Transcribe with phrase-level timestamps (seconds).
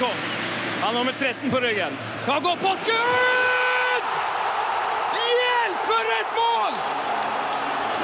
[0.00, 0.16] Lagerkom.
[0.80, 1.92] Han har nummer 13 på ryggen.
[2.26, 4.04] Han går på skudd!
[5.12, 6.72] Hjelp, for et mål!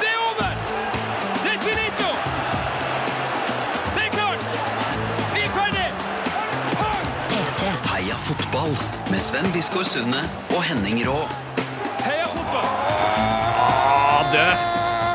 [0.01, 0.51] Det er over!
[1.43, 2.09] Det er finito!
[3.95, 4.39] Det er klart!
[5.33, 5.89] Vi er ferdig!
[7.93, 8.77] Heia fotball
[9.11, 10.21] med Sven Biskår Sunde
[10.55, 11.19] og Henning Rå.
[12.03, 12.73] Heia fotball!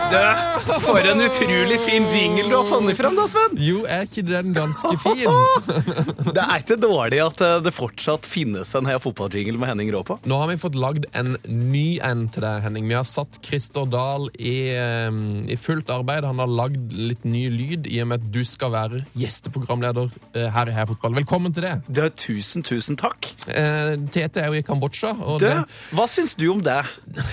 [0.09, 3.59] For en utrolig fin jingle du har funnet fram, da, Sven!
[3.61, 5.27] Jo, er ikke den ganske fin?
[6.39, 10.01] Det er ikke dårlig at eh, det fortsatt finnes en Heia fotballjingle med Henning Rå
[10.09, 10.17] på.
[10.29, 12.87] Nå har vi fått lagd en ny en til deg, Henning.
[12.89, 15.19] Vi har satt Christer Dahl i, eh,
[15.53, 16.25] i fullt arbeid.
[16.29, 20.49] Han har lagd litt ny lyd i og med at du skal være gjesteprogramleder eh,
[20.57, 21.19] her i Heia Fotball.
[21.21, 21.75] Velkommen til det.
[21.89, 23.29] Du, tusen, tusen takk.
[23.49, 25.13] Eh, Tete er jo i Kambodsja.
[25.21, 25.63] Og Du, det,
[25.97, 26.81] hva syns du om det?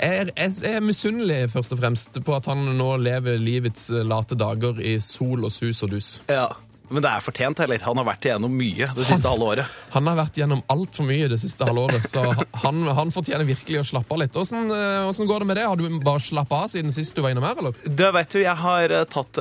[0.00, 4.04] jeg, jeg, jeg er misunnelig først og fremst på at han nå lever livets eh,
[4.06, 6.14] late dager i sol og sus og dus.
[6.30, 6.48] Ja.
[6.92, 7.80] Men det er fortjent, heller.
[7.86, 9.76] Han har vært igjennom mye det siste halve året.
[9.94, 12.26] Han har vært gjennom altfor mye det siste halve året, så
[12.60, 14.36] han, han fortjener virkelig å slappe av litt.
[14.36, 15.64] Åssen eh, går det med det?
[15.70, 17.80] Har du bare slappa av siden sist du var innom her, eller?
[17.88, 19.40] Du, vet du, jeg har eh, tatt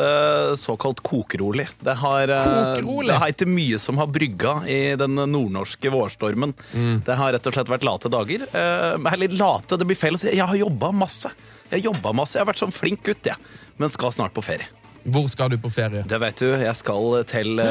[0.63, 1.67] såkalt kokerolig.
[1.83, 3.11] Det har, Kokerolig?
[3.11, 6.55] det har ikke mye som har brygga i den nordnorske vårstormen.
[7.03, 8.47] Det har rett og slett vært late dager.
[8.55, 10.31] Eller late, det blir feil å si.
[10.31, 11.31] Jeg har jobba masse.
[11.73, 12.37] Jeg jobba masse.
[12.37, 13.37] Jeg har vært sånn flink gutt, jeg.
[13.81, 14.69] Men skal snart på ferie.
[15.03, 16.03] Hvor skal du på ferie?
[16.07, 17.65] Det vet du, jeg skal til uh,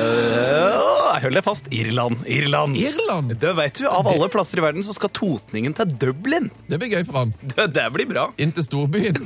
[1.14, 1.68] Jeg holder fast.
[1.72, 2.20] Irland.
[2.28, 2.76] Irland.
[2.76, 3.32] Irland!
[3.40, 6.50] Det vet du, Av alle plasser i verden så skal totningen til Dublin.
[6.68, 7.32] Det blir gøy for han.
[7.40, 8.26] Det, det blir bra.
[8.42, 9.22] Inn til storbyen.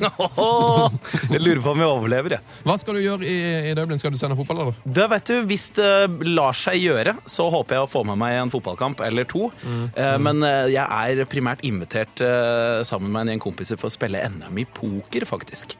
[1.34, 2.54] Jeg lurer på om jeg overlever, jeg.
[2.66, 3.36] Hva skal du gjøre i,
[3.70, 3.98] i Dublin?
[4.00, 4.78] Skal du sende fotball, eller?
[4.84, 5.90] Det vet du, Hvis det
[6.28, 9.48] lar seg gjøre, så håper jeg å få med meg en fotballkamp eller to.
[9.66, 13.94] Eh, Men uh, jeg er primært invitert uh, sammen med en gjeng kompiser for å
[13.94, 15.76] spille NM i poker, faktisk.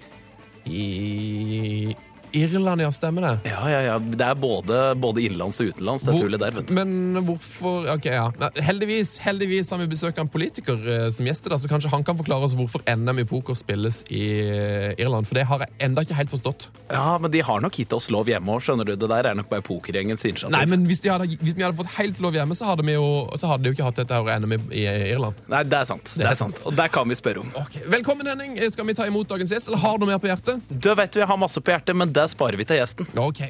[0.66, 1.94] I
[2.36, 3.50] Irland, ja, stemmer det.
[3.50, 3.96] Ja, ja, ja.
[3.98, 6.74] Det er både, både innenlands og utenlands, det Hvor- tullet der, vet du.
[6.76, 8.26] Men hvorfor Ok, ja.
[8.60, 12.04] Heldigvis, heldigvis har vi besøk av en politiker eh, som gjest i så kanskje han
[12.04, 15.26] kan forklare oss hvorfor NM i poker spilles i eh, Irland.
[15.28, 16.68] For det har jeg enda ikke helt forstått.
[16.90, 18.94] Ja, men de har nok gitt oss lov hjemme òg, skjønner du.
[18.96, 20.52] Det der er nok bare pokergjengens initiativ.
[20.56, 22.96] Nei, men hvis, de hadde, hvis vi hadde fått helt lov hjemme, så hadde vi
[22.96, 23.06] jo,
[23.38, 24.84] så hadde de jo ikke hatt dette her NM i, i
[25.14, 25.38] Irland.
[25.52, 26.12] Nei, det er sant.
[26.18, 26.60] Det er sant.
[26.66, 27.50] Og der kan vi spørre om.
[27.62, 28.58] Ok, Velkommen, Henning.
[28.72, 30.62] Skal vi ta imot dagens gjest, eller har du mer på hjertet?
[30.70, 33.06] Du vet du, Jeg har masse på hjertet, men det sparer vi til gjesten.
[33.18, 33.40] Ok,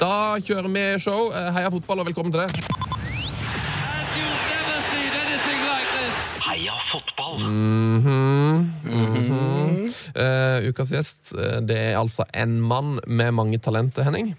[0.00, 1.30] Da kjører vi show.
[1.32, 2.50] Eh, Heia fotball, og velkommen til det.
[6.46, 7.40] Heia fotball.
[10.16, 14.34] Eh, ukas gjest eh, det er altså en mann med mange talenter, Henning.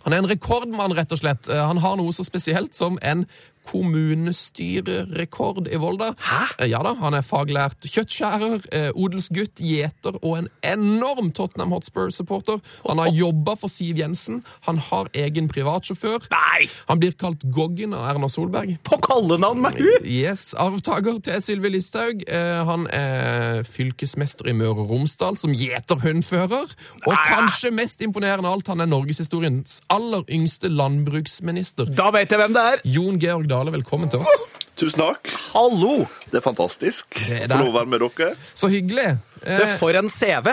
[0.00, 1.50] Han er en rekordmann, rett og slett.
[1.52, 3.26] Han har noe så spesielt som en
[3.68, 6.12] kommunestyrerekord i Volda.
[6.18, 6.66] Hæ?
[6.66, 12.60] Ja da, Han er faglært kjøttskjærer, eh, odelsgutt, gjeter og en enorm Tottenham Hotspur-supporter.
[12.88, 14.44] Han har jobba for Siv Jensen.
[14.66, 16.28] Han har egen privatsjåfør.
[16.30, 16.68] Nei!
[16.88, 18.78] Han blir kalt Goggen av Erna Solberg.
[18.84, 20.04] På kallenavn med hun!
[20.04, 22.22] Yes, Arvtaker til Sylvi Listhaug.
[22.28, 26.74] Eh, han er fylkesmester i Møre og Romsdal som gjeterhundfører.
[27.06, 31.90] Og kanskje mest imponerende av alt, han er norgeshistoriens aller yngste landbruksminister.
[31.96, 32.84] Da vet jeg hvem det er.
[32.84, 34.44] Jon Georg Dale, velkommen til oss.
[34.78, 35.26] Tusen takk.
[35.50, 36.04] Hallo!
[36.30, 38.28] Det er fantastisk er å få lov å være med dere.
[38.54, 39.08] Så hyggelig.
[39.42, 40.52] Du, er for en CV!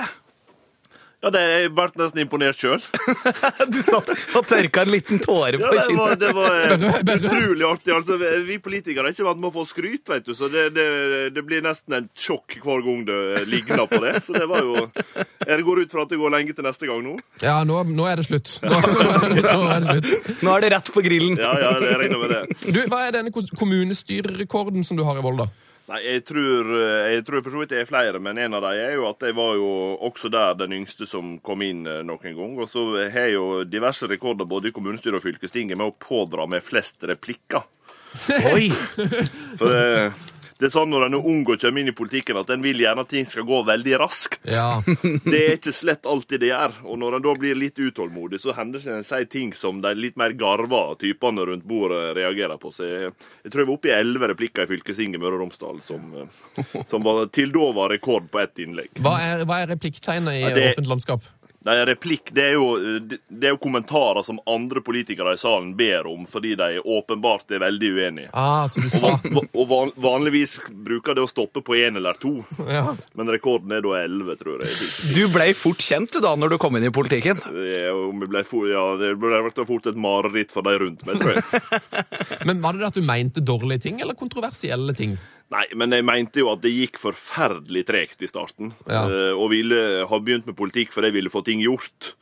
[1.27, 2.79] Ja, det Jeg ble nesten imponert sjøl.
[3.73, 7.65] Du satt og tørka en liten tåre Ja, på det var, det var eh, utrolig
[7.67, 7.93] artig.
[7.97, 8.15] Altså,
[8.47, 10.85] vi politikere er ikke vant med å få skryt, vet du, så det, det,
[11.35, 13.19] det blir nesten en sjokk hver gang det
[13.51, 14.15] ligner på det.
[14.25, 17.03] Så det var jo Jeg går ut fra at det går lenge til neste gang
[17.05, 17.17] nå.
[17.43, 18.55] Ja, nå, nå er det slutt.
[18.63, 18.79] Nå,
[19.43, 20.41] nå er det slutt.
[20.47, 21.37] Nå er det rett på grillen.
[21.41, 22.41] Ja, ja, jeg regner med det.
[22.71, 25.49] Du, Hva er denne ko- kommunestyrerekorden som du har i Volda?
[25.87, 28.65] Nei, jeg tror, eh, jeg tror for så vidt det er flere, men en av
[28.65, 29.69] dem er jo at jeg var jo
[30.03, 32.57] også der den yngste som kom inn eh, noen gang.
[32.59, 36.43] Og så har jeg jo diverse rekorder både i kommunestyret og fylkestinget med å pådra
[36.51, 37.63] meg flest replikker.
[38.51, 38.67] Oi!
[39.59, 40.11] For det,
[40.59, 42.79] det er sånn når en er ung og kommer inn i politikken, at en vil
[42.81, 44.39] gjerne at ting skal gå veldig raskt.
[44.49, 44.81] Ja,
[45.31, 46.77] Det er ikke slett alltid det gjør.
[46.89, 49.91] Og når en da blir litt utålmodig, så hender det en sier ting som de
[49.97, 52.71] litt mer garva typene rundt bordet reagerer på.
[52.73, 53.13] Så jeg,
[53.45, 56.83] jeg tror jeg var oppe i elleve replikker i fylkestinget Møre og Romsdal, som, eh,
[56.89, 58.93] som var, til da var rekord på ett innlegg.
[59.03, 61.27] Hva er, hva er replikktegnet i Ja, det- åpent landskap?
[61.67, 65.73] Nei, replikk det er, jo, det det er jo kommentarer som andre politikere i salen
[65.77, 68.29] ber om, fordi de åpenbart er veldig uenige.
[68.33, 69.17] Ah, så du sa
[69.59, 72.37] og van, vanligvis bruker det å stoppe på én eller to,
[72.67, 72.95] ja.
[73.19, 74.77] men rekorden er da elleve, tror jeg.
[75.13, 77.43] Du ble fort kjent da når du kom inn i politikken.
[78.27, 81.73] Ble for, ja, det ble ble fort et mareritt for de rundt meg, tror jeg.
[82.47, 85.17] Men var det det at du mente dårlige ting, eller kontroversielle ting?
[85.53, 88.73] Nei, men jeg mente jo at det gikk forferdelig tregt i starten.
[88.85, 89.05] Ja.
[89.07, 92.15] eh, Og ville ha begynt med politikk for jeg ville få ting gjort.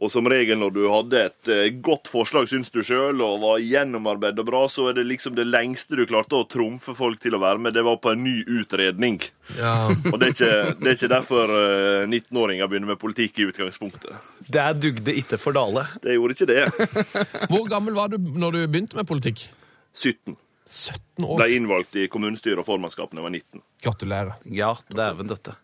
[0.00, 3.58] Og som regel når du hadde et eh, godt forslag, syns du sjøl, og var
[3.60, 7.36] gjennomarbeidet og bra, så er det liksom det lengste du klarte å trumfe folk til
[7.36, 9.18] å være med, det var på en ny utredning.
[9.58, 9.90] Ja.
[10.08, 14.16] Og det er ikke, det er ikke derfor eh, 19-åringer begynner med politikk i utgangspunktet.
[14.48, 15.84] Det dugde ikke for Dale.
[16.00, 16.64] Det gjorde ikke det.
[17.52, 19.50] Hvor gammel var du når du begynte med politikk?
[19.92, 20.32] 17.
[20.70, 21.36] 17 år.
[21.42, 23.62] Ble innvalgt i kommunestyret og formannskapet da jeg var 19.
[23.82, 24.36] Gratulerer.
[24.46, 25.56] Ja, dæven døtte.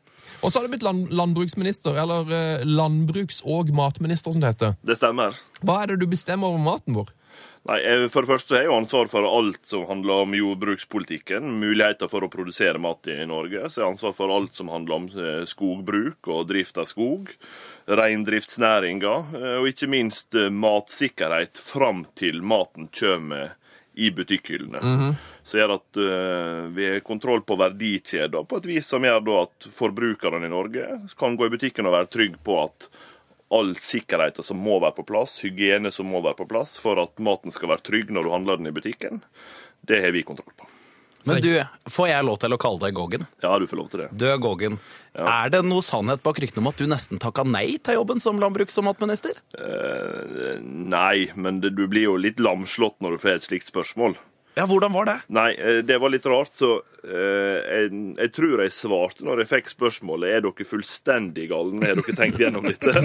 [0.43, 4.75] Og så har du blitt land landbruksminister, eller eh, landbruks- og matminister, som det heter.
[4.85, 5.38] Det stemmer.
[5.62, 7.12] Hva er det du bestemmer over maten vår?
[7.67, 10.35] Nei, jeg- For det første så har jeg jo ansvar for alt som handler om
[10.37, 11.49] jordbrukspolitikken.
[11.59, 13.64] Muligheter for å produsere mat i Norge.
[13.70, 17.32] Så jeg har ansvar for alt som handler om eh, skogbruk og drift av skog.
[17.88, 19.14] Reindriftsnæringa.
[19.35, 23.55] eh, Og ikke minst eh, matsikkerhet fram til maten kommer
[23.96, 24.81] i butikkhyllene.
[25.43, 29.69] Så gjør at uh, vi har kontroll på verdikjeder på et vis som gjør at
[29.72, 30.88] forbrukerne i Norge
[31.19, 32.90] kan gå i butikken og være trygg på at
[33.56, 37.22] all sikkerheten som må være på plass, hygiene som må være på plass for at
[37.22, 39.22] maten skal være trygg når du handler den i butikken,
[39.87, 40.56] det har vi kontroll.
[41.26, 41.50] Men du,
[41.90, 43.26] får jeg lov til å kalle deg Goggen?
[43.43, 44.08] Ja, du får lov til det.
[44.14, 44.78] Du, Goggen.
[45.17, 48.40] Er det noe sannhet bak ryktene om at du nesten takka nei til jobben som
[48.43, 49.38] landbruks- og matminister?
[49.56, 54.19] Eh, nei, men det, du blir jo litt lamslått når du får et slikt spørsmål.
[54.56, 55.19] Ja, hvordan var det?
[55.37, 59.50] Nei, eh, det var litt rart, så eh, jeg, jeg tror jeg svarte når jeg
[59.50, 63.05] fikk spørsmålet Er dere fullstendig galne, har dere tenkt gjennom dette?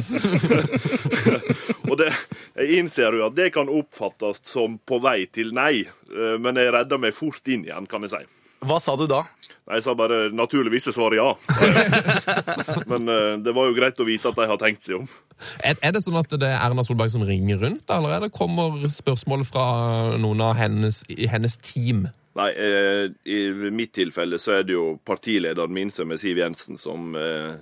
[1.89, 2.07] og det,
[2.55, 6.71] jeg innser jo at det kan oppfattes som på vei til nei, eh, men jeg
[6.71, 8.23] redda meg fort inn igjen, kan jeg si.
[8.71, 9.25] Hva sa du da?
[9.69, 11.29] Nei, Jeg sa bare naturligvis er svaret ja.
[12.91, 15.09] men eh, det var jo greit å vite at de har tenkt seg om.
[15.61, 18.33] Er, er det sånn at det er Erna Solberg som ringer rundt, eller er det
[18.33, 19.65] kommer spørsmål fra
[20.21, 22.07] noen av hennes, hennes team?
[22.39, 23.39] Nei, eh, i
[23.75, 27.59] mitt tilfelle så er det jo partilederen min, som er Siv Jensen, som eh,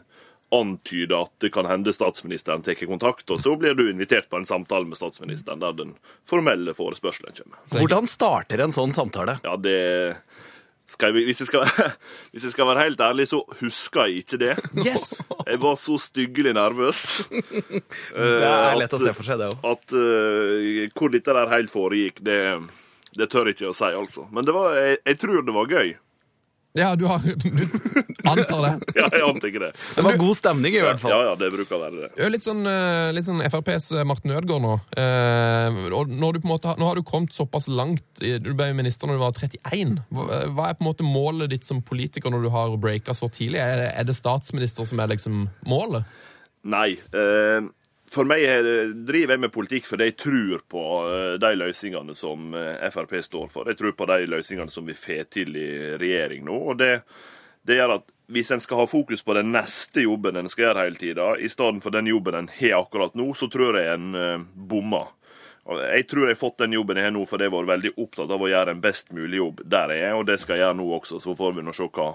[0.56, 4.48] antyder at det kan hende statsministeren tar kontakt, og så blir du invitert på en
[4.50, 5.96] samtale med statsministeren der den
[6.28, 7.60] formelle forespørselen kommer.
[7.74, 9.40] Hvordan starter en sånn samtale?
[9.46, 9.80] Ja, det
[10.16, 10.49] skal
[10.98, 11.66] jeg, hvis, jeg skal,
[12.34, 14.56] hvis jeg skal være helt ærlig, så husker jeg ikke det.
[14.86, 15.22] Yes!
[15.50, 17.00] Jeg var så styggelig nervøs.
[18.16, 19.64] Det er lett å se for seg det òg.
[19.66, 22.40] At eh, hvor dette der helt foregikk, det,
[23.18, 24.28] det tør jeg ikke å si, altså.
[24.36, 25.96] Men det var, jeg, jeg tror det var gøy.
[26.78, 28.74] Ja, du har Du antar det.
[29.00, 29.72] Ja, jeg antar ikke det.
[29.96, 31.14] Det var god stemning, i hvert fall.
[31.16, 32.10] Ja, ja, det bruker å være det.
[32.14, 34.76] Du er Litt sånn, eh, litt sånn FrPs Martin Ødegaard nå.
[35.02, 39.10] Eh, når du på en måte, nå har du kommet såpass langt Du ble minister
[39.10, 39.98] når du var 31.
[40.14, 43.64] Hva, er på en måte målet ditt som politiker når du har breaka så tidlig?
[43.82, 46.06] Det, er det statsminister som er liksom målet?
[46.70, 46.92] Nei.
[47.16, 47.66] Eh,
[48.14, 52.54] for meg er driver jeg med politikk fordi jeg tror på eh, de løsningene som
[52.58, 53.70] eh, Frp står for.
[53.70, 55.70] Jeg tror på de løsningene som vi får til i
[56.00, 56.58] regjering nå.
[56.72, 56.94] og det,
[57.68, 60.84] det gjør at hvis en skal ha fokus på den neste jobben en skal gjøre
[60.86, 64.12] hele tida, i stedet for den jobben en har akkurat nå, så tror jeg en
[64.16, 65.16] eh, bommer.
[65.70, 67.92] Jeg tror jeg har fått den jobben jeg har nå fordi jeg har vært veldig
[68.02, 70.66] opptatt av å gjøre en best mulig jobb der jeg er, og det skal jeg
[70.66, 71.20] gjøre nå også.
[71.22, 72.08] Så får vi nå se hva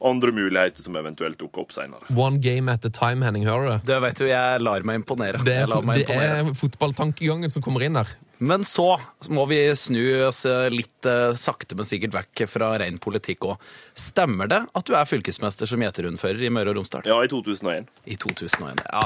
[0.00, 2.06] andre muligheter som eventuelt dukker opp senere.
[2.16, 3.44] One game at a time, Henning.
[3.48, 3.80] Hører du det?
[3.92, 5.42] Det vet du, jeg lar meg imponere.
[5.44, 8.08] Det Jeg er, lar meg det er fotballtankegangen som kommer inn der.
[8.40, 8.94] Men så
[9.28, 13.66] må vi snu oss litt eh, sakte, men sikkert vekk fra ren politikk òg.
[13.92, 17.04] Stemmer det at du er fylkesmester som gjeterundfører i Møre og Romsdal?
[17.04, 17.90] Ja, i 2001.
[18.08, 18.80] I 2001.
[18.88, 19.02] Ja,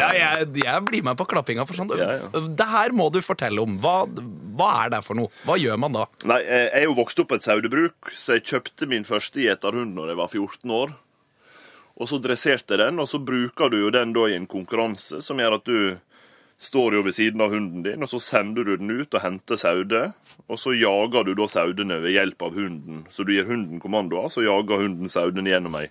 [0.00, 1.92] ja, jeg, jeg blir med på klappinga for sånn.
[2.00, 2.44] Ja, ja.
[2.48, 3.76] Det her må du fortelle om.
[3.82, 3.98] Hva,
[4.56, 5.32] hva er det for noe?
[5.44, 6.06] Hva gjør man da?
[6.32, 9.44] Nei, eh, jeg er jo vokst opp på et sauebruk, så jeg kjøpte min første
[9.44, 10.96] gjeterhund når jeg var 14 år.
[11.98, 15.20] Og så dresserte jeg den, og så bruker du jo den da i en konkurranse
[15.24, 15.78] som gjør at du
[16.58, 19.58] står jo ved siden av hunden din, og så sender du den ut og henter
[19.60, 20.12] sauer.
[20.50, 23.04] Og så jager du da saudene ved hjelp av hunden.
[23.14, 25.86] Så du gir hunden kommandoer, så jager hunden saudene gjennom ei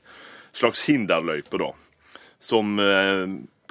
[0.57, 1.71] slags hinderløype, da.
[2.43, 3.23] Som eh,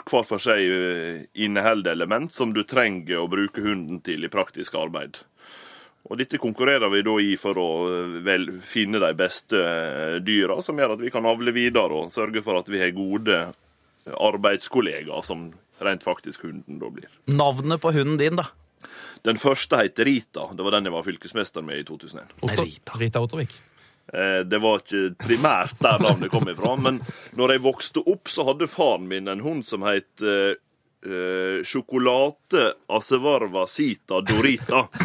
[0.07, 4.79] hver for seg eh, inneholder element som du trenger å bruke hunden til i praktisk
[4.81, 5.21] arbeid.
[6.07, 9.61] Og dette konkurrerer vi da i for å eh, vel finne de beste
[10.25, 13.45] dyra, som gjør at vi kan avle videre og sørge for at vi har gode
[14.07, 15.51] arbeidskollegaer, som
[15.85, 17.09] rent faktisk hunden da blir.
[17.27, 18.45] Navnet på hunden din, da?
[19.27, 20.47] Den første heter Rita.
[20.55, 22.37] Det var den jeg var fylkesmester med i 2001.
[22.43, 22.99] Otto, Rita.
[23.01, 23.57] Rita Ottervik.
[24.13, 27.01] Eh, Det var ikke primært der navnet kom ifra, men
[27.35, 30.23] når jeg vokste opp, så hadde faren min en hund som het
[31.07, 34.89] eh, eh, Sjokolade Acevarva Sita Dorita.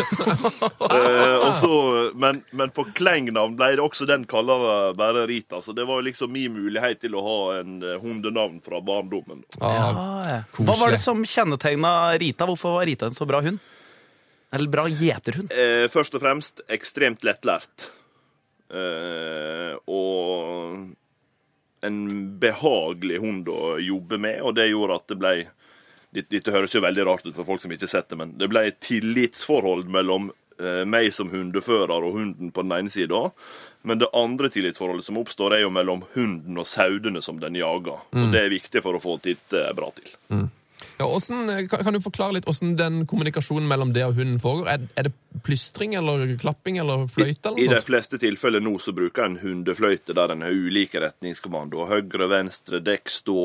[0.91, 1.75] Eh, og så,
[2.20, 6.34] men, men på klengnavn ble det også den kalla bare Rita, så det var liksom
[6.34, 9.43] min mulighet til å ha en eh, hundenavn fra barndommen.
[9.62, 10.39] Ah, ja.
[10.58, 12.48] Hva var det som kjennetegna Rita?
[12.50, 13.62] Hvorfor var Rita en så bra hund?
[14.51, 15.53] Eller bra gjeterhund?
[15.55, 17.88] Eh, først og fremst ekstremt lettlært.
[18.72, 20.91] Eh, og
[21.88, 22.01] en
[22.41, 25.36] behagelig hund å jobbe med, og det gjorde at det ble
[26.11, 28.49] dette, høres jo veldig rart ut for folk som ikke har sett det, men det
[28.51, 33.27] ble et tillitsforhold mellom eh, meg som hundefører og hunden på den ene sida.
[33.87, 38.03] Men det andre tillitsforholdet som oppstår, er jo mellom hunden og sauene som den jager.
[38.13, 40.11] Og det er viktig for å få dette bra til.
[40.97, 44.69] Ja, hvordan, kan, kan du forklare litt hvordan den kommunikasjonen mellom det og hunden foregår?
[44.69, 47.55] Er, er det plystring eller klapping eller fløyte?
[47.57, 51.87] I i de fleste tilfeller nå så bruker en hundefløyte der en har ulike retningskommando.
[51.89, 53.39] Høyre, venstre, dekk, stå,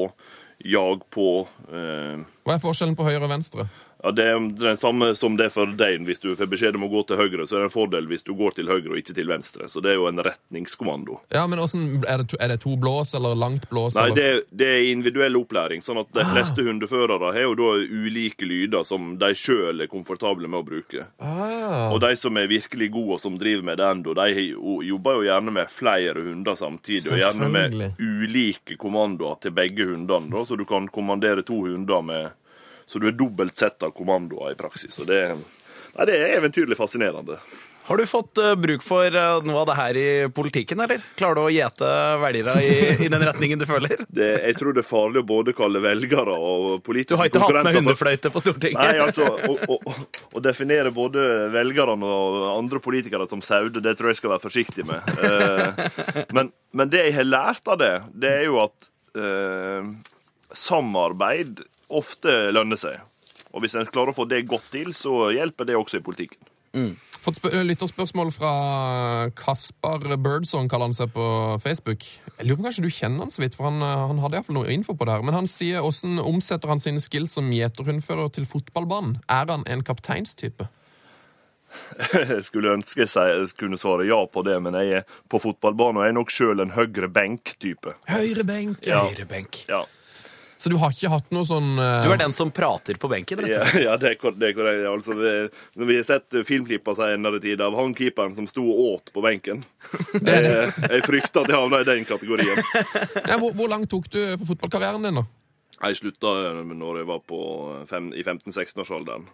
[0.71, 1.47] jag på.
[1.69, 3.69] Eh, Hva er forskjellen på høyre og venstre?
[4.07, 6.05] Ja, det er den samme som det er for deg.
[6.07, 8.23] Hvis du får beskjed om å gå til høyre, så er det en fordel hvis
[8.23, 9.67] du går til høyre og ikke til venstre.
[9.67, 11.19] Så det er jo en retningskommando.
[11.35, 13.97] Ja, men hvordan, er, det to, er det to blås eller langt blås?
[13.99, 15.83] Nei, det, det er individuell opplæring.
[15.83, 20.47] sånn at de fleste hundeførere har jo da ulike lyder som de sjøl er komfortable
[20.47, 21.09] med å bruke.
[21.19, 21.91] Ah.
[21.91, 24.49] Og de som er virkelig gode og som driver med det ennå, de
[24.93, 27.11] jobber jo gjerne med flere hunder samtidig.
[27.11, 32.07] Og gjerne med ulike kommandoer til begge hundene, da, så du kan kommandere to hunder
[32.07, 32.35] med
[32.87, 34.99] Så du er dobbelt sett av kommandoer i praksis.
[35.03, 37.41] Og det, nei, det er eventyrlig fascinerende.
[37.87, 41.03] Har du fått eh, bruk for eh, noe av det her i politikken, eller?
[41.19, 42.73] Klarer du å gjete velgere i,
[43.07, 43.95] i den retningen du føler?
[44.17, 47.29] Det, jeg tror det er farlig å både kalle velgere og Du har ikke hatt
[47.29, 48.81] med konkurrenter hundefløyte på Stortinget?
[48.81, 49.29] Nei, altså,
[50.33, 51.21] å definere både
[51.53, 55.15] velgerne og andre politikere som saude, det tror jeg skal være forsiktig med.
[55.21, 58.91] Eh, men, men det jeg har lært av det, det er jo at
[59.21, 59.91] eh,
[60.57, 63.01] samarbeid ofte lønner seg.
[63.55, 66.43] Og hvis en klarer å få det godt til, så hjelper det også i politikken.
[67.27, 68.51] Fått spør lytterspørsmål fra
[69.39, 71.25] Kaspar Birdsong, kaller han seg på
[71.63, 72.05] Facebook.
[72.37, 74.39] Jeg lurer på om kanskje du kjenner han så vidt, for han, eh, han hadde
[74.39, 75.25] iallfall noe info på det her.
[75.27, 79.19] Men han sier hvordan omsetter han sine skills som gjeterhundfører til fotballbanen?
[79.27, 80.69] Er han en kapteinstype?
[82.13, 86.07] Jeg skulle ønske jeg kunne svare ja på det, men jeg er på fotballbanen, og
[86.07, 87.97] jeg er nok sjøl en høyre benk-type.
[88.07, 88.87] Høyrebenk!
[88.87, 89.03] Ja.
[89.09, 89.65] Høyrebenk.
[89.67, 89.83] Ja.
[90.57, 92.01] Så du har ikke hatt noe sånn uh...
[92.05, 93.85] Du er den som prater på benken, rett og Ja, slett.
[93.89, 94.85] ja det er det er korrekt.
[94.89, 95.33] Altså, vi,
[95.77, 99.25] når vi har sett filmklipper senere tid av han keeperen som sto og åt på
[99.25, 99.65] benken
[100.31, 102.63] Jeg, jeg frykter at jeg havna i den kategorien.
[103.31, 105.27] ja, hvor, hvor langt tok du for fotballkarrieren din, da?
[105.77, 106.33] Jeg slutta
[106.65, 107.41] når jeg var på
[107.91, 109.29] fem, i 15-16-årsalderen.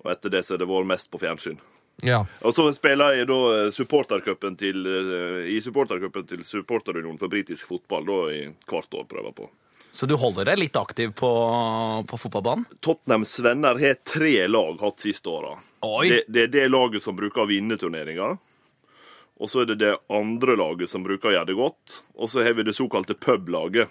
[0.00, 1.60] Og etter det så har det vært mest på fjernsyn.
[2.00, 2.22] Ja.
[2.40, 8.06] Og så spiller jeg da supportercupen til, eh, i supportercupen til Supporterunionen for britisk fotball
[8.08, 9.50] da i hvert år prøver på.
[9.92, 11.30] Så du holder deg litt aktiv på,
[12.08, 12.66] på fotballbanen?
[12.80, 15.56] Tottenhams venner har tre lag hatt siste åra.
[16.06, 18.36] Det, det er det laget som bruker å vinne turneringa.
[19.40, 21.96] Og så er det det andre laget som bruker å gjøre det godt.
[22.20, 23.88] Og så har vi det såkalte publaget.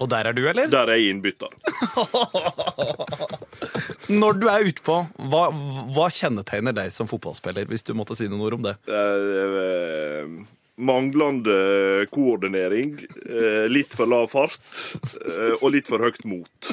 [0.00, 0.68] Og der er du, eller?
[0.72, 1.52] Der er jeg innbytter.
[4.22, 4.96] Når du er utpå,
[5.32, 5.42] hva,
[5.92, 8.76] hva kjennetegner deg som fotballspiller, hvis du måtte si noen ord om det?
[10.80, 11.56] Manglende
[12.14, 12.94] koordinering,
[13.28, 14.56] eh, litt for lav fart
[15.20, 16.70] eh, og litt for høyt mot.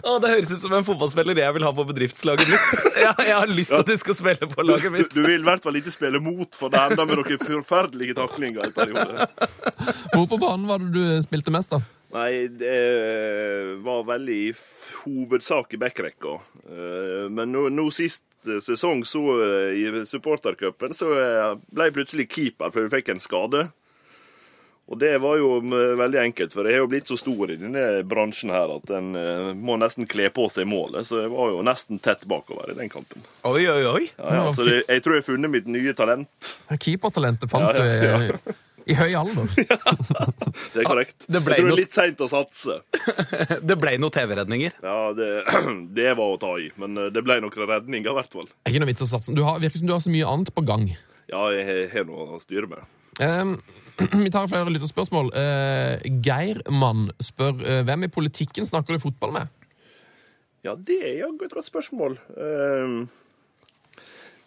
[0.00, 2.68] Å, det høres ut som en fotballspiller jeg vil ha på bedriftslaget mitt.
[3.00, 5.12] Jeg, jeg har lyst til at du skal spille på laget mitt.
[5.12, 8.70] du vil i hvert fall ikke spille mot, for det ender med noen forferdelige taklinger
[8.70, 9.26] i periode.
[10.14, 11.82] Hvor på banen var det du spilte mest, da?
[12.10, 12.78] Nei, det
[13.84, 14.54] var veldig i
[15.04, 16.38] hovedsak i backrekka.
[16.66, 22.26] Eh, Men nå, nå sist sesong, så eh, i supportercupen, så eh, ble jeg plutselig
[22.30, 23.68] keeper, for vi fikk en skade.
[24.90, 27.58] Og det var jo mm, veldig enkelt, for jeg har jo blitt så stor i
[27.60, 31.52] denne bransjen her at en eh, må nesten kle på seg målet, så jeg var
[31.52, 33.22] jo nesten tett bakover i den kampen.
[33.46, 34.08] Oi, oi, oi.
[34.16, 36.50] Ja, ja, så det, jeg tror jeg har funnet mitt nye talent.
[36.74, 38.56] Keepertalentet fant ja, du
[38.90, 39.50] i, høy alder.
[40.74, 41.26] Det er korrekt.
[41.26, 42.76] det ble jeg tror det er litt seint å satse.
[43.70, 44.76] Det ble noen TV-redninger.
[44.84, 45.28] Ja, det,
[45.98, 48.48] det var å ta i, men eh, det ble noen redninger i hvert fall.
[48.64, 49.34] Er Ikke noe vits å satse.
[49.36, 50.88] Du har, virker som du har så mye annet på gang.
[51.30, 52.82] Ja, jeg har- noe å styre med.
[53.20, 53.56] Um,
[54.24, 55.32] vi tar flere lytterspørsmål.
[55.34, 59.56] Uh, Geirmann spør uh, hvem i politikken snakker du fotball med?
[60.64, 62.18] Ja, det er jaggu et godt spørsmål.
[62.36, 62.96] Ehm,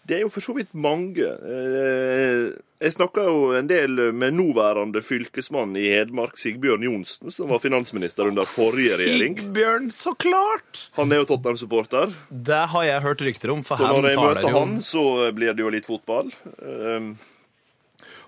[0.07, 1.23] Det er jo for så vidt mange.
[1.23, 2.51] Eh,
[2.83, 8.27] Jeg snakka jo en del med nåværende fylkesmann i Hedmark, Sigbjørn Johnsen, som var finansminister
[8.27, 9.37] under forrige regjering.
[9.39, 10.89] Sigbjørn, så klart!
[10.97, 14.49] Han er jo Tottenham-supporter, Det har jeg hørt rykter om, for så når jeg møter
[14.49, 16.33] jo han, så blir det jo litt fotball.
[16.59, 17.13] Ehm,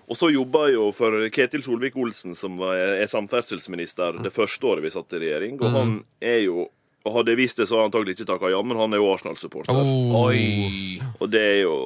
[0.08, 4.90] Og så jobba jeg jo for Ketil Solvik-Olsen, som er samferdselsminister det første året vi
[4.94, 5.60] satt i regjering.
[5.60, 6.68] Og han er jo
[7.14, 9.08] Hadde jeg visst det, så hadde jeg antagelig ikke takka ja, men han er jo
[9.12, 9.72] Arsenal-supporter.
[9.76, 10.16] Oh.
[10.26, 10.98] Oi!
[11.20, 11.76] Og det er jo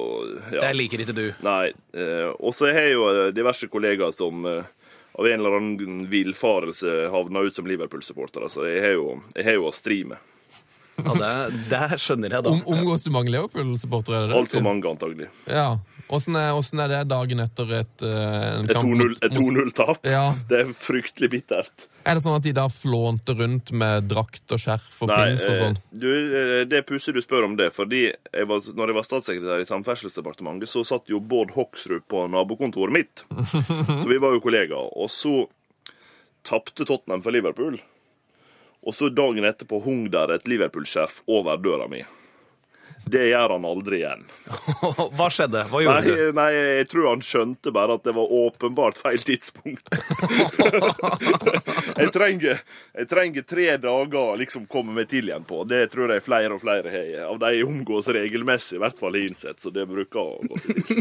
[0.51, 0.63] ja.
[0.63, 1.25] Det liker ikke du.
[1.45, 1.71] Nei.
[1.93, 4.65] Eh, og så har jeg jo eh, diverse kollegaer som eh,
[5.11, 8.49] av en eller annen villfarelse havna ut som Liverpool-supportere.
[8.51, 10.30] Så jeg har jo, jeg har jo å stri med.
[11.01, 12.51] Ja, det, det skjønner jeg, da.
[12.51, 14.27] Om, omgås du mange Leopold-supportere?
[14.27, 15.29] er Altfor mange, antagelig.
[15.49, 15.79] Ja.
[16.11, 16.51] Åssen er,
[16.83, 20.03] er det dagen etter et, uh, Et kamp 2-0 mot- et mot- 2-0-tap.
[20.05, 20.25] Ja.
[20.49, 21.87] Det er fryktelig bittert.
[22.05, 25.45] Er det sånn at de da flånte rundt med drakt og skjerf og Nei, pins
[25.47, 25.77] og sånn?
[25.79, 28.97] eh, du, eh, det er pussig du spør om det, fordi jeg var, når jeg
[28.99, 33.23] var statssekretær i Samferdselsdepartementet, så satt jo Bård Hoksrud på nabokontoret mitt.
[34.01, 34.91] Så vi var jo kollegaer.
[34.97, 35.47] Og så
[36.47, 37.79] tapte Tottenham for Liverpool.
[38.81, 42.01] Og så dagen etterpå hung der et Liverpool-skjerf over døra mi.
[43.09, 44.23] Det gjør han aldri igjen.
[45.17, 45.63] Hva skjedde?
[45.71, 46.31] Hva gjorde Nei, du?
[46.37, 49.85] nei, jeg tror han skjønte bare at det var åpenbart feil tidspunkt.
[52.01, 52.61] jeg, trenger,
[52.95, 55.57] jeg trenger tre dager å liksom komme meg til igjen på.
[55.69, 57.07] Det tror jeg flere og flere har.
[57.31, 59.57] Av de jeg omgås regelmessig, i hvert fall har innsett.
[59.61, 60.99] Så det bruker å gå seg til.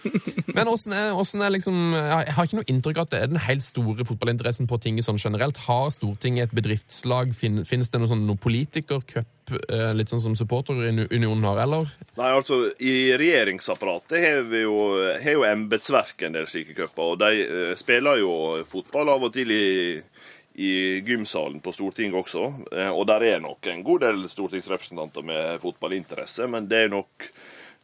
[0.56, 3.28] Men åssen er, hvordan er liksom Jeg har ikke noe inntrykk av at det er
[3.32, 5.56] den helt store fotballinteressen på tinget sånn generelt.
[5.66, 7.26] Har Stortinget et bedriftslag?
[7.36, 11.90] Finnes det noe sånn noe politikercup, eh, litt sånn som supporterunionen har, eller?
[12.18, 14.76] Nei, altså, I regjeringsapparatet har vi jo,
[15.22, 17.14] har jo embetsverket en del slike cuper.
[17.14, 18.34] Og de uh, spiller jo
[18.68, 19.70] fotball av og til i,
[20.60, 22.44] i gymsalen på Stortinget også.
[22.72, 27.30] Eh, og der er nok en god del stortingsrepresentanter med fotballinteresse, men det er nok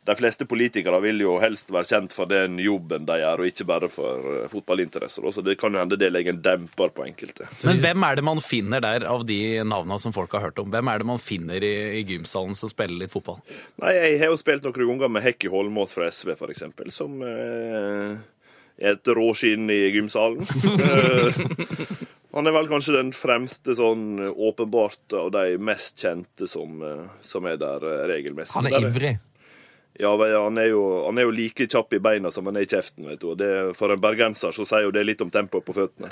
[0.07, 3.67] de fleste politikere vil jo helst være kjent for den jobben de gjør, og ikke
[3.69, 5.27] bare for eh, fotballinteresser.
[5.35, 7.49] Så det kan jo hende det legger en demper på enkelte.
[7.67, 10.71] Men hvem er det man finner der, av de navnene som folk har hørt om?
[10.75, 13.43] Hvem er det man finner i, i gymsalen som spiller litt fotball?
[13.83, 18.17] Nei, jeg har jo spilt noen ganger med Hekki Holmås fra SV, eksempel, som eh,
[18.79, 20.47] er et råskinn i gymsalen.
[20.77, 21.97] Eh,
[22.37, 27.47] Han er vel kanskje den fremste sånn åpenbart av de mest kjente som, eh, som
[27.49, 28.59] er der eh, regelmessig.
[28.59, 29.15] Han er ivrig.
[29.99, 32.69] Ja, han er, jo, han er jo like kjapp i beina som han er i
[32.69, 33.07] kjeften.
[33.09, 33.31] vet du.
[33.39, 36.11] Det, for en bergenser så sier jo det litt om tempoet på føttene.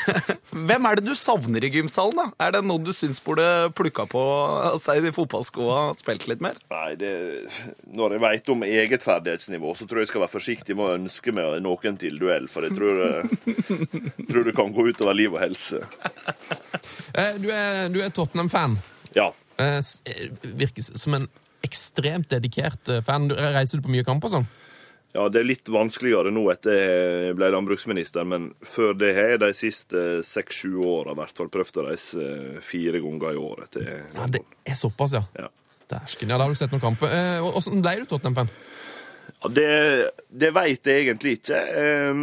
[0.70, 2.26] Hvem er det du savner i gymsalen, da?
[2.46, 3.46] Er det noen du syns burde
[3.78, 4.22] plukka på
[4.82, 6.58] seg i fotballskoa og spilt litt mer?
[6.72, 7.12] Nei, det,
[7.94, 10.96] Når jeg veit om eget ferdighetsnivå, så tror jeg jeg skal være forsiktig med å
[10.98, 12.48] ønske meg noen til duell.
[12.50, 15.84] For jeg tror, eh, tror det kan gå utover liv og helse.
[17.14, 18.78] Eh, Du er, er Tottenham-fan.
[19.16, 19.30] Ja.
[19.60, 19.78] Eh,
[20.42, 21.28] Virker som en
[21.66, 23.28] ekstremt dedikert eh, fan.
[23.30, 24.48] Reiser du på mye kamp og sånn?
[25.10, 29.40] Ja, det er litt vanskeligere nå etter jeg ble landbruksminister, men før det har jeg
[29.42, 32.26] de siste seks-sju åra i hvert fall prøvd å reise
[32.62, 35.24] fire ganger i året til Ja, det er såpass, ja.
[35.34, 35.48] Ja.
[35.90, 36.30] Dæsken.
[36.30, 37.10] Ja, da har du sett noen kamper.
[37.10, 38.52] Eh, Åssen ble du Tottenham-fan?
[39.40, 39.66] Ja, det
[40.30, 41.58] det veit jeg egentlig ikke.
[41.58, 42.20] Eh,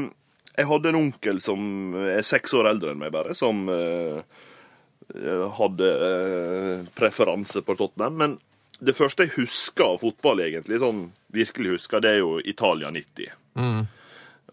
[0.57, 1.59] Jeg hadde en onkel som
[2.07, 4.23] er seks år eldre enn meg, bare, som eh,
[5.59, 8.15] hadde eh, preferanse på Tottenham.
[8.23, 8.37] Men
[8.79, 13.31] det første jeg husker av fotball, egentlig, sånn virkelig husker, det er jo Italia 90.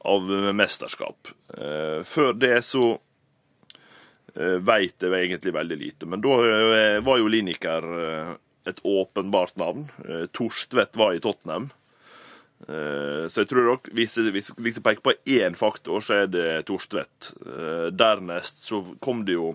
[0.05, 1.31] Av mesterskap.
[1.57, 2.91] Eh, Før det så
[4.35, 6.09] eh, veit jeg egentlig veldig lite.
[6.09, 8.35] Men da eh, var jo Lineker eh,
[8.69, 9.89] et åpenbart navn.
[10.33, 11.71] Torstvedt var i Tottenham.
[12.65, 17.35] Så jeg tror nok, hvis jeg, jeg peker på én faktor, så er det Torstvedt.
[17.93, 19.51] Dernest så kom det jo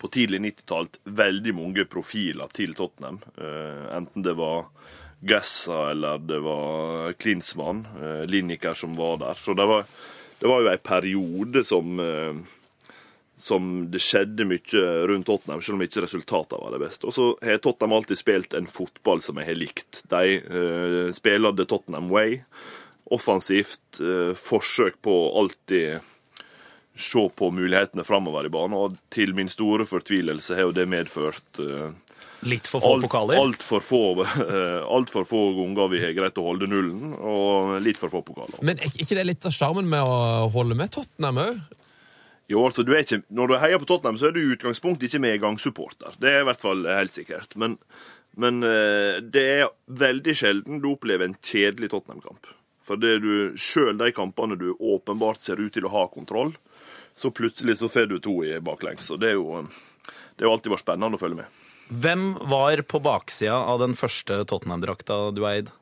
[0.00, 3.20] på tidlig 90-tall veldig mange profiler til Tottenham.
[3.36, 4.70] Eh, Enten det var
[5.20, 9.36] Gessa eller det var Klinsmann, eh, Lineker som var der.
[9.36, 9.84] Så det var,
[10.40, 12.56] det var jo ei periode som eh,
[13.40, 17.06] som det skjedde mye rundt Tottenham, selv om ikke resultatene var det beste.
[17.08, 20.02] Og så har Tottenham alltid spilt en fotball som jeg har likt.
[20.12, 22.42] De spiller The Tottenham Way.
[23.16, 24.02] Offensivt.
[24.36, 26.04] Forsøk på alltid
[26.94, 28.76] se på mulighetene framover i banen.
[28.78, 31.90] Og til min store fortvilelse har jo det medført uh,
[32.48, 33.40] Litt for få alt, pokaler?
[33.40, 38.00] altfor få, uh, alt for få ganger vi har greid å holde nullen, og litt
[38.00, 38.62] for få pokaler.
[38.64, 41.60] Men er ikke det litt av sjarmen med å holde med Tottenham òg?
[42.50, 45.22] Jo, altså, du ikke, Når du heier på Tottenham, så er du i utgangspunktet ikke
[45.22, 46.16] medgangssupporter.
[46.18, 47.54] Det er i hvert fall helt sikkert.
[47.54, 47.76] Men,
[48.34, 52.50] men eh, det er veldig sjelden du opplever en kjedelig Tottenham-kamp.
[52.82, 56.56] For det du, selv de kampene du åpenbart ser ut til å ha kontroll,
[57.18, 59.10] så plutselig så får du to i baklengs.
[59.12, 59.64] Og det er jo
[60.36, 61.60] det har alltid vært spennende å følge med.
[61.90, 65.74] Hvem var på baksida av den første Tottenham-drakta du eide?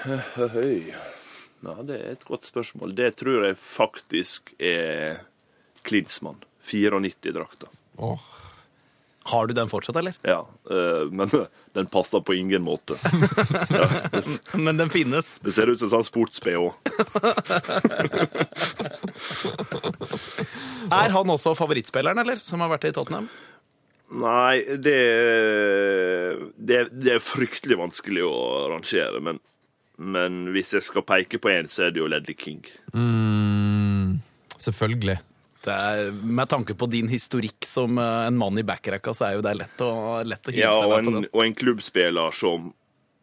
[0.00, 0.92] Høy.
[1.60, 2.94] Ja, det er et godt spørsmål.
[2.96, 5.18] Det tror jeg faktisk er
[5.84, 6.38] Klinsmann.
[6.64, 7.68] 94-drakta.
[8.00, 8.28] Åh.
[9.30, 10.14] Har du den fortsatt, eller?
[10.26, 10.40] Ja,
[10.70, 11.30] eh, men
[11.78, 12.96] den passer på ingen måte.
[13.70, 14.24] Ja, det,
[14.58, 15.36] Men den finnes.
[15.44, 16.70] det ser ut som en sånn sports-BH.
[20.90, 22.36] Er han også favorittspilleren, eller?
[22.40, 23.28] Som har vært i Tottenham?
[24.10, 24.96] Nei, det,
[26.58, 28.34] det, det er fryktelig vanskelig å
[28.72, 29.38] rangere, men,
[30.02, 32.64] men hvis jeg skal peke på én, så er det jo Ledley King.
[32.90, 34.18] Mm,
[34.58, 35.20] selvfølgelig.
[35.64, 39.34] Det er, med tanke på din historikk som eh, en mann i backrekka, så er
[39.38, 39.90] jo det lett å,
[40.24, 41.26] lett å hive Ja, seg med på en, den.
[41.34, 42.70] og en klubbspiller som,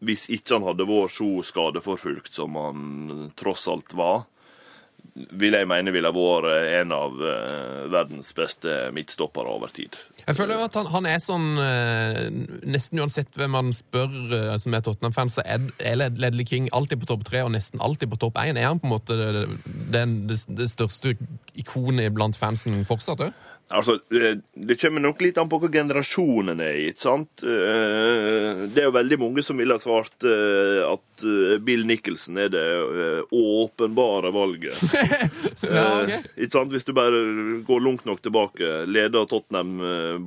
[0.06, 4.28] hvis ikke han hadde vært så skadeforfulgt som han tross alt var,
[5.40, 6.48] vil jeg mene ville vært
[6.82, 9.98] en av eh, verdens beste midtstoppere over tid.
[10.28, 12.22] Jeg føler jo at han, han er sånn eh,
[12.68, 15.64] Nesten uansett hvem man spør eh, som er Tottenham-fan, så er,
[15.96, 18.60] Ledley King alltid på topp tre og nesten alltid på topp én.
[18.60, 19.46] Er han på en måte det,
[19.94, 21.16] det, det største
[21.58, 23.46] ikonet blant fansen fortsatt òg?
[23.70, 26.94] Altså, eh, Det kommer nok litt an på hva generasjonen er i.
[26.96, 27.44] sant?
[27.44, 31.26] Eh, Det er jo veldig mange som ville ha svart eh, at
[31.66, 32.66] Bill Nicholson er det
[33.34, 34.78] åpenbare valget.
[35.68, 36.10] Ja, ok.
[36.14, 36.72] Eh, Ikke sant?
[36.72, 37.20] Hvis du bare
[37.68, 39.78] går langt nok tilbake, leder Tottenham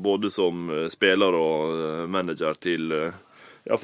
[0.02, 3.76] både som spiller og manager til ja,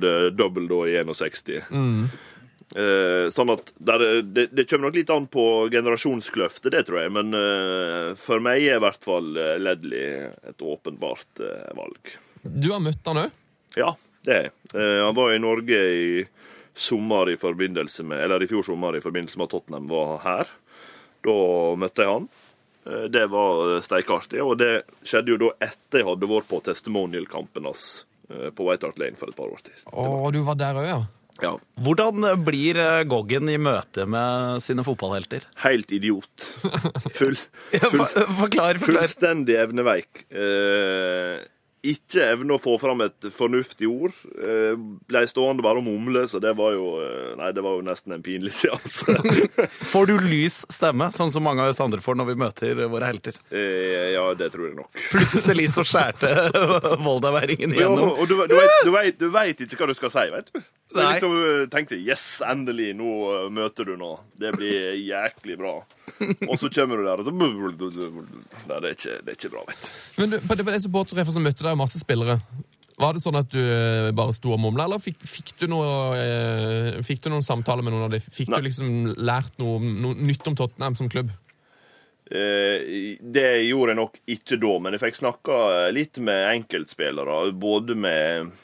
[0.00, 1.58] det double da i 61.
[1.58, 1.74] Eh,
[3.30, 7.12] sånn at der, er- det, det kommer nok litt an på generasjonskløftet, det tror jeg.
[7.14, 12.14] Men eh, for meg er i hvert fall eh, Ledley et åpenbart eh, valg.
[12.42, 13.36] Du har møtt han òg?
[13.78, 13.92] Ja,
[14.26, 14.54] det er jeg.
[14.74, 16.24] Eh, han var i Norge i
[16.74, 20.50] sommer i forbindelse med Eller i fjor sommer i forbindelse med at Tottenham var her.
[21.24, 21.34] Da
[21.78, 22.26] møtte jeg han.
[22.88, 24.72] Eh, Det var steikartig, og det
[25.06, 27.86] skjedde jo da etter jeg hadde vært på testimonial-kampen hans
[28.32, 29.78] eh, på White Hart Lane for et par år til.
[29.92, 30.98] Å, du var der òg, ja.
[31.42, 35.48] Ja, Hvordan blir eh, Goggen i møte med sine fotballhelter?
[35.64, 36.46] Helt idiot.
[37.10, 37.34] Full,
[37.90, 38.78] full, Forklar, forklar.
[38.84, 40.26] fullstendig evneveik.
[40.30, 41.42] Eh,
[41.84, 44.14] ikke evne å få fram et fornuftig ord.
[44.40, 44.72] Eh,
[45.10, 48.14] ble stående bare og mumle, så det var jo eh, Nei, det var jo nesten
[48.16, 49.12] en pinlig seanse.
[49.90, 53.10] Får du lys stemme, sånn som mange av oss andre får når vi møter våre
[53.10, 53.36] helter?
[53.52, 55.02] eh, ja, det tror jeg nok.
[55.10, 56.30] Plutselig så skjærte
[57.04, 58.14] voldaværingen igjennom.
[58.14, 60.48] Ja, og du, du, vet, du, vet, du vet ikke hva du skal si, vet
[60.54, 60.64] du.
[60.94, 61.14] Nei.
[61.14, 64.12] liksom eh, tenkte yes, endelig, nå eh, møter du nå.
[64.38, 65.74] Det blir jæklig bra.
[66.48, 69.64] Og så kommer du der, og så Nei, det er ikke, det er ikke bra,
[69.68, 69.90] vet du.
[70.20, 72.38] Men du, på det, supportertreffet så møtte deg masse spillere.
[72.94, 75.88] Var det sånn at du eh, bare sto og mumla, eller fikk, fikk, du noe,
[77.06, 78.22] fikk du noen samtaler med noen av dem?
[78.22, 78.60] Fikk Nei.
[78.62, 81.32] du liksom lært noe, noe nytt om Tottenham som klubb?
[82.30, 85.58] Eh, Det gjorde jeg nok ikke da, men jeg fikk snakka
[85.94, 87.40] litt med enkeltspillere.
[87.60, 88.54] Både med,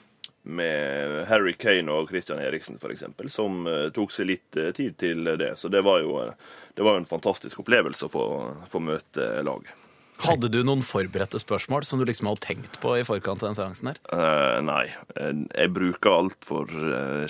[0.42, 5.28] med Harry Kane og Christian Eriksen, f.eks., som eh, tok seg litt eh, tid til
[5.36, 5.52] det.
[5.60, 6.32] Så det var jo, eh,
[6.76, 8.24] det var jo en fantastisk opplevelse å få,
[8.70, 9.76] få møte laget.
[10.20, 13.56] Hadde du noen forberedte spørsmål som du liksom hadde tenkt på i forkant av den
[13.56, 14.00] seansen her?
[14.12, 14.84] Uh, nei,
[15.16, 16.74] eh, jeg bruker altfor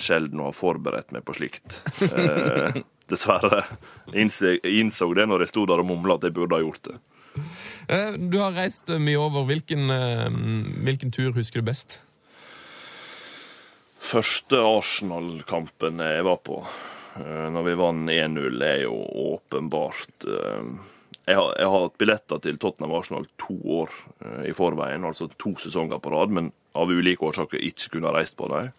[0.01, 1.79] sjelden å ha forberedt meg på slikt.
[2.03, 2.75] uh,
[3.11, 3.63] dessverre.
[4.11, 6.99] Jeg innså, det når jeg sto der og mumla at jeg burde ha gjort det.
[7.87, 9.47] Uh, Du har reist mye over.
[9.47, 9.87] Hvilken,
[10.83, 12.01] hvilken tur husker du best?
[14.01, 16.57] Første Arsenal-kampen jeg var på,
[17.21, 18.95] eh, når vi vant 1-0, er jo
[19.35, 20.71] åpenbart eh,
[21.21, 23.91] jeg har, jeg har hatt billetter til Tottenham Arsenal to år
[24.25, 28.15] eh, i forveien, altså to sesonger på rad, men av ulike årsaker ikke kunne ha
[28.15, 28.71] reist på dem.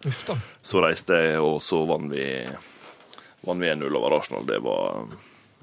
[0.64, 2.26] Så reiste jeg, og så vant vi,
[3.46, 4.44] vann vi 1-0 over Arsenal.
[4.48, 5.06] Det var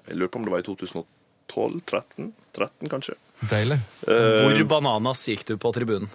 [0.08, 1.82] Jeg lurer på om det var i 2012?
[1.86, 2.32] 13?
[2.56, 3.17] 13 kanskje?
[3.50, 3.80] Deilig.
[4.06, 6.10] Hvor bananas gikk du på tribunen?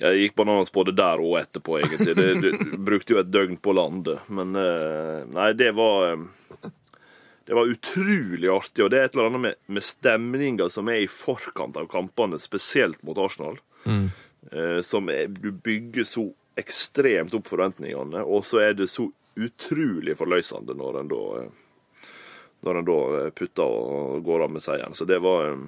[0.00, 2.14] Jeg gikk bananas både der og etterpå, egentlig.
[2.16, 4.22] Det, det brukte jo et døgn på landet.
[4.32, 6.70] Men eh, nei, det var eh,
[7.50, 8.84] Det var utrolig artig.
[8.84, 12.38] Og det er et eller annet med, med stemninga som er i forkant av kampene,
[12.40, 13.58] spesielt mot Arsenal.
[14.52, 19.06] eh, Som er, du bygger så ekstremt opp forventningene, og så er det så
[19.40, 21.52] utrolig forløsende når en da eh,
[22.66, 22.96] når en da
[23.32, 24.92] putter og går av med seieren.
[24.96, 25.62] Så det var eh,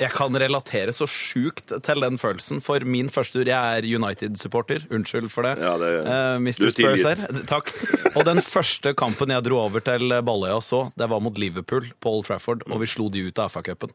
[0.00, 4.86] Jeg kan relatere så sjukt til den følelsen, for min første tur Jeg er United-supporter.
[4.90, 5.56] Unnskyld for det.
[5.60, 6.66] Ja, det- uh, Mr.
[6.66, 7.44] er Spurs her.
[7.50, 7.72] Takk.
[8.14, 12.14] Og den første kampen jeg dro over til Balløya så, det var mot Liverpool på
[12.16, 13.92] Old Trafford, og vi slo de ut av FA-cupen.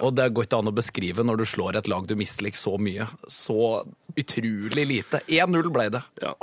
[0.00, 2.76] Og det går ikke an å beskrive når du slår et lag du misliker så
[2.78, 3.08] mye.
[3.26, 3.82] Så
[4.14, 5.20] utrolig lite.
[5.26, 6.02] 1-0 ble det.
[6.22, 6.34] Ja.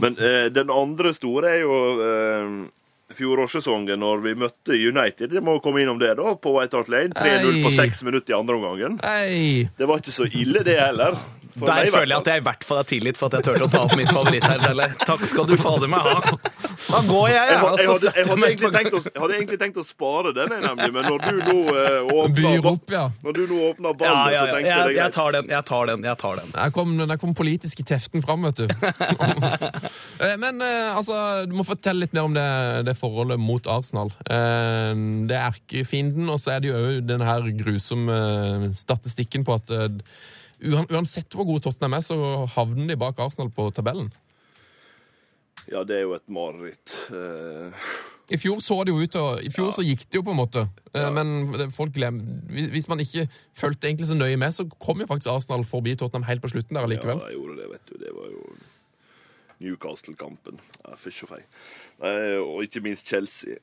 [0.00, 2.52] Men eh, den andre store er jo eh,
[3.16, 5.34] fjorårssesongen når vi møtte United.
[5.34, 7.14] Jeg må komme innom det, da, på White Hart Lane.
[7.16, 8.98] 3-0 på seks minutter i andre omgangen.
[9.00, 11.18] Det var ikke så ille, det heller.
[11.56, 13.46] For Der meg føler jeg at jeg i hvert fall er tilgitt for at jeg
[13.48, 14.62] turte å ta opp mitt favorittherr.
[14.70, 16.20] Eller takk skal du fader meg ha.
[16.90, 17.58] Da går jeg, jeg, jeg.
[17.60, 20.88] jeg, hadde, jeg, hadde egentlig tenkt å, jeg hadde egentlig tenkt å spare den, nemlig,
[20.94, 23.04] men når du nå eh, åpner, Byr opp, ja.
[23.24, 24.54] Når du nå åpner ballen, ja, så ja.
[24.54, 25.50] tenkte jeg det er jeg tar den.
[25.50, 26.06] Jeg tar den.
[26.08, 26.54] Jeg tar den.
[26.54, 28.68] Der kom, der kom politiske teften fram, vet du.
[30.20, 31.14] Eh, Men eh, altså,
[31.48, 32.44] du må fortelle litt mer om det,
[32.84, 34.12] det forholdet mot Arsenal.
[34.30, 34.94] Eh,
[35.28, 39.56] Det er erkefienden, og så er det jo òg den her grusomme eh, statistikken på
[39.58, 39.88] at eh,
[40.92, 42.20] uansett hvor gode Tottenham er, så
[42.54, 44.12] havner de bak Arsenal på tabellen.
[45.70, 46.94] Ja, det er jo et mareritt.
[48.30, 50.38] I fjor så det jo ut og, I fjor så gikk det jo på en
[50.38, 50.62] måte,
[50.94, 51.08] Ja.
[51.10, 53.24] men folk glem, hvis man ikke
[53.58, 56.74] fulgte egentlig så nøye med, så kom jo faktisk Arsenal forbi Tottenham helt på slutten
[56.74, 57.18] der Ja, allikevel.
[57.26, 57.94] jeg gjorde det, vet du.
[58.04, 58.44] Det var jo
[59.60, 60.60] Newcastle-kampen.
[60.84, 61.42] Ja, Fysj og fei.
[62.40, 63.58] Og ikke minst Chelsea.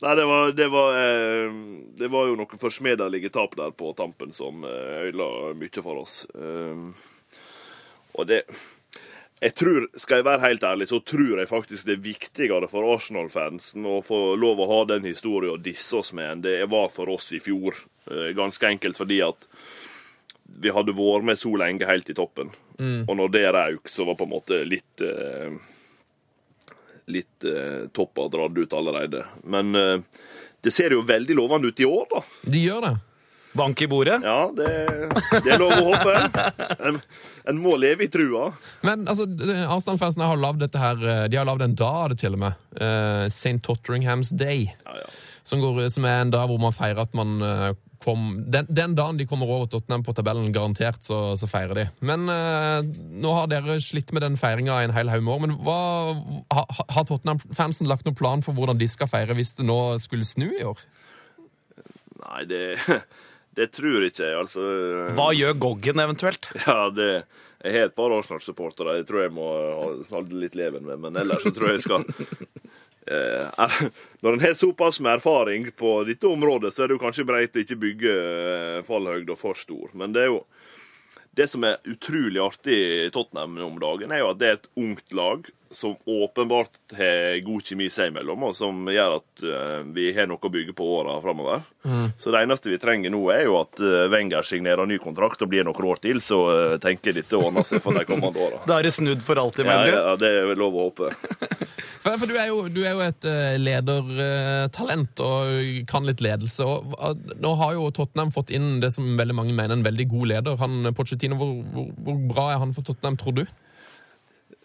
[0.00, 1.52] Nei, det var, det var, eh,
[2.00, 6.22] det var jo noen forsmedelige tap der på tampen som eh, ødela mye for oss.
[6.32, 6.86] Eh,
[8.16, 8.44] og det
[9.40, 12.84] jeg tror, Skal jeg være helt ærlig, så tror jeg faktisk det er viktigere for
[12.92, 16.90] Arsenal-fansen å få lov å ha den historien og disse oss med, enn det var
[16.92, 17.76] for oss i fjor.
[18.10, 19.48] Eh, Ganske enkelt fordi at
[20.60, 22.52] vi hadde vært med så lenge helt i toppen.
[22.80, 25.52] Og når det røk, så var på en måte litt eh,
[27.10, 29.24] Litt eh, toppa dratt ut allerede.
[29.42, 30.02] Men eh,
[30.62, 32.20] det ser jo veldig lovende ut i år, da.
[32.46, 32.92] De gjør det.
[33.52, 34.20] Bank i bordet.
[34.22, 34.68] Ja, det,
[35.42, 36.44] det er lov å håpe.
[36.86, 37.00] En,
[37.50, 38.52] en må leve i trua.
[38.86, 42.20] Men altså, Arsenal-fansene har lagd dette her eh, De har lagd en dag av det,
[42.22, 42.60] til og med.
[42.78, 43.58] Uh, St.
[43.66, 44.68] Totteringham's Day.
[44.86, 45.10] Ja, ja.
[45.50, 48.94] Som, går, som er en dag hvor man feirer at man eh, kom Den, den
[48.96, 51.86] dagen de kommer over Tottenham på tabellen, garantert, så, så feirer de.
[52.06, 52.78] Men eh,
[53.20, 55.42] nå har dere slitt med den feiringa i en hel haug med år.
[55.44, 55.80] Men hva,
[56.54, 60.28] ha, har Tottenham-fansen lagt noen plan for hvordan de skal feire hvis det nå skulle
[60.28, 60.80] snu i år?
[62.22, 62.64] Nei, det,
[63.58, 64.64] det tror ikke jeg, altså.
[65.18, 66.50] Hva gjør Goggen eventuelt?
[66.68, 67.10] Ja, det
[67.60, 69.48] Jeg har et par Arsenal-supportere jeg tror jeg må
[70.00, 72.06] ha litt leven med, men ellers så tror jeg jeg skal
[73.06, 73.70] eh,
[74.20, 77.56] Når en har såpass med erfaring på dette området, så er det jo kanskje greit
[77.56, 79.94] å ikke bygge eh, fallhøgda for stor.
[79.96, 80.42] Men det er jo
[81.30, 84.70] Det som er utrolig artig i Tottenham om dagen, er jo at det er et
[84.76, 90.08] ungt lag som åpenbart har god kjemi seg imellom, og som gjør at eh, vi
[90.16, 91.62] har noe å bygge på åra framover.
[92.20, 95.52] Så det eneste vi trenger nå, er jo at eh, Wenger signerer ny kontrakt og
[95.52, 98.64] blir noen år til, så eh, tenker jeg dette ordner seg for de kommende åra.
[98.70, 99.94] Da er det snudd for alltid, mener du?
[99.94, 101.14] ja, det er lov å håpe.
[102.00, 103.26] For, for du, er jo, du er jo et
[103.60, 106.64] ledertalent og kan litt ledelse.
[106.64, 110.30] og Nå har jo Tottenham fått inn det som veldig mange mener en veldig god
[110.30, 110.56] leder.
[110.62, 113.44] Han, Pochettino, hvor, hvor, hvor bra er han for Tottenham, tror du?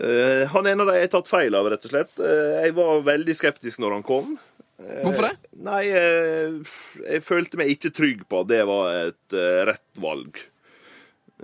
[0.04, 2.20] Eh, han er en av de jeg har tatt feil av, rett og slett.
[2.20, 4.36] Eh, jeg var veldig skeptisk når han kom.
[4.76, 5.36] Hvorfor det?
[5.64, 6.58] Nei, eh,
[7.06, 10.42] jeg følte meg ikke trygg på at det var et eh, rett valg.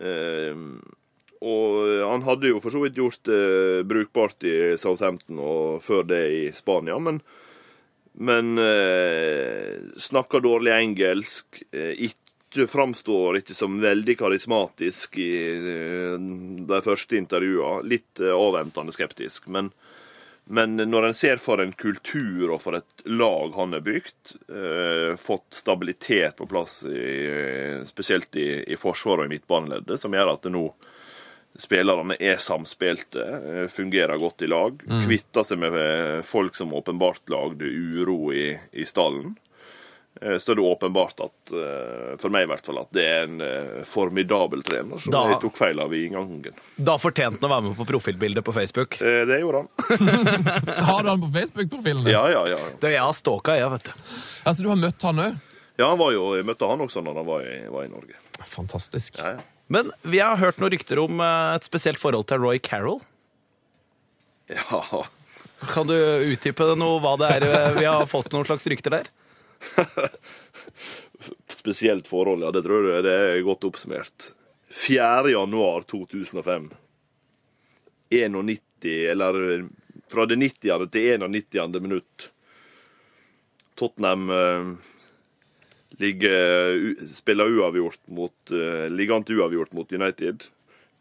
[0.02, 0.66] Eh,
[1.42, 6.22] og han hadde jo for så vidt gjort det brukbart i Southampton og før det
[6.36, 7.18] i Spania, men,
[8.14, 11.64] men eh, snakker dårlig engelsk.
[11.74, 12.31] Eh, ikke
[12.68, 16.16] framstår ikke som veldig karismatisk i eh,
[16.68, 17.88] de første intervjuene.
[17.88, 19.48] Litt eh, avventende skeptisk.
[19.48, 19.72] Men,
[20.52, 25.12] men når en ser for en kultur og for et lag han har bygd, eh,
[25.20, 30.48] fått stabilitet på plass, i, spesielt i, i forsvaret og i midtbaneleddet, som gjør at
[30.48, 30.68] det nå
[31.60, 37.30] spillerne er samspilte, eh, fungerer godt i lag, kvitter seg med eh, folk som åpenbart
[37.30, 39.36] lagde uro i, i stallen.
[40.20, 43.24] Eh, Så er det åpenbart at, eh, for meg i hvert fall, at det er
[43.30, 46.44] en eh, formidabel trener som Da- jeg tok feil av i inngangen.
[46.78, 49.00] Da fortjente han å være med på profilbildet på Facebook.
[49.02, 49.70] Eh, Det gjorde han.
[50.90, 52.10] Har du han på Facebook-profilen?
[52.12, 52.58] Ja, ja, ja.
[52.82, 53.92] Det er jeg har stalka, jeg, vet du.
[54.46, 55.40] Altså, Du har møtt han òg?
[55.80, 58.20] Ja, han var jo, jeg møtte han også når han var i, var i Norge.
[58.46, 59.18] Fantastisk.
[59.18, 59.48] Ja, ja.
[59.72, 63.00] Men vi har hørt noen rykter om et spesielt forhold til Roy Carroll.
[64.52, 65.06] Ja,
[65.72, 69.10] Kan du utdype det noe, hva det er vi har fått noen slags rykter der?
[71.62, 74.32] spesielt forhold, ja, det tror jeg det er godt oppsummert.
[74.72, 75.32] 4.
[75.34, 76.70] januar 2005.
[78.12, 78.60] 91,
[79.12, 79.68] eller
[80.12, 80.88] fra det 90.
[80.92, 81.82] til 91.
[81.82, 82.32] minutt.
[83.76, 84.74] Tottenham eh,
[85.90, 90.44] ligger, spiller uavgjort mot, eh, ligger uavgjort mot United.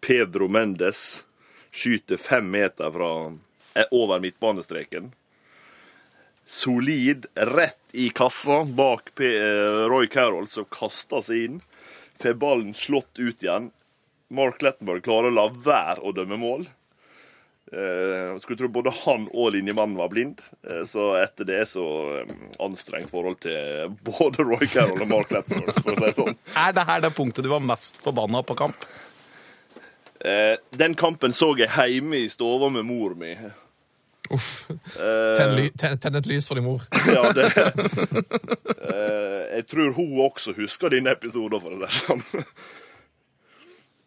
[0.01, 1.27] Pedro Mendes
[1.71, 3.11] skyter fem meter fra
[3.75, 5.13] eh, over midtbanestreken.
[6.51, 11.61] Solid, rett i kassa bak P eh, Roy Carroll, som kaster seg inn.
[12.19, 13.69] Får ballen slått ut igjen.
[14.35, 16.67] Mark Lettenberg klarer å la være å dømme mål.
[17.71, 20.43] Eh, skulle tro både han og linjemannen var blind.
[20.67, 21.87] Eh, så etter det så
[22.19, 22.35] eh,
[22.67, 26.39] anstrengt forhold til både Roy Carroll og Mark Lettenberg, for å si det sånn.
[26.67, 28.91] Er det her det punktet du var mest forbanna på kamp?
[30.19, 33.37] Eh, den kampen så jeg hjemme i stua med mor mi.
[34.31, 34.67] Uff.
[34.71, 36.81] Eh, Tenn, ten tenn et lys for din mor.
[37.11, 37.63] Ja, det eh,
[39.57, 42.23] Jeg tror hun også husker dine episoder, for å si det sånn.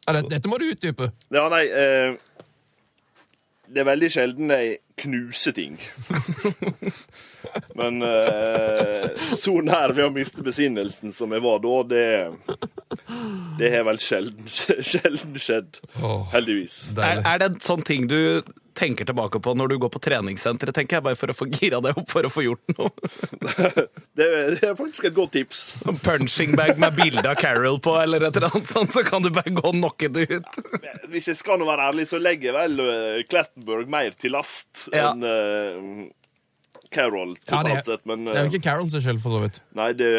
[0.04, 1.06] Ja, dette må du utdype.
[1.32, 2.12] Ja, nei eh,
[3.74, 5.78] Det er veldig sjelden jeg knuser ting.
[7.78, 12.06] Men eh, så nær ved å miste besinnelsen som jeg var da, det
[13.60, 15.82] Det har vel sjelden, sjelden skjedd.
[16.34, 16.78] Heldigvis.
[16.98, 18.44] Er, er det en sånn ting du
[18.78, 21.82] tenker tilbake på når du går på treningssenteret, tenker jeg, bare for å få gira
[21.84, 22.90] deg opp for å få gjort noe.
[24.16, 25.62] Det, er- det er faktisk et godt tips.
[26.06, 29.32] Punching bag med bilde av Carol på, eller et eller annet sånt, så kan du
[29.34, 30.60] bare gå og knocke det ut.
[31.10, 34.86] Hvis jeg skal nå være ærlig, så legger jeg vel eh, Klettenburg mer til last
[34.94, 35.10] Ja.
[35.16, 36.12] enn uh,
[36.94, 38.04] Carroll Ja, det, sett.
[38.06, 39.58] Men det er jo eh, ikke Carol sin skyld, for så vidt.
[39.74, 40.12] nei, det,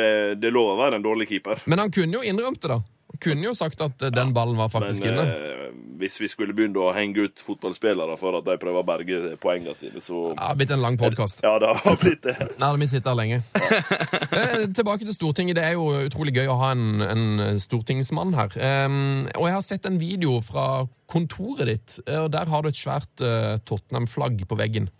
[0.42, 1.62] det lover å være en dårlig keeper.
[1.70, 2.80] Men han kunne jo innrømt det, da.
[3.22, 5.22] Kunne jo sagt at eh, den ballen var Men faktisk inne.
[5.28, 5.60] eh,
[6.00, 9.76] hvis vi skulle begynne å henge ut fotballspillere for at de prøver å berge poengene
[9.78, 11.40] sine, så Ja, blitt en lang podkast.
[11.46, 12.34] Ja, det har blitt det.
[12.62, 13.42] Nei, vi sitter her lenge.
[14.34, 15.56] Eh, tilbake til Stortinget.
[15.56, 18.50] Det er jo utrolig gøy å ha en, en stortingsmann her.
[18.58, 18.96] Em,
[19.36, 20.64] og jeg har sett en video fra
[21.10, 24.90] kontoret ditt, eh, og der har du et svært eh, Tottenham-flagg på veggen.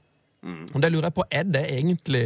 [0.45, 2.25] Og det lurer jeg på, Er det egentlig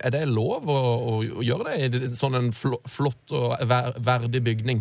[0.00, 4.40] Er det lov å, å, å gjøre det i sånn en flott og ver verdig
[4.46, 4.80] bygning?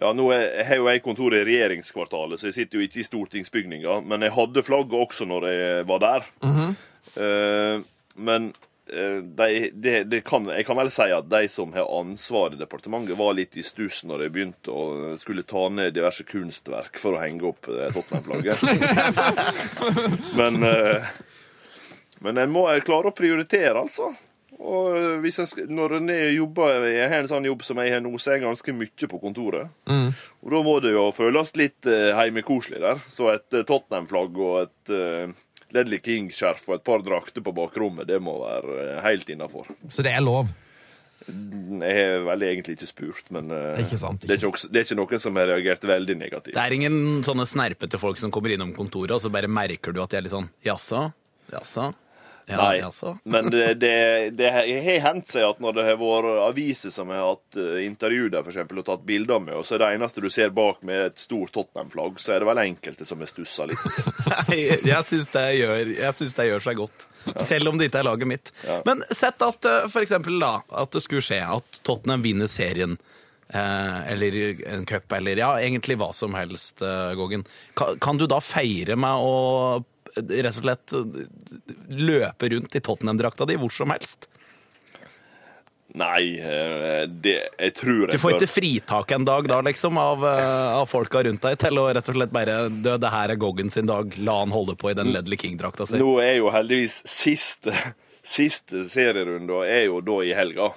[0.00, 4.00] Ja, nå har jo jeg kontor i regjeringskvartalet, så jeg sitter jo ikke i stortingsbygninga.
[4.02, 6.26] Men jeg hadde flagget også når jeg var der.
[7.14, 7.84] Eh,
[8.16, 8.48] men
[8.90, 12.58] uh, de, de, de kan, jeg kan vel si at de som har ansvar i
[12.58, 17.14] departementet, var litt i stuss når jeg begynte å skulle ta ned diverse kunstverk for
[17.14, 18.58] å henge opp eh, Tottenham-flagget.
[20.40, 21.14] men eh,
[22.24, 24.12] men en må klare å prioritere, altså.
[24.64, 28.02] Og eh, skal, når en er jobber, jeg har en sånn jobb som jeg har
[28.04, 29.72] nå, så er jeg ganske mye på kontoret.
[30.44, 33.02] Og da må det jo føles litt eh, heimekoselig der.
[33.12, 35.34] Så et eh, Tottenham-flagg og et uh,
[35.74, 39.72] Ledley King-skjerf og et par drakter på bakrommet, det må være eh, helt innafor.
[39.90, 40.52] Så det er lov.
[41.24, 44.80] Jeg har vel egentlig ikke spurt, men eh, Ikke sant, ikke det, er ikke, det
[44.80, 46.54] er ikke noen som har reagert veldig negativt.
[46.54, 50.02] Det er ingen sånne snerpete folk som kommer innom kontoret, og så bare merker du
[50.04, 51.08] at de er litt sånn jaså,
[51.54, 51.90] jaså,
[52.46, 53.14] ja, Nei, Altså.
[53.34, 53.92] men det, det,
[54.36, 58.28] det har hendt seg at når det har vært aviser som har hatt eh, intervju
[58.34, 60.82] der for eksempel, og tatt bilder med, og så er det eneste du ser bak
[60.84, 63.86] med et stort Tottenham-flagg, så er det vel enkelte som har stussa litt.
[64.34, 65.46] Nei, jeg syns det,
[66.36, 67.06] det gjør seg godt.
[67.48, 68.52] Selv om det ikke er laget mitt.
[68.84, 72.98] Men sett at eh, eksempel da, at det skulle skje at Tottenham vinner serien.
[73.48, 74.36] eh, Eller
[74.68, 77.46] en cup, eller ja, egentlig hva som helst, eh, Goggen.
[77.78, 79.34] Kan, kan du da feire med å
[80.16, 80.94] rett og slett
[81.90, 84.28] løpe rundt i Tottenham-drakta di hvor som helst?
[85.94, 90.70] Nei, eh, det, jeg tror Du får ikke fritak en dag da, liksom, av, eh,
[90.80, 93.70] av folka rundt deg til å rett og slett bare Dø, det her er Goggen
[93.70, 96.00] sin dag, la han holde på i den Ledley King-drakta si.
[96.02, 97.74] Nå er jo heldigvis siste,
[98.26, 100.72] siste serierunde er jo da i helga.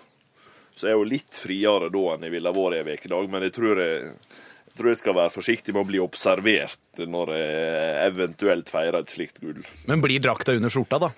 [0.78, 3.56] Så jeg er jo litt friere da enn jeg ville vært en ukedag, men jeg
[3.58, 4.46] tror jeg, jeg
[4.77, 9.41] tror jeg skal være forsiktig med å bli observert når jeg eventuelt feirer et slikt
[9.43, 9.63] gull.
[9.89, 11.11] Men blir drakta under skjorta, da?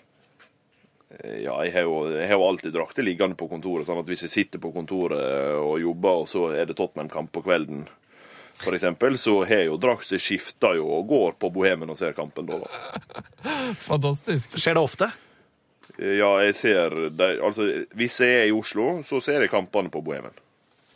[1.19, 4.27] Ja, jeg har jo, jeg har jo alltid drakter liggende på kontoret, sånn at hvis
[4.27, 7.87] jeg sitter på kontoret og jobber, og så er det Tottenham-kamp på kvelden,
[8.67, 11.97] eksempel, så har jeg jo drakt, så jeg skifter jo og går på Bohemen og
[11.99, 12.59] ser kampen da.
[12.61, 13.23] da.
[13.89, 14.57] Fantastisk.
[14.59, 15.09] Skjer det ofte?
[15.99, 17.65] Ja, jeg ser de, Altså,
[17.97, 20.35] hvis jeg er i Oslo, så ser jeg kampene på Bohemen.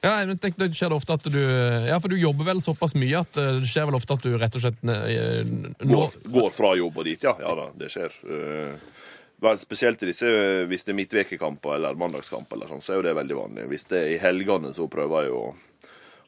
[0.04, 2.96] Ja, men tenk, det skjer det ofte at du Ja, for du jobber vel såpass
[3.00, 6.18] mye at eh, det skjer vel ofte at du rett og slett eh, nå, Går,
[6.34, 7.38] går fra jobb og dit, ja.
[7.40, 8.18] Ja da, det skjer.
[8.28, 9.06] Eh,
[9.44, 13.00] vel, spesielt i disse, eh, hvis det er midtvekekamper eller mandagskamp, eller sånn, så er
[13.00, 13.70] jo det veldig vanlig.
[13.72, 15.46] Hvis det er i helgene, så prøver jeg å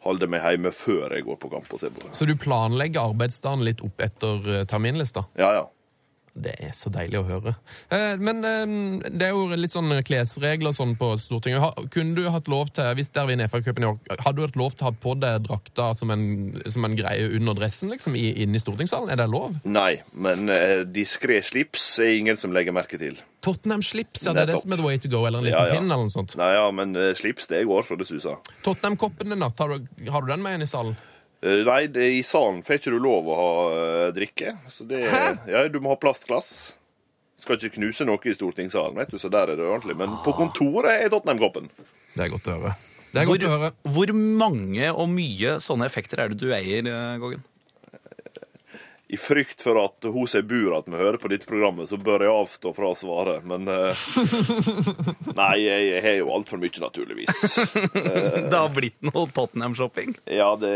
[0.05, 2.07] holde meg hjemme før jeg går på kamp og ser på.
[2.13, 5.25] Så du planlegger arbeidsdagen litt opp etter eh, terminlista?
[5.39, 5.65] Ja, ja.
[6.35, 7.53] Det er så deilig å høre.
[7.95, 8.65] Eh, men eh,
[9.07, 11.61] det er jo litt sånn klesregler sånn på Stortinget.
[11.63, 14.59] Ha, kunne du hatt lov til, hvis dere vinner FA-cupen i år, hadde du hatt
[14.59, 16.25] lov til å ha på deg drakta som en,
[16.67, 19.13] som en greie under dressen liksom, i, inne i stortingssalen?
[19.15, 19.61] Er det lov?
[19.63, 23.15] Nei, men eh, diskré slips er ingen som legger merke til.
[23.45, 25.67] Tottenham-slips, ja, det er det som er the way to go, eller en liten Ja,
[25.71, 25.79] ja.
[25.79, 26.35] pinn eller noe sånt.
[26.39, 28.39] Nei, ja, men eh, slips, det går så det suser.
[28.65, 30.97] Tottenham-koppen din, da, Har du, har du den med inn i salen?
[31.45, 34.55] Eh, Nei, det, i salen får ikke du lov å ha eh, drikke.
[34.71, 35.21] Så det, Hæ?
[35.51, 36.73] Ja, du må ha plastglass.
[37.41, 39.97] Skal ikke knuse noe i stortingssalen, vet du, så der er det ordentlig.
[39.99, 41.69] Men på kontoret er Tottenham-koppen.
[42.15, 42.71] Det er godt å høre.
[43.12, 43.69] Det er godt å høre.
[43.86, 47.43] Hvor, hvor mange og mye sånne effekter er det du eier, eh, Gågen?
[49.15, 52.25] I frykt for at hun som bor at vi hører på dette programmet, så bør
[52.25, 53.38] jeg avstå fra å svare.
[53.47, 54.06] Men eh,
[55.39, 57.45] Nei, jeg, jeg har jo altfor mye, naturligvis.
[58.51, 60.17] Det har blitt noe Tottenham-shopping.
[60.28, 60.75] Ja, det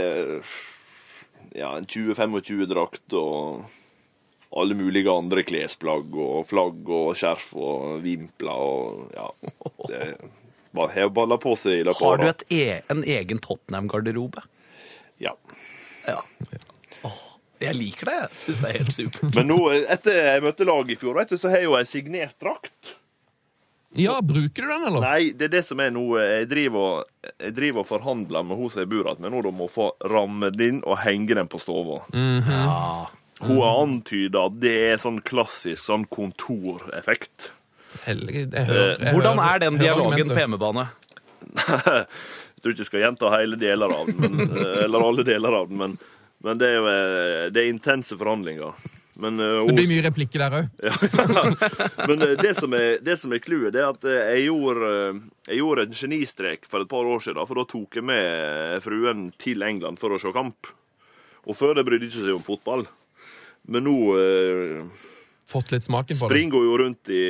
[1.51, 3.65] ja, en 20-25 drakt og
[4.49, 9.27] alle mulige andre klesplagg og flagg og skjerf og vimpler og ja.
[9.89, 10.03] Det
[10.93, 12.63] har balla på seg i løpet av Har du et e
[12.93, 14.45] en egen Tottenham-garderobe?
[15.21, 15.35] Ja.
[16.07, 16.21] Ja.
[17.59, 18.17] Jeg liker det.
[18.29, 19.35] Jeg syns det er helt supert.
[19.35, 19.57] Men nå,
[19.91, 22.95] etter jeg møtte laget i fjor, vet du, så har jeg jo ei signert drakt.
[23.97, 25.01] Ja, bruker du den, eller?
[25.01, 26.03] Nei, det er det som er nå.
[26.21, 27.01] Jeg driver
[27.41, 29.87] jeg driver og forhandler med hun som jeg bor hos, men nå, må å få
[30.13, 32.03] ramme den inn og henge den på stova.
[32.13, 33.09] Ja.
[33.39, 37.49] Hun har antyda at det er sånn klassisk sånn kontoreffekt.
[38.05, 40.87] Helge, jeg hører- jeg Hvordan er den dialogen på hjemmebane?
[42.59, 44.49] Jeg tror ikke jeg skal gjenta hele deler av den, men,
[44.83, 45.93] eller alle deler av den, men,
[46.45, 48.77] men det, er jo, eh, det er intense forhandlinger.
[49.19, 50.67] Men, eh, Det blir mye replikker der òg.
[52.09, 52.71] Men uh, det som
[53.33, 54.91] er, clouet, er er at jeg gjorde,
[55.49, 57.43] jeg gjorde en genistrek for et par år siden.
[57.49, 60.71] For da tok jeg med fruen til England for å se kamp.
[61.43, 62.87] Og før det brydde ikke seg om fotball.
[63.67, 65.03] Men nå eh,
[65.49, 66.35] Fått litt smaken på det.
[66.35, 67.23] springer jo rundt i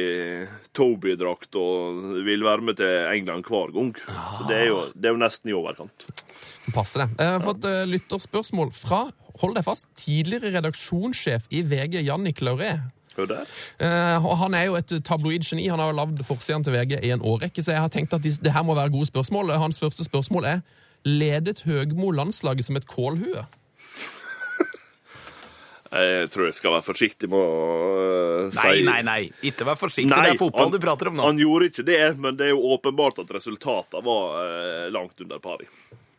[0.76, 3.94] Toby-drakt og vil være med til England hver gang.
[3.96, 6.04] Så det er jo, det er jo nesten i overkant.
[6.76, 7.10] Passer det.
[7.16, 9.06] Jeg har fått uh, lytterspørsmål fra
[9.40, 12.74] hold deg fast, tidligere redaksjonssjef i VG, Jannik Lauré.
[13.20, 15.68] Eh, og han er jo et tabloid-geni.
[15.72, 18.24] Han har jo lagd forsidene til VG i en årrekke, så jeg har tenkt at
[18.24, 19.52] de, det her må være gode spørsmål.
[19.60, 20.62] Hans første spørsmål er
[21.08, 23.46] ledet Høgmo landslaget som et kålhue?
[25.90, 29.22] Jeg tror jeg skal være forsiktig med å si Nei, nei, nei.
[29.50, 30.12] Ikke vær forsiktig.
[30.14, 31.24] det er fotball han, du prater om nå.
[31.26, 35.42] Han gjorde ikke det, men det er jo åpenbart at resultatene var eh, langt under
[35.42, 35.66] pari.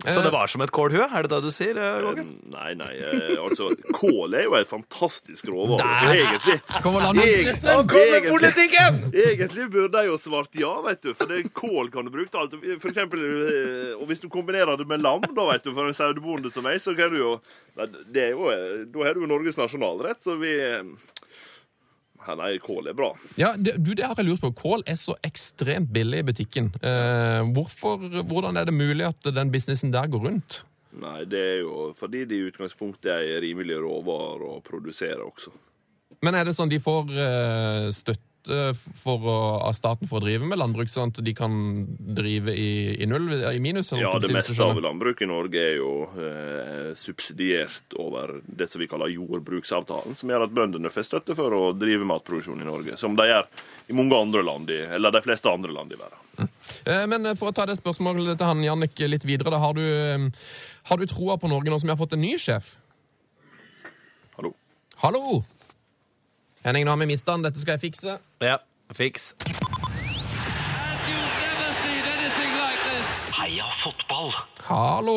[0.00, 1.04] Så det var som et kålhue?
[1.04, 2.24] Er det det du sier, eh, Roger?
[2.54, 5.84] Nei, nei, eh, altså Kål er jo en fantastisk råvare.
[6.00, 7.90] Så egentlig, Kommer landbruksministeren!
[8.00, 9.00] egentlig, politikken!
[9.12, 11.12] egentlig burde jeg jo svart ja, vet du.
[11.18, 12.56] For det, kål kan du bruke til alt.
[12.80, 15.96] For eksempel, eh, og hvis du kombinerer det med lam, da, vet du, for en
[15.96, 17.34] sauebonde som meg, så kan du jo
[17.76, 20.56] Det er jo eh, Da har du jo Norges nasjonalrett, så vi
[22.26, 23.10] eh, Nei, kål er bra.
[23.40, 24.52] Ja, det, du, det har jeg lurt på.
[24.56, 26.72] Kål er så ekstremt billig i butikken.
[26.82, 30.62] Eh, hvorfor, hvordan er det mulig at den businessen der går rundt?
[31.00, 35.52] Nei, det er jo fordi det i utgangspunktet er rimelig råvare å produsere også.
[36.26, 39.34] Men er det sånn de får eh, støtte for å,
[39.66, 41.52] av staten for å drive med landbruk, sånn at de kan
[41.88, 43.92] drive i, i null, i minus?
[43.92, 48.88] Ja, det meste av landbruket i Norge er jo eh, subsidiert over det som vi
[48.90, 53.18] kaller jordbruksavtalen, som gjør at bøndene får støtte for å drive matproduksjon i Norge, som
[53.18, 53.50] de gjør
[53.92, 56.50] i mange andre land, i, eller de fleste andre land i verden.
[56.88, 59.84] Eh, Men for å ta det spørsmålet til han Jannik litt videre, da, har du,
[59.84, 60.28] eh,
[60.88, 62.74] har du troa på Norge nå som vi har fått en ny sjef?
[64.38, 64.56] Hallo?
[65.04, 65.42] Hallo!
[66.60, 67.40] Henning, nå har vi mista han.
[67.40, 68.18] Dette skal jeg fikse.
[68.44, 68.58] Ja,
[68.92, 69.30] fiks.
[69.40, 69.62] You've
[71.40, 73.06] never seen anything like this.
[73.38, 74.34] Heia fotball!
[74.66, 75.14] Hallo!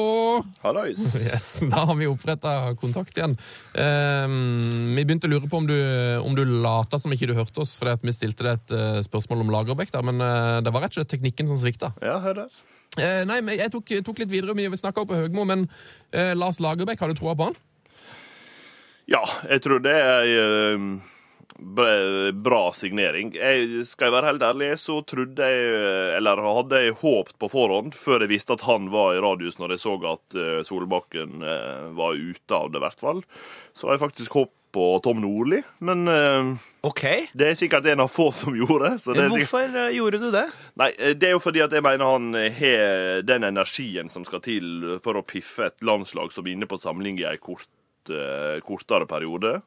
[0.64, 1.02] Hallois.
[1.28, 3.36] Yes, Da har vi oppretta kontakt igjen.
[3.76, 5.76] Um, vi begynte å lure på om du,
[6.24, 9.04] om du lata som ikke du hørte oss, fordi at vi stilte deg et uh,
[9.04, 11.92] spørsmål om Lagerbäck, der, men uh, det var rett og slett teknikken som svikta.
[12.00, 12.62] Ja, hør der.
[12.96, 14.56] Uh, nei, men jeg tok, tok litt videre.
[14.56, 15.68] Vi snakka på Høgmo, men
[16.40, 17.60] Lars Lagerbäck, har du troa på han?
[19.12, 20.78] Ja, jeg tror det er
[21.64, 23.34] bra signering.
[23.38, 25.70] Jeg skal jeg være helt ærlig, så trodde jeg,
[26.18, 29.76] eller hadde jeg håpt på forhånd, før jeg visste at han var i radius når
[29.76, 33.24] jeg så at eh, Solbakken eh, var ute av det, i hvert fall.
[33.74, 36.08] Så har jeg faktisk håp på Tom Nordli, men
[36.84, 37.28] okay.
[37.34, 38.96] Det er sikkert en av få som gjorde.
[39.00, 39.52] Så det er sikkert...
[39.52, 40.48] Hvorfor eh, gjorde du det?
[40.82, 44.44] Nei, eh, det er jo fordi at jeg mener han har den energien som skal
[44.44, 47.70] til for å piffe et landslag som er inne på samling i ei kort,
[48.12, 49.60] eh, kortere periode.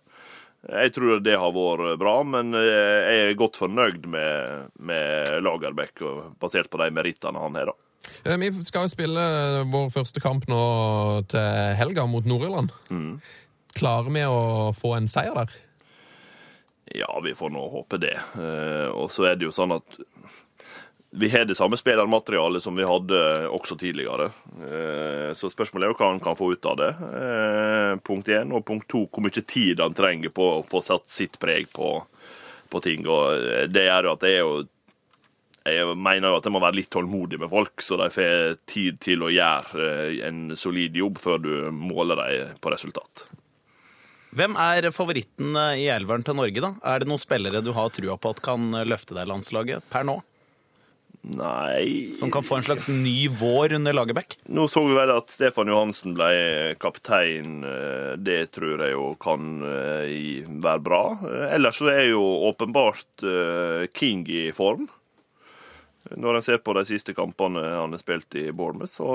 [0.66, 2.62] Jeg tror det har vært bra, men eh,
[3.06, 6.02] jeg er godt fornøyd med, med Lagerbäck,
[6.42, 7.70] basert på de merittene han har.
[7.70, 7.76] da.
[8.24, 9.26] Eh, Vi skal jo spille
[9.70, 10.62] vår første kamp nå
[11.30, 12.74] til helga mot Nord-Irland.
[13.76, 15.54] Klarer vi å få en seier der?
[16.96, 18.14] Ja, vi får nå håpe det.
[18.38, 19.96] Eh, Og så er det jo sånn at
[21.16, 24.30] vi har det samme spillermaterialet som vi hadde også tidligere.
[24.60, 26.90] Eh, Så spørsmålet er jo hva han kan få ut av det.
[26.92, 28.52] Eh, Punkt én.
[28.52, 31.98] Og punkt to, hvor mye tid han trenger på å få satt sitt preg på,
[32.68, 33.06] på ting.
[33.08, 34.56] Og eh, det gjør jo at jeg er jo
[35.66, 39.00] jeg mener jo at jeg må være litt tålmodig med folk, så de får tid
[39.02, 43.24] til å gjøre eh, en solid jobb før du måler dem på resultat.
[44.36, 46.70] Hvem er favoritten eh, i elveren til Norge, da?
[46.86, 50.06] Er det noen spillere du har trua på at kan eh, løfte deg landslaget per
[50.06, 50.20] nå?
[51.26, 54.36] Nei Som kan få en slags ny vår under Lagerbäck?
[54.46, 57.64] Nå så vi vel at Stefan Johansen ble kaptein.
[57.66, 61.00] Eh, Det tror jeg jo kan eh, være bra.
[61.26, 63.24] Eh, Ellers så er jo åpenbart
[63.98, 64.86] King i form.
[66.14, 68.92] Når en ser på de siste kampene han har spilt i Bournemouth.
[68.94, 69.06] Så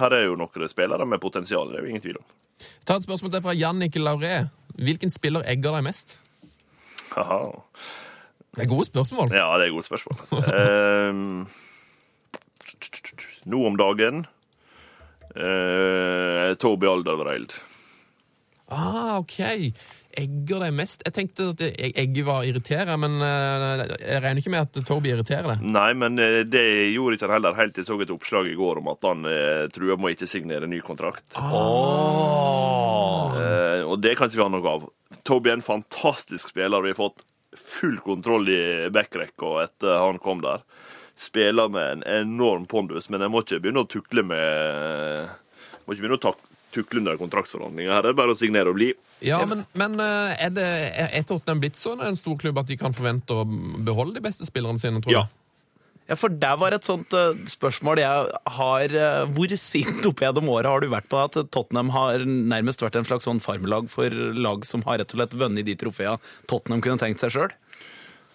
[0.00, 2.26] her er jo noen spillere med potensial, det er jo ingen tvil om.
[2.86, 4.48] Ta et spørsmål til fra Jannik Lauré.
[4.74, 6.18] Hvilken spiller egger deg mest?
[7.14, 7.52] Haha.
[8.52, 9.30] Det er gode spørsmål.
[9.32, 10.18] Ja, det er gode spørsmål.
[10.52, 11.12] eh,
[13.48, 14.26] nå om dagen
[15.36, 17.52] eh, Toby Alderweireld.
[18.72, 19.38] Ah, OK.
[20.12, 21.00] Egger deg mest?
[21.06, 25.48] Jeg tenkte at egget var irriterende, men eh, jeg regner ikke med at Toby irriterer
[25.54, 25.62] deg.
[25.72, 28.58] Nei, men eh, det gjorde ikke han heller helt til jeg så et oppslag i
[28.58, 31.38] går om at han eh, truer med å ikke signere ny kontrakt.
[31.40, 33.40] Åh.
[33.40, 34.84] Eh, og det kan ikke vi ha noe av.
[35.24, 36.84] Toby er en fantastisk spiller.
[36.84, 37.24] Vi har fått
[37.58, 40.64] full kontroll i backrekka etter han kom der.
[41.18, 45.28] Spiller med en enorm pondus, men jeg må ikke begynne å tukle med
[45.84, 46.34] Må ikke begynne å
[46.72, 47.92] tukle under kontraktsforhandlinger.
[47.92, 48.92] Her er det bare å signere og bli.
[49.22, 50.66] Ja, men, men eh, er, det,
[51.04, 54.46] er Tottenham blitt sånn en stor klubb at de kan forvente å beholde de beste
[54.48, 55.18] spillerne sine, tror du?
[55.18, 55.26] Ja.
[56.12, 60.50] Ja, for det var et sånt eh, spørsmål jeg har eh, Hvor sint opp gjennom
[60.52, 64.12] året har du vært på at Tottenham har nærmest vært en slags sånn farmlag for
[64.12, 67.56] lag som har rett og slett vunnet de trofeene Tottenham kunne tenkt seg sjøl?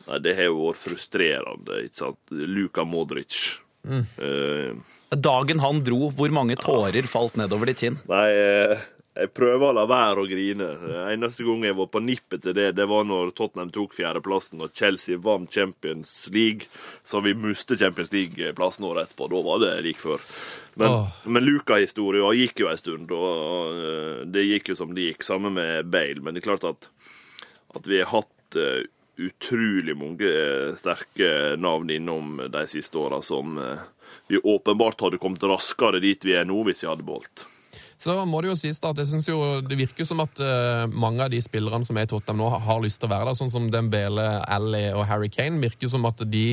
[0.07, 2.19] Nei, det har jo vært frustrerende, ikke sant.
[2.31, 3.41] Luka Modric.
[3.87, 4.73] Eh,
[5.13, 7.99] Dagen han dro, hvor mange tårer falt nedover ditt kinn?
[8.09, 8.85] Nei, eh,
[9.17, 10.67] jeg prøver å la være å grine.
[11.09, 14.75] Eneste gang jeg var på nippet til det, det var når Tottenham tok fjerdeplassen og
[14.77, 16.69] Chelsea vant Champions League.
[17.05, 19.29] Så vi mistet Champions League-plassen året etterpå.
[19.33, 20.21] Da var det like før.
[20.77, 21.17] Men, oh.
[21.25, 25.25] men Luka-historia gikk jo en stund, og eh, det gikk jo som det gikk.
[25.25, 26.21] Samme med Bale.
[26.21, 26.89] Men det er klart at,
[27.79, 28.85] at vi har hatt eh,
[29.17, 33.57] utrolig mange eh, sterke navn innom de siste åra som
[34.27, 37.47] vi åpenbart hadde kommet raskere dit vi er nå, hvis vi hadde beholdt.
[37.97, 41.23] Så må det jo sies at jeg synes jo det virker som at uh, mange
[41.25, 43.39] av de spillerne som er i Tottenham nå, har lyst til å være der.
[43.39, 45.57] Sånn som Dembele, Ally og Harry Kane.
[45.63, 46.45] Virker som at de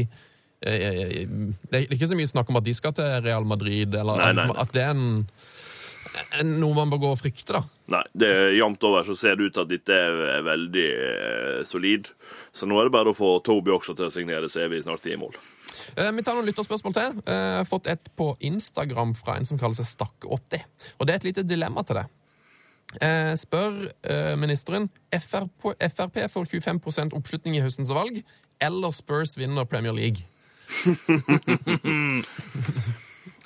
[0.65, 4.17] eh, Det er ikke så mye snakk om at de skal til Real Madrid, eller
[4.17, 4.63] Nei, nei, liksom nei.
[4.65, 5.05] at det er en,
[6.41, 7.63] en, noe man bør gå og frykte, da.
[7.99, 11.59] Nei, det er jevnt over så ser det ut til at dette er veldig eh,
[11.69, 12.09] solid.
[12.57, 14.81] Så nå er det bare å få Toby også til å signere, så er vi
[14.81, 15.37] snart i mål.
[15.97, 17.17] Eh, Vi tar noen lytterspørsmål til.
[17.27, 20.63] Eh, Jeg har fått et på Instagram fra en som kaller seg Stakke80.
[20.99, 22.07] Og det er et lite dilemma til det.
[23.03, 23.89] Eh, Spør
[24.39, 28.21] ministeren FRP, Frp får 25% oppslutning i høstens valg,
[28.63, 30.23] eller Spurs vinner Premier League?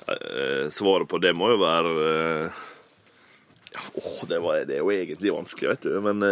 [0.07, 2.51] Eh, Svaret på det må jo være
[3.69, 6.23] ja, åh, det, var, det er jo egentlig vanskelig, vet du, men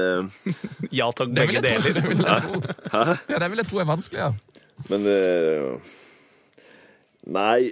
[0.99, 1.93] Ja takk, Det vil begge jeg tro, deler.
[1.93, 2.61] det vil jeg tro.
[3.29, 4.31] Ja, det vil jeg tro er vanskelig, ja.
[4.89, 5.93] Men eh,
[7.27, 7.71] Nei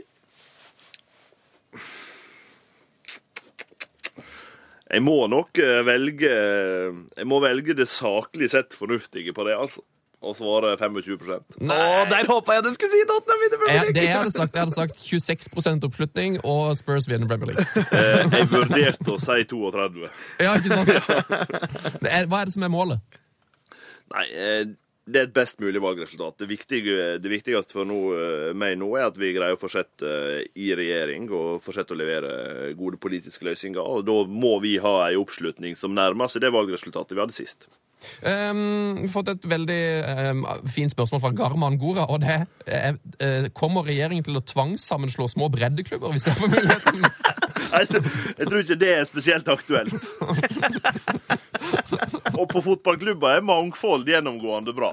[4.85, 9.81] Jeg må nok eh, velge Jeg må velge det saklig sett fornuftige på det, altså.
[10.25, 11.77] Og svare 25 Å,
[12.09, 13.93] der håpa jeg du skulle si Tottenham vinner Premier League!
[13.97, 17.65] det jeg hadde sagt, jeg hadde sagt 26% oppslutning, og Spurs vinner Premier League.
[17.99, 20.09] Eh, Jeg vurderte å si 32.
[20.41, 20.89] Ja, ikke sant?
[22.31, 23.19] Hva er det som er målet?
[24.15, 24.63] Nei, eh,
[25.05, 26.39] det er et best mulig valgresultat.
[26.41, 30.09] Det, viktige, det viktigste for nå, eh, meg nå er at vi greier å fortsette
[30.09, 33.81] eh, i regjering og fortsette å levere gode politiske løsninger.
[33.81, 37.69] Og da må vi ha ei oppslutning som nærmer seg det valgresultatet vi hadde sist.
[38.21, 39.81] Um, vi har fått et veldig
[40.33, 42.33] um, fint spørsmål fra Garman Gora, og det
[42.67, 47.07] er eh, Kommer regjeringen til å tvangssammenslå små breddeklubber hvis det er for muligheten?
[47.75, 48.03] Jeg,
[48.39, 49.93] jeg tror ikke det er spesielt aktuelt.
[52.35, 54.91] Og på fotballklubber er mangfold gjennomgående bra.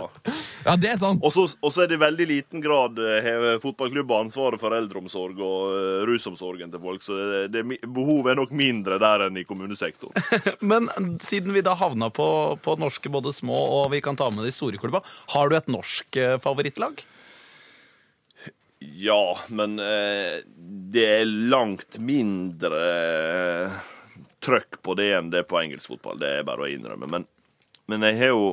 [0.65, 1.23] Ja, det er sant.
[1.25, 5.73] Og så er det i veldig liten grad eh, har fotballklubber ansvaret for eldreomsorg og
[5.77, 10.15] eh, rusomsorgen til folk, så det, det, behovet er nok mindre der enn i kommunesektoren.
[10.73, 10.91] Men
[11.23, 12.29] siden vi da havna på,
[12.63, 15.03] på norske både små og vi kan ta med de store klubba,
[15.35, 17.05] har du et norsk eh, favorittlag?
[19.03, 20.43] Ja, men eh,
[20.93, 23.79] det er langt mindre eh,
[24.43, 26.19] trøkk på det enn det er på engelsk fotball.
[26.21, 27.09] Det er bare å innrømme.
[27.11, 27.27] Men,
[27.91, 28.51] men jeg har jo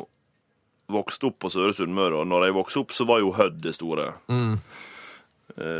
[0.90, 3.76] vokst opp på Søre Sunnmøre, og når jeg vokste opp, så var jo Hødd det
[3.78, 4.12] store.
[4.32, 4.78] Eh,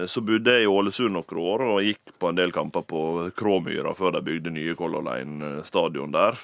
[0.10, 3.02] Så bodde jeg i Ålesund noen år og gikk på en del kamper på
[3.38, 6.40] Kråmyra før de bygde nye Color Line stadion der.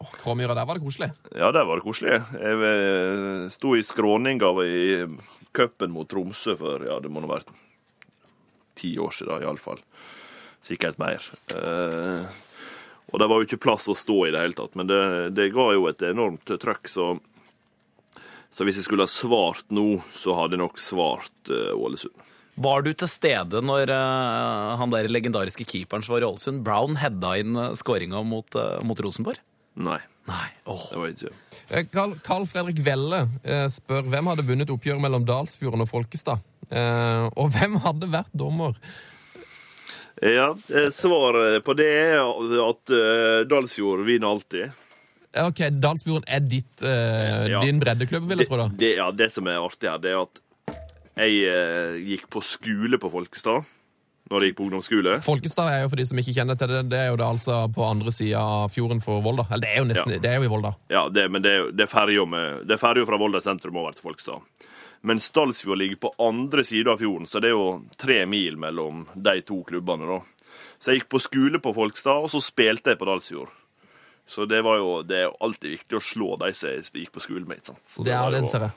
[0.00, 1.10] Oh, Kråmyra, der var det koselig.
[1.34, 2.20] Ja, der var det koselig.
[2.38, 4.80] Jeg eh, sto i skråninga i
[5.56, 7.50] cupen mot Tromsø for ja, det må nå være
[8.76, 9.80] ti år siden, iallfall.
[10.64, 11.24] Sikkert mer.
[11.54, 12.26] Eh,
[13.12, 15.00] og det var jo ikke plass å stå i det hele tatt, men det,
[15.36, 17.16] det ga jo et enormt trøkk, så
[18.56, 22.14] så hvis jeg skulle ha svart nå, så hadde jeg nok svart eh, Ålesund.
[22.56, 26.96] Var du til stede når uh, han der legendariske keeperen som var i Ålesund, Brown,
[26.96, 29.36] hedda inn uh, skåringa mot, uh, mot Rosenborg?
[29.76, 30.46] Nei, Nei.
[30.64, 30.86] Oh.
[30.90, 31.34] det var ikke
[31.68, 36.38] Eh, Carl, Carl Fredrik Velle eh, spør hvem hadde vunnet oppgjøret mellom Dalsfjorden og Folkestad.
[36.70, 38.76] Eh, og hvem hadde vært dommer?
[40.22, 44.70] Ja, eh, svaret på det er at eh, Dalsfjord vinner alltid.
[45.34, 47.60] Eh, Ok, Dalsfjorden er ditt, eh, Ja.
[47.66, 48.56] din breddeklubb, vil jeg tro.
[48.62, 48.68] da.
[48.72, 50.40] Det, ja, det som er artig her, det er at
[51.16, 53.64] jeg eh, gikk på skole på Folkestad.
[54.26, 55.12] Når jeg gikk på ungdomsskole.
[55.22, 57.60] Folkestad er jo for de som ikke kjenner til det, det er jo det altså
[57.70, 59.44] på andre sida av fjorden for Volda.
[59.54, 60.18] Eller det er jo nesten, Ja.
[60.24, 60.72] det er jo i Volda.
[60.90, 62.24] Ja, det, men det, er det er ferja
[62.66, 64.42] det er fra Volda sentrum over til Folkestad.
[65.06, 69.06] Men Stalsfjord ligger på andre sida av fjorden, så det er jo tre mil mellom
[69.14, 70.08] de to klubbene.
[70.10, 70.18] da.
[70.80, 73.52] Så jeg gikk på skole på Folkestad, og så spilte jeg på Dalsfjord.
[74.26, 77.22] Så det var jo det er jo alltid viktig å slå de som gikk på
[77.22, 77.60] skolen med.
[77.62, 77.82] ikke sant?
[77.86, 78.70] Så Det er var den, ser jeg.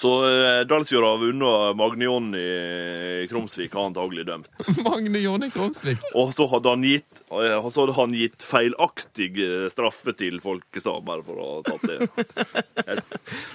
[0.00, 4.48] Så eh, Dalsfjord har vunnet Magne Jonny Krumsvik, har antagelig dømt.
[4.86, 6.00] Magne Jonny Kromsvik.
[6.16, 11.04] Og så hadde han gitt, eh, så hadde han gitt feilaktig eh, straffe til Folkestad,
[11.04, 13.04] bare for å ha tatt det.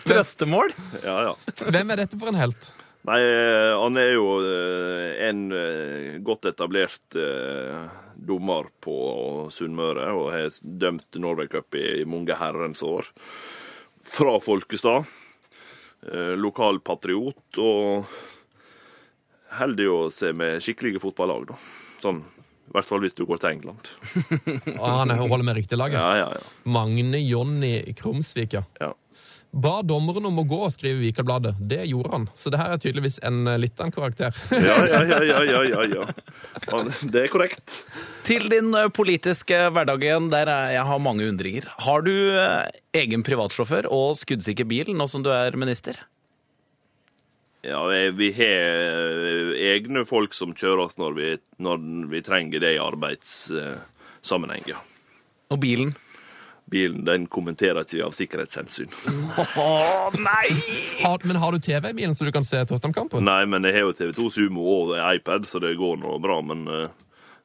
[0.09, 0.75] Trøstemål?
[1.01, 1.33] Ja, ja.
[1.65, 2.69] Hvem er dette for en helt?
[3.09, 4.29] Nei, eh, han er jo
[5.25, 5.43] en
[6.25, 7.17] godt etablert
[8.15, 8.95] dommer på
[9.53, 13.09] Sunnmøre, og har dømt Norway Cup i mange herrens år.
[14.05, 15.09] Fra Folkestad.
[16.05, 18.05] Eh, Lokal patriot, og
[19.57, 21.57] holder jo seg med skikkelige fotballag, da.
[22.03, 22.19] Sånn,
[22.65, 23.87] i hvert fall hvis du går til England.
[24.81, 25.97] ah, han er- holder med riktig laget.
[26.01, 26.43] Ja, ja, ja.
[26.69, 28.63] Magne Jonny Krumsvik, ja.
[28.81, 28.91] ja.
[29.55, 31.53] Ba dommeren om å gå, skriver Vikabladet.
[31.63, 32.25] Det gjorde han.
[32.35, 34.35] Så det her er tydeligvis en eh, litt av en karakter.
[34.51, 36.07] Ja, ja, ja, ja, ja, ja.
[37.07, 37.77] Det er korrekt.
[38.27, 41.69] Til din eh, politiske hverdag igjen, der er- jeg har mange undringer.
[41.87, 42.67] Har du eh,
[42.99, 46.01] egen privatsjåfør og skuddsikker bil nå som du er minister?
[47.65, 47.79] Ja,
[48.13, 51.31] vi- har egne folk som kjører oss når vi,
[51.63, 51.79] når
[52.11, 54.83] vi trenger det i arbeidssammenheng, ja.
[55.53, 55.95] Og bilen?
[56.71, 58.89] Bilen den kommenterer ikke av sikkerhetshensyn.
[59.37, 60.47] Oh, nei!
[61.03, 63.21] Har, men har du TV i bilen, så du kan se Tottenham-kampen?
[63.27, 66.39] Nei, men jeg har jo TV2 Sumo og iPad, så det går nå bra.
[66.41, 66.87] Men uh,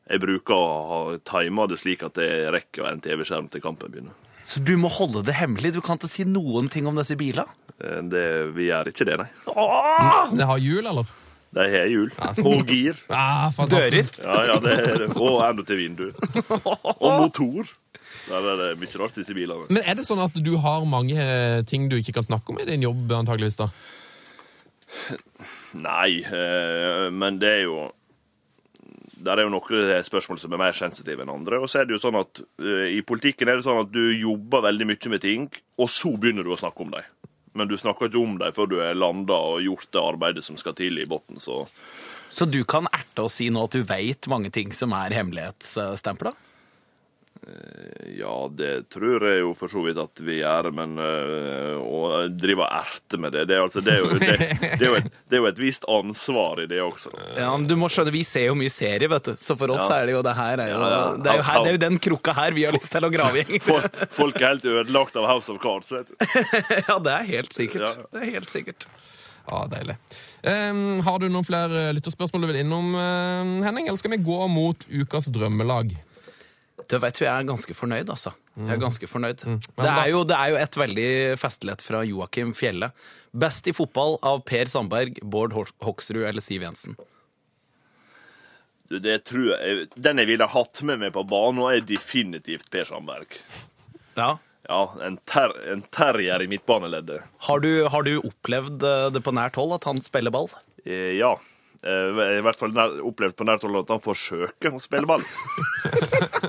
[0.08, 4.16] jeg bruker å ha tima det slik at jeg rekker en TV-skjerm til kampen begynner.
[4.48, 5.74] Så du må holde det hemmelig?
[5.76, 7.44] Du kan ikke si noen ting om disse bilene?
[7.76, 8.24] Eh, Det,
[8.56, 9.28] vi gjør ikke det, nei.
[10.32, 11.12] Det har hjul, eller?
[11.50, 12.10] De har hjul
[12.46, 12.98] og gir.
[13.10, 14.20] Ah, fantastisk.
[14.22, 15.04] Ja, ja, det er.
[15.18, 16.04] Og enda til vindu.
[17.02, 17.70] Og motor.
[18.28, 19.70] Der er det mye rart disse bilene.
[19.70, 22.60] Men er det sånn at du har mange eh, ting du ikke kan snakke om
[22.60, 23.70] i din jobb, antageligvis da?
[25.78, 27.80] Nei, eh, men det er jo
[29.20, 31.60] der er jo noen spørsmål som er mer sensitive enn andre.
[31.60, 34.02] Og så er det jo sånn at eh, I politikken er det sånn at du
[34.16, 35.48] jobber veldig mye med ting,
[35.80, 37.08] og så begynner du å snakke om dem.
[37.58, 40.58] Men du snakker ikke om dem før du er landa og gjort det arbeidet som
[40.60, 41.42] skal til i bunnen.
[41.42, 41.66] Så
[42.30, 46.32] Så du kan erte og si nå at du veit mange ting som er hemmelighetsstempla?
[48.18, 52.66] Ja, det tror jeg jo for så vidt at vi gjør, men øh, å drive
[52.66, 54.28] og erte med det, det er, altså, det er, jo, det,
[54.80, 57.12] det, er et, det er jo et visst ansvar i det også.
[57.38, 59.32] Ja, men du må skjønne, Vi ser jo mye serie, vet du.
[59.40, 60.00] Så for oss Ja.
[60.02, 61.06] er det jo det her er jo, Ja, ja.
[61.16, 63.12] Det, er jo her, det er jo den krukka her vi har lyst til å
[63.14, 63.62] grave i.
[63.70, 65.92] Folk, folk er helt ødelagt av House of Cards.
[65.94, 66.18] Vet du.
[66.90, 68.04] Ja, det er helt sikkert.
[68.12, 68.86] Det er helt sikkert.
[69.48, 69.96] Ja, deilig.
[70.44, 73.88] Um, har du noen flere lytterspørsmål du vil innom, eh, Henning?
[73.88, 75.96] Eller skal vi gå mot ukas drømmelag?
[76.90, 78.32] Du vet du, Jeg er ganske fornøyd, altså.
[78.58, 79.44] Jeg er ganske fornøyd.
[79.46, 79.60] Mm.
[79.78, 82.90] Det, er jo, det er jo et veldig festlighet fra Joakim Fjelle.
[83.30, 86.98] Best i fotball av Per Sandberg, Bård Hoksrud eller Siv Jensen.
[88.90, 92.88] Du, Det tror jeg, Den jeg ville hatt med meg på banen, er definitivt Per
[92.88, 93.38] Sandberg.
[94.18, 94.34] Ja.
[94.70, 97.22] Ja, en, ter, en terrier i midtbaneleddet.
[97.46, 100.50] Har du, har du opplevd eh, det på nært hold, at han spiller ball?
[100.84, 101.32] Eh, ja.
[101.80, 105.24] Eh, I hvert fall nær, opplevd på nært hold at han forsøker å spille ball.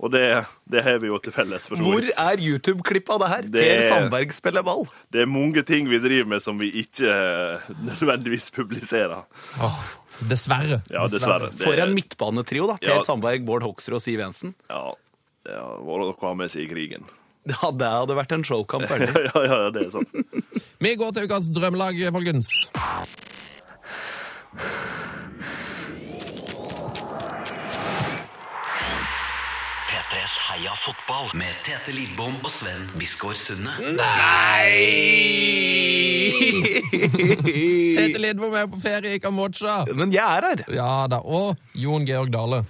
[0.00, 0.22] Og det,
[0.70, 1.66] det har vi jo til felles.
[1.68, 2.16] for så Hvor vidt.
[2.20, 3.42] er YouTube-klippet av det her?
[3.48, 4.84] Det- Per Sandberg spiller ball.
[5.12, 9.22] Det er mange ting vi driver med som vi ikke eh, nødvendigvis publiserer.
[10.28, 10.82] Dessverre.
[10.92, 11.48] Ja, dessverre.
[11.52, 12.76] Det- For en midtbanetrio, da.
[12.80, 13.00] Per Ja.
[13.04, 14.54] Sandberg, Bård Hoksrud og Siv Jensen.
[14.68, 14.92] Ja,
[15.48, 17.02] det var vært noe å ha med seg i krigen.
[17.48, 18.84] Ja, det hadde vært en showkamp.
[18.90, 18.96] ja,
[19.32, 20.08] ja, ja, det er sant.
[20.80, 22.48] Vi går til ukas drømmelag, folkens.
[29.90, 33.70] P3s Heia fotball med Tete Lidbom og Sven Biskår Sunde.
[37.94, 39.84] Tete Lidbom er på ferie i Kambodsja.
[39.94, 40.64] Men jeg er her.
[40.74, 41.22] Ja da.
[41.22, 42.64] Og Jon Georg Dale.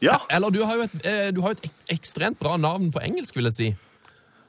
[0.00, 3.36] Ja, Eller du har jo et, eh, du har et ekstremt bra navn på engelsk,
[3.36, 3.68] vil jeg si.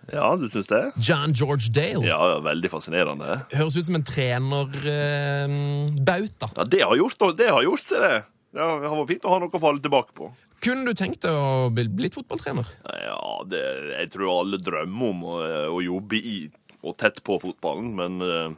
[0.10, 0.92] Ja du syns det?
[0.98, 2.06] John George Dale.
[2.08, 3.42] Ja, ja, veldig fascinerende.
[3.54, 6.48] Høres ut som en trenerbauta.
[6.58, 8.24] Ja, det har gjort, det har gjort seg, det.
[8.52, 10.26] Det har vært fint å ha noe å falle tilbake på.
[10.62, 12.66] Kunne du tenkt deg å bli blitt fotballtrener?
[12.86, 13.62] Ja, det,
[13.96, 15.38] jeg tror alle drømmer om å,
[15.72, 16.50] å jobbe i
[16.82, 18.52] og tett på fotballen, men eh,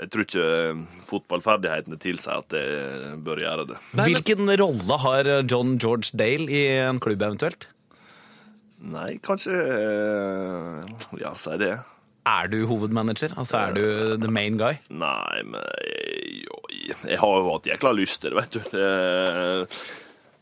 [0.00, 0.80] jeg tror ikke eh,
[1.10, 3.78] fotballferdighetene tilsier at jeg bør gjøre det.
[3.98, 7.62] Hvilken rolle har John George Dale i en klubb eventuelt?
[8.80, 11.74] Nei, kanskje eh, Ja, si det.
[12.28, 13.32] Er du hovedmanager?
[13.40, 13.84] Altså er du
[14.20, 14.78] the main guy?
[14.92, 16.58] Nei, men jeg, jo,
[17.08, 18.60] jeg har jo hatt jækla lyst til det, vet du.
[18.74, 19.80] Det,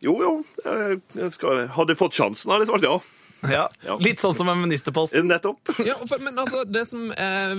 [0.04, 0.32] jo, jo.
[0.64, 2.98] Jeg skal, hadde jeg fått sjansen, hadde jeg svart ja.
[3.54, 3.68] Ja.
[4.02, 5.14] Litt sånn som en ministerpost.
[5.24, 5.70] Nettopp.
[5.88, 7.54] Ja, for, men altså, det som eh,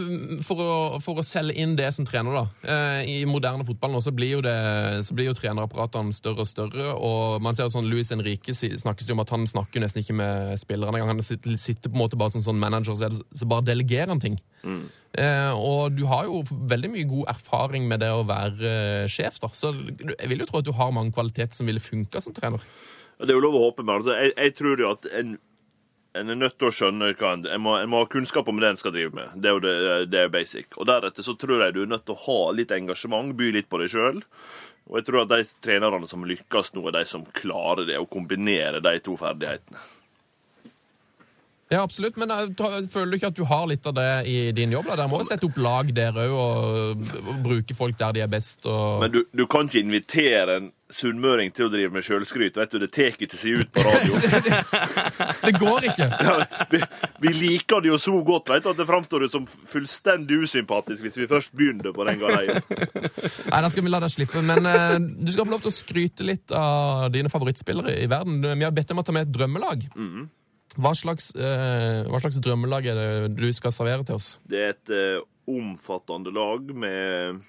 [0.45, 2.73] for, å, for å selge inn det som trener, da.
[2.75, 4.55] Eh, I moderne fotball nå så blir jo, det,
[5.07, 6.91] så blir jo trenerapparatene større og større.
[6.95, 10.03] Og man ser jo sånn Luis Henrique snakkes det jo om at han snakker nesten
[10.03, 11.15] ikke med spillerne engang.
[11.15, 14.11] Han sitter, sitter på en måte bare som sånn manager, så, det, så bare delegerer
[14.11, 14.39] han ting.
[15.17, 19.39] Eh, og du har jo veldig mye god erfaring med det å være eh, sjef,
[19.41, 19.49] da.
[19.55, 22.63] Så jeg vil jo tro at du har mange kvaliteter som ville funka som trener.
[23.19, 25.33] Det er jo lov å håpe, men altså, jeg, jeg tror jo at en,
[26.19, 28.59] en er nødt til å skjønne hva en, en, må, en må ha kunnskap om
[28.61, 29.35] det en skal drive med.
[29.35, 29.75] Det er jo det,
[30.11, 30.73] det er basic.
[30.77, 33.69] Og deretter så tror jeg du er nødt til å ha litt engasjement, by litt
[33.71, 34.23] på deg sjøl.
[34.89, 38.09] Og jeg tror at de trenerne som lykkes nå, er de som klarer det, å
[38.09, 39.81] kombinere de to ferdighetene.
[41.69, 42.31] Ja, absolutt, men
[42.89, 44.87] føler du ikke at du har litt av det i din jobb?
[44.89, 44.95] da?
[44.97, 48.31] Dere må jo sette opp lag der òg, og, og bruke folk der de er
[48.31, 48.65] best.
[48.65, 49.03] Og...
[49.03, 52.57] Men du, du kan ikke invitere en sunnmøring til å drive med sjølskryt.
[52.57, 54.17] Vet du, det tar ikke seg ut på radio.
[55.45, 56.07] Det går ikke!
[56.73, 56.81] vi,
[57.21, 61.19] vi liker det jo så godt vet du, at det framstår som fullstendig usympatisk hvis
[61.21, 62.59] vi først begynner på den galeien.
[62.65, 64.41] Nei, Da skal vi la deg slippe.
[64.45, 68.41] Men uh, du skal få lov til å skryte litt av dine favorittspillere i verden.
[68.49, 69.85] Vi har bedt dem om å ta med et drømmelag.
[70.77, 74.35] Hva slags, eh, hva slags drømmelag er det du skal servere til oss?
[74.45, 77.39] Det er et eh, omfattende lag med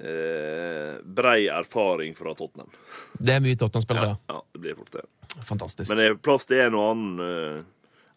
[0.00, 2.72] eh, brei erfaring fra Tottenham.
[3.18, 4.16] Det er mye Tottenham-spillere.
[4.16, 5.04] Ja, ja, det blir fort det.
[5.46, 5.86] Fantastisk.
[5.92, 7.62] Men det er plass til en og annen eh,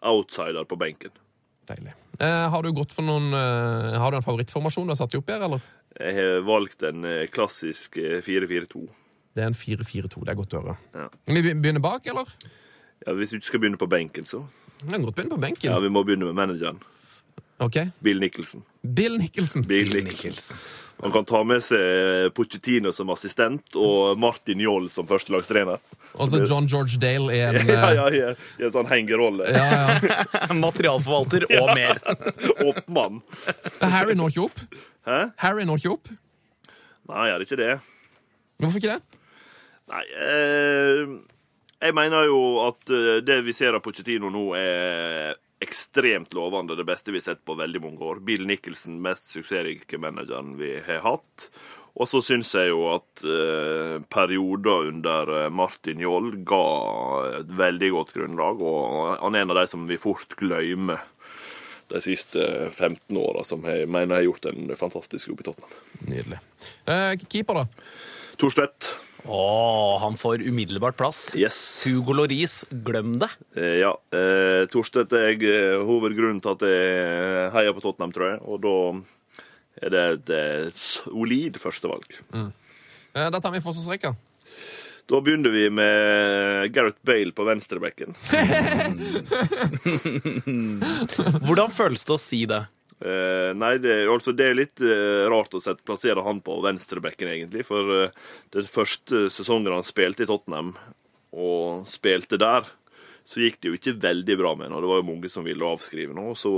[0.09, 1.13] outsider på benken.
[1.69, 1.93] Deilig.
[2.19, 5.29] Eh, har du gått for noen eh, Har du en favorittformasjon du har satt opp
[5.31, 5.63] her, eller?
[5.93, 8.83] Jeg har valgt en klassisk eh, 4-4-2.
[9.33, 10.25] Det er en 4-4-2.
[10.25, 10.75] Det er godt å høre.
[10.93, 11.07] Ja.
[11.29, 12.29] Vi begynner bak, eller?
[13.07, 14.43] Ja, hvis du ikke skal begynne på benken, så
[14.83, 15.69] Vi kan godt begynne på benken.
[15.71, 16.79] Ja, vi må begynne med manageren.
[17.63, 17.77] Ok.
[18.03, 18.63] Bill Nicholson.
[18.95, 19.63] Bill Nicholson.
[19.67, 20.57] Bill Nicholson.
[21.03, 25.79] Han kan ta med seg Pochettino som assistent og Martin Joll som førstelagstrener.
[26.13, 29.47] Altså så John George Dale i en Ja, eh, ja, ja, I en sånn hengerolle.
[29.51, 30.47] ja, ja.
[30.65, 31.99] Materialforvalter og mer.
[32.67, 33.21] Oppmann.
[33.81, 34.63] Harry når ikke opp.
[35.07, 35.19] Hæ?
[35.43, 36.13] Harry når ikke opp.
[37.11, 37.73] Nei, er ikke det?
[38.63, 39.19] Hvorfor ikke det?
[39.91, 41.17] Nei, eh,
[41.83, 46.75] jeg mener jo at eh, det vi ser av Pochettino nå, er ekstremt lovende.
[46.75, 48.19] Det beste vi har sett på veldig mange år.
[48.25, 51.47] Bill Nicholson, mest suksessrike manageren vi har hatt.
[51.93, 56.63] Og så syns jeg jo at eh, perioder under eh, Martin Joll ga
[57.43, 61.03] et veldig godt grunnlag, og han er en av de som vi fort glemmer
[61.93, 65.79] de siste 15 åra, som jeg mener har gjort en fantastisk jobb i Tottenham.
[66.09, 66.41] Nydelig.
[66.89, 67.91] Eh, keeper, da?
[68.41, 68.95] Torstvedt.
[69.23, 71.29] Å, han får umiddelbart plass.
[71.37, 71.57] Yes.
[71.87, 73.29] Hugo Loris, glem det.
[73.55, 73.93] Eh, Ja.
[74.11, 78.41] Eh, Torstedt er jeg, eh, hovedgrunnen til at jeg heier på Tottenham, tror jeg.
[78.43, 78.75] Og da
[79.83, 82.07] er det et eh, solid førstevalg.
[82.35, 84.11] Eh, da tar vi forsvarsrekka.
[85.07, 88.13] Da begynner vi med Gareth Bale på venstrebekken.
[91.43, 92.61] Hvordan føles det å si det?
[93.03, 97.31] Eh, nei, det, altså, det er litt uh, rart å sette, plassere han på venstrebekken,
[97.33, 97.65] egentlig.
[97.67, 100.71] For uh, den første sesongen han spilte i Tottenham,
[101.33, 102.69] og spilte der,
[103.27, 104.77] så gikk det jo ikke veldig bra med han.
[104.77, 106.31] Og det var jo mange som ville avskrive nå.
[106.37, 106.53] Så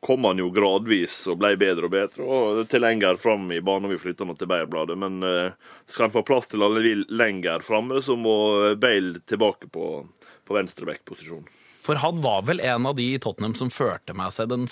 [0.00, 3.90] kom han jo gradvis og ble bedre og bedre, og til lenger fram i banen
[3.90, 4.94] vi flytta til Beierbladet.
[5.00, 5.56] Men eh,
[5.90, 8.36] skal han få plass til alle vil lenger framme, så må
[8.78, 9.88] Bale tilbake på,
[10.46, 11.48] på venstrebekkposisjon.
[11.82, 14.68] For han var vel en av de i Tottenham som førte med seg den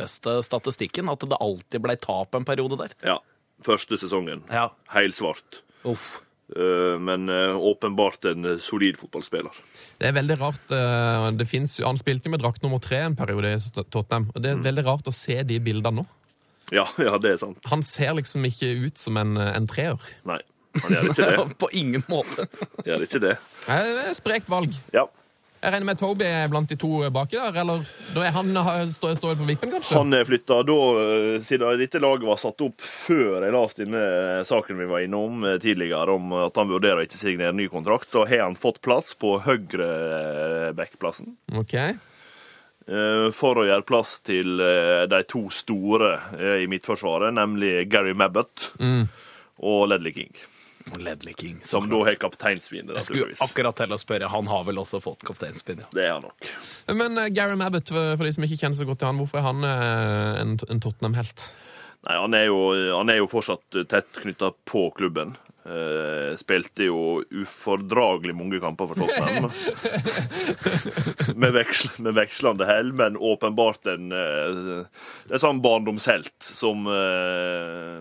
[0.00, 1.08] sorteste statistikken.
[1.12, 2.96] At det alltid ble tap en periode der.
[3.04, 3.18] Ja.
[3.64, 4.42] Første sesongen.
[4.50, 4.70] Ja.
[4.94, 5.60] Heilsvart.
[5.84, 6.20] Uff.
[6.56, 9.52] Eh, Men eh, åpenbart en eh, solid fotballspiller.
[10.00, 10.70] Det er veldig rart.
[11.36, 13.58] Det finnes, han spilte jo med drakt nummer tre en periode i
[13.92, 14.30] Tottenham.
[14.34, 16.06] og Det er veldig rart å se de bildene nå.
[16.72, 17.60] Ja, ja, det er sant.
[17.68, 20.00] Han ser liksom ikke ut som en, en treer.
[20.24, 20.38] Nei,
[20.80, 21.58] han gjør ikke det.
[21.60, 22.48] På ingen måte.
[22.86, 23.34] Gjør ikke det.
[23.68, 24.72] Det et sprekt valg.
[24.96, 25.04] Ja.
[25.60, 27.82] Jeg regner med Toby er blant de to baki der, eller
[28.14, 28.48] da er han
[28.88, 29.98] står står på vippen, kanskje?
[29.98, 34.04] Han er flytta da, eh, siden dette laget var satt opp før jeg leste denne
[34.48, 38.08] saken vi var innom eh, tidligere, om at han vurderer å ikke signere ny kontrakt,
[38.08, 39.90] så har han fått plass på høyre
[40.78, 41.34] backplassen.
[41.52, 41.74] Ok.
[41.76, 44.56] eh, For å gjøre plass til
[45.12, 46.14] de to store
[46.62, 48.70] i midtforsvaret, nemlig Gary Mabbott
[49.60, 50.32] og Ledley King.
[50.96, 51.58] Ledley King.
[51.66, 54.30] Som da har kapteinsvinet, Jeg skulle akkurat til å spørre.
[54.32, 55.90] Han har vel også fått kapteinspinn, ja.
[55.94, 56.50] Det er han nok.
[57.02, 59.48] Men uh, Gary Mabbott, for, de som ikke kjenner så godt til han, hvorfor er
[59.50, 61.46] han uh, en, en Tottenham-helt?
[62.08, 62.58] Nei, han er jo,
[62.96, 65.36] han er jo fortsatt tett knytta på klubben.
[65.60, 69.50] Uh, spilte jo ufordragelig mange kamper for Tottenham.
[71.42, 74.88] med, veksl, med vekslende hell, men åpenbart en uh,
[75.28, 78.00] Det er sånn barndomshelt som eh,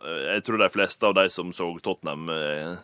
[0.00, 2.76] Jeg tror de fleste av de som så Tottenham eh,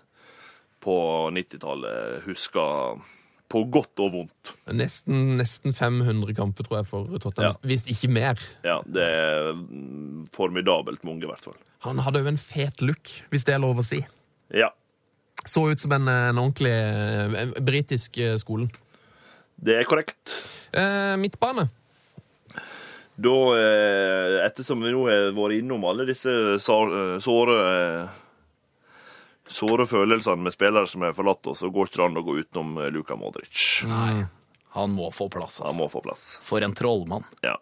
[0.84, 0.96] på
[1.32, 3.00] 90-tallet, husker
[3.48, 4.52] på godt og vondt.
[4.74, 7.54] Nesten, nesten 500 kamper, tror jeg, for Tottenham.
[7.54, 7.68] Ja.
[7.70, 8.40] Hvis ikke mer.
[8.66, 11.56] Ja, det er mm, formidabelt mange, i hvert fall.
[11.86, 14.02] Han hadde jo en fet look, hvis det er lov å si.
[14.54, 14.72] Ja,
[15.46, 18.70] Så ut som en, en ordentlig en britisk eh, skolen.
[19.62, 20.32] det er korrekt.
[20.74, 21.68] Eh, midtbane.
[23.16, 28.22] Da, eh, ettersom vi nå har vært innom alle disse eh, såre eh,
[29.46, 32.32] Såre følelsene med spillere som har forlatt oss, så går ikke det an å gå
[32.40, 33.60] utenom Luka Modric.
[33.86, 34.24] Nei.
[34.74, 35.78] Han må få plass, Han altså.
[35.78, 36.24] må få plass.
[36.42, 37.22] For en trollmann.
[37.46, 37.54] Ja.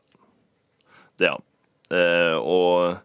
[1.20, 1.44] Det er han.
[1.92, 2.96] Eh, og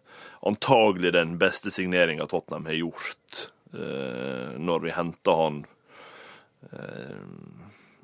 [0.48, 3.42] antagelig den beste signeringa Tottenham har gjort
[3.76, 5.60] eh, når vi henter han
[6.72, 7.20] eh,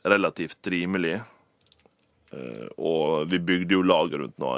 [0.05, 1.22] relativt rimelig.
[2.37, 4.51] Eh, og vi bygde jo laget rundt nå.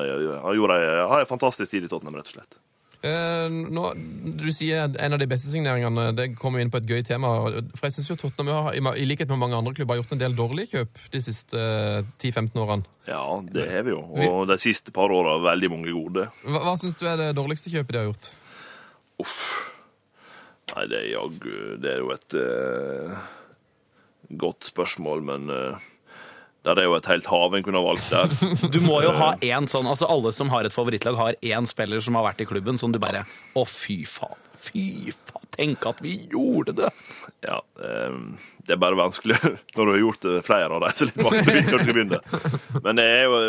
[0.43, 2.59] Han gjorde ei, har en fantastisk tid i Tottenham, rett og slett.
[3.07, 3.83] Eh, nå,
[4.41, 6.09] du sier en av de beste signeringene.
[6.19, 7.31] Det kommer inn på et gøy tema.
[7.79, 10.23] For jeg synes jo Tottenham har, i- likhet med mange andre klubber har gjort en
[10.25, 12.89] del dårlige kjøp de siste eh, 10-15 årene.
[13.07, 13.23] Ja,
[13.55, 14.01] det har vi jo.
[14.27, 16.27] Og de siste par åra veldig mange gode.
[16.43, 18.33] Hva, hva syns du er det dårligste kjøpet de har gjort?
[19.23, 19.39] Uff.
[20.69, 23.15] Nei, det er jaggu Det er jo et eh,
[24.43, 25.79] godt spørsmål, men uh,
[26.69, 28.35] der er jo et helt hav en kunne ha valgt der.
[28.75, 32.03] Du må jo ha én sånn Altså Alle som har et favorittlag, har én spiller
[32.05, 33.25] som har vært i klubben som du bare
[33.57, 34.37] Å, fy faen.
[34.59, 35.45] Fy faen.
[35.59, 36.89] Tenk at vi gjorde det!
[37.43, 38.15] Ja, eh,
[38.67, 39.35] det er bare vanskelig
[39.75, 40.93] når du har gjort det flere av dem.
[40.99, 42.21] Så litt vanskelig å du skal begynne.
[42.85, 43.41] Men det jo,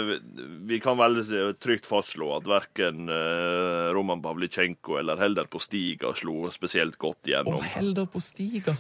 [0.69, 6.49] vi kan veldig trygt fastslå at verken eh, Roman Pavlitsjenko eller Helder på Stiga slo
[6.53, 7.61] spesielt godt Å, igjennom.
[7.75, 8.73] Helder på stiga.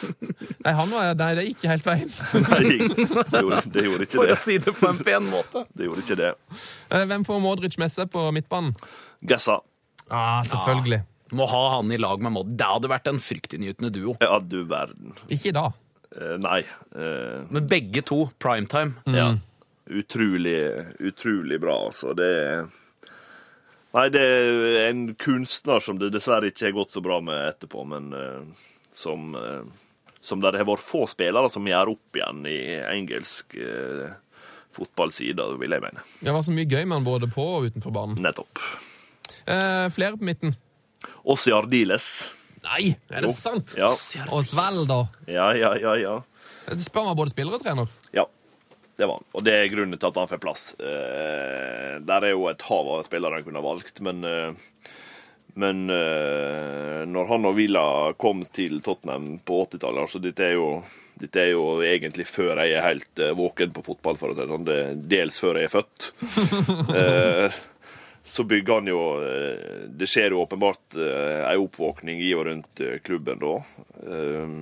[0.64, 2.12] nei, han var, nei, det gikk helt veien.
[2.48, 4.40] Nei, det gjorde, det gjorde ikke For å det.
[4.46, 5.66] si det på en pen måte.
[5.76, 6.32] Det gjorde ikke det.
[6.88, 8.72] Eh, Hvem får Modric med seg på midtbanen?
[9.28, 9.60] Gessa.
[10.08, 11.04] Ah, selvfølgelig.
[11.32, 12.50] Må ha han i lag med Modd.
[12.60, 14.16] Det hadde vært en fryktinngytende duo.
[14.20, 15.14] Ja, du verden.
[15.32, 15.72] Ikke i dag.
[16.12, 16.58] Eh, nei.
[16.94, 18.98] Eh, Men begge to primetime.
[19.08, 19.30] Ja.
[19.88, 20.58] Utrolig,
[21.00, 22.12] utrolig bra, altså.
[22.16, 22.66] Det er
[23.92, 27.82] Nei, det er en kunstner som det dessverre ikke har gått så bra med etterpå,
[27.84, 29.64] men eh, som eh,
[30.24, 32.58] Som der det har vært få spillere som gjør opp igjen i
[32.92, 34.12] engelsk eh,
[34.72, 36.04] fotballside, vil jeg mene.
[36.22, 38.20] Det var så mye gøy med han både på og utenfor banen.
[38.22, 38.62] Nettopp.
[39.44, 40.54] Eh, flere på midten.
[41.24, 42.06] Ossi Ardiles.
[42.62, 43.74] Nei, er det sant?
[43.78, 43.90] Ja.
[44.30, 45.00] Og Svelda.
[45.26, 46.14] ja, ja, ja, ja.
[46.68, 47.90] Det spør man både spiller og trener.
[48.14, 48.24] Ja,
[48.96, 49.26] det var han.
[49.34, 50.66] Og det er grunnen til at han får plass.
[50.78, 54.68] Eh, der er jo et hav av spillere han kunne ha valgt, men eh,
[55.54, 57.84] men eh, når han og Villa
[58.20, 60.68] kom til Tottenham på 80-tallet altså dette er, jo,
[61.20, 64.46] dette er jo egentlig før jeg er helt eh, våken på fotball, for å si
[64.46, 65.04] det sånn.
[65.12, 66.08] Dels før jeg er født.
[67.02, 67.60] Eh,
[68.24, 72.82] så bygger han jo eh, Det skjer jo åpenbart eh, ei oppvåkning i og rundt
[72.84, 73.56] eh, klubben da.
[74.06, 74.54] Eh,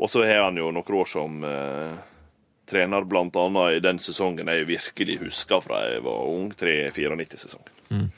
[0.00, 1.98] og så har han jo noen år som eh,
[2.70, 8.08] trener, annet i den sesongen jeg virkelig husker fra jeg var ung, 3-94-sesongen.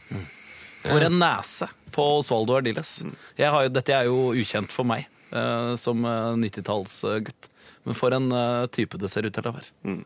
[0.83, 3.03] For en nese på Osvaldo Ardiles.
[3.39, 7.51] Jeg har jo, dette er jo ukjent for meg eh, som eh, 90-tallsgutt.
[7.87, 9.70] Men for en eh, type det ser ut til å være.
[9.87, 10.03] Mm.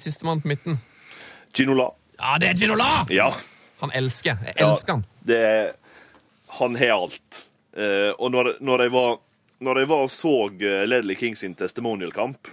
[0.00, 0.78] Sistemann på midten.
[1.56, 1.90] Ginola.
[2.18, 2.90] Ja, det er Ginola!
[3.12, 3.30] Ja.
[3.80, 4.38] Han elsker.
[4.44, 5.06] Jeg Ja, elsker han.
[5.20, 5.72] Det er,
[6.58, 7.46] han har alt.
[7.76, 9.18] Eh, og når, når, jeg var,
[9.58, 12.48] når jeg var og så eh, Ledley King sin testimonial-kamp,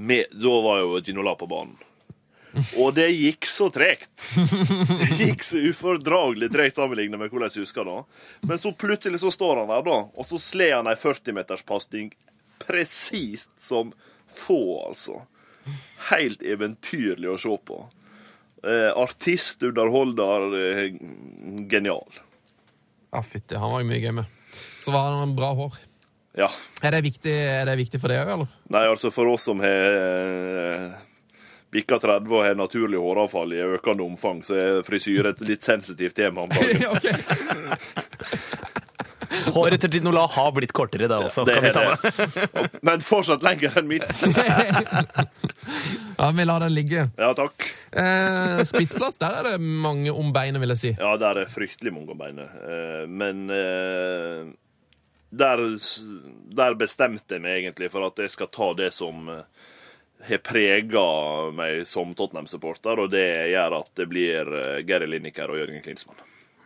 [0.00, 1.78] da var jo Ginola på banen.
[2.76, 4.10] Og det gikk så tregt.
[4.34, 7.98] Det gikk så ufordragelig tregt sammenlignet med hvordan jeg husker det.
[8.48, 12.10] Men så plutselig så står han der, da, og så slår han ei 40-meterspasning
[12.60, 13.92] presist som
[14.34, 15.22] få, altså.
[16.10, 17.84] Helt eventyrlig å se på.
[18.60, 20.92] Eh, artist, underholder, eh,
[21.70, 22.08] genial.
[23.12, 24.24] Ja, fytti, han var jo mye gøy med.
[24.84, 25.78] Så var han en bra hår.
[26.36, 26.50] Ja.
[26.82, 28.50] Er det viktig, er det viktig for deg òg, eller?
[28.70, 30.84] Nei, altså for oss som har eh,
[31.72, 36.18] bikka 30 og har naturlig håravfall i økende omfang, så er frisyre et litt sensitivt
[36.20, 37.24] tema om dagen.
[39.54, 41.44] Håret til Ginola har blitt kortere, det også.
[41.46, 42.78] Det kan vi ta med.
[42.88, 44.06] Men fortsatt lenger enn mitt.
[46.20, 47.06] Ja, vi lar den ligge.
[47.16, 47.64] Ja, takk.
[47.96, 50.90] Eh, spissplass, der er det mange om beinet, vil jeg si.
[50.98, 52.50] Ja, der er fryktelig mange om beinet.
[52.60, 54.50] Eh, Men eh,
[55.30, 55.62] der,
[56.60, 59.70] der bestemte jeg meg egentlig for at jeg skal ta det som eh,
[60.28, 61.06] har prega
[61.56, 63.24] meg som Tottenham-supporter, og det
[63.54, 66.20] gjør at det blir eh, Gary Lineker og Jørgen Klinsmann.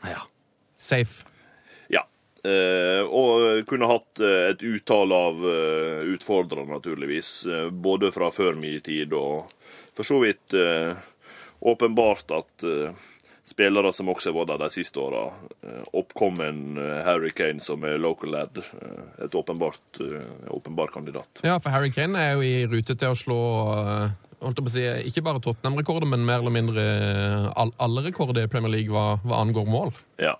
[0.09, 0.25] Ja.
[0.75, 1.23] Safe.
[2.45, 7.33] Eh, og kunne hatt eh, et utall av eh, utfordrere, naturligvis.
[7.73, 9.49] både fra før min tid og
[9.95, 10.53] for så vidt
[11.65, 12.65] åpenbart at
[13.47, 15.29] spillere som også har vært der de siste åra.
[15.95, 16.75] Oppkommen
[17.07, 18.59] Harry Kane, som er local lad.
[19.23, 20.01] Et åpenbart,
[20.51, 21.45] åpenbar kandidat.
[21.47, 23.39] Ja, for Harry Kane er jo i rute til å slå
[24.43, 26.85] holdt jeg på å si, ikke bare Tottenham-rekorder, men mer eller mindre
[27.55, 29.95] all, alle rekorder i Premier League hva, hva angår mål.
[30.19, 30.35] Ja.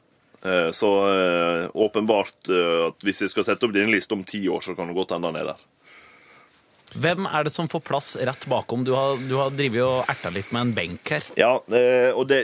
[0.45, 4.43] Eh, Så eh, åpenbart eh, at hvis jeg skal sette opp din liste om ti
[4.49, 5.63] år, så kan det godt hende han er der.
[6.95, 8.85] Hvem er det som får plass rett bakom?
[8.87, 11.25] Du har, du har drivet og erta litt med en benk her.
[11.41, 11.57] Ja,
[12.15, 12.39] og det,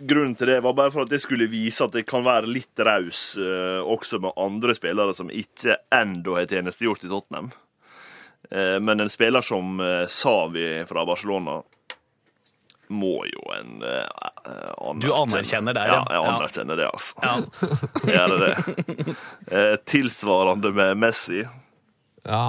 [0.00, 2.80] grunnen til det var bare for at jeg skulle vise at jeg kan være litt
[2.80, 7.52] raus også med andre spillere som ikke ennå har tjenestegjort i Tottenham.
[8.48, 9.76] Men en spiller som
[10.08, 11.58] Savi fra Barcelona
[12.94, 14.04] må jo en eh,
[14.46, 15.00] anerkjenne.
[15.02, 15.96] Du anerkjenner det, ja?
[15.96, 16.04] ja.
[16.12, 16.36] jeg Ja.
[16.36, 17.12] anerkjenner det, altså.
[17.22, 17.34] Ja.
[18.12, 19.16] Gjør det.
[19.50, 21.42] Eh, tilsvarende med Messi.
[22.28, 22.44] Ja,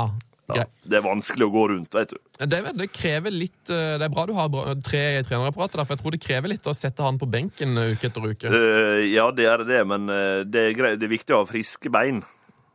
[0.53, 2.17] Ja, det er vanskelig å gå rundt, veit du.
[2.43, 4.49] Det, det krever litt eh, Det er bra du har
[4.85, 7.79] tre i trenerapparatet, der, for jeg tror det krever litt å sette han på benken
[7.79, 8.51] eh, uke etter uke.
[8.51, 10.99] Uh, ja, det er det, men eh, det er, greit.
[11.01, 12.19] det er viktig å ha friske bein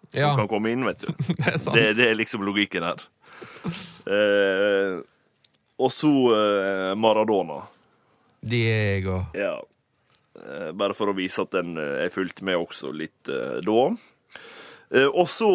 [0.09, 1.13] som Ja, kan komme inn, vet du.
[1.37, 1.77] det er sant.
[1.77, 3.05] Det, det er liksom logikken her.
[4.09, 4.97] Eh,
[5.79, 7.63] og så eh, Maradona.
[8.41, 9.21] Diego.
[9.35, 9.57] Ja.
[10.39, 13.85] Eh, bare for å vise at den eh, jeg fulgte med også litt eh, da.
[14.95, 15.53] Eh, og så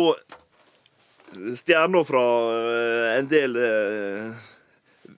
[1.57, 4.49] stjerner fra eh, en del eh,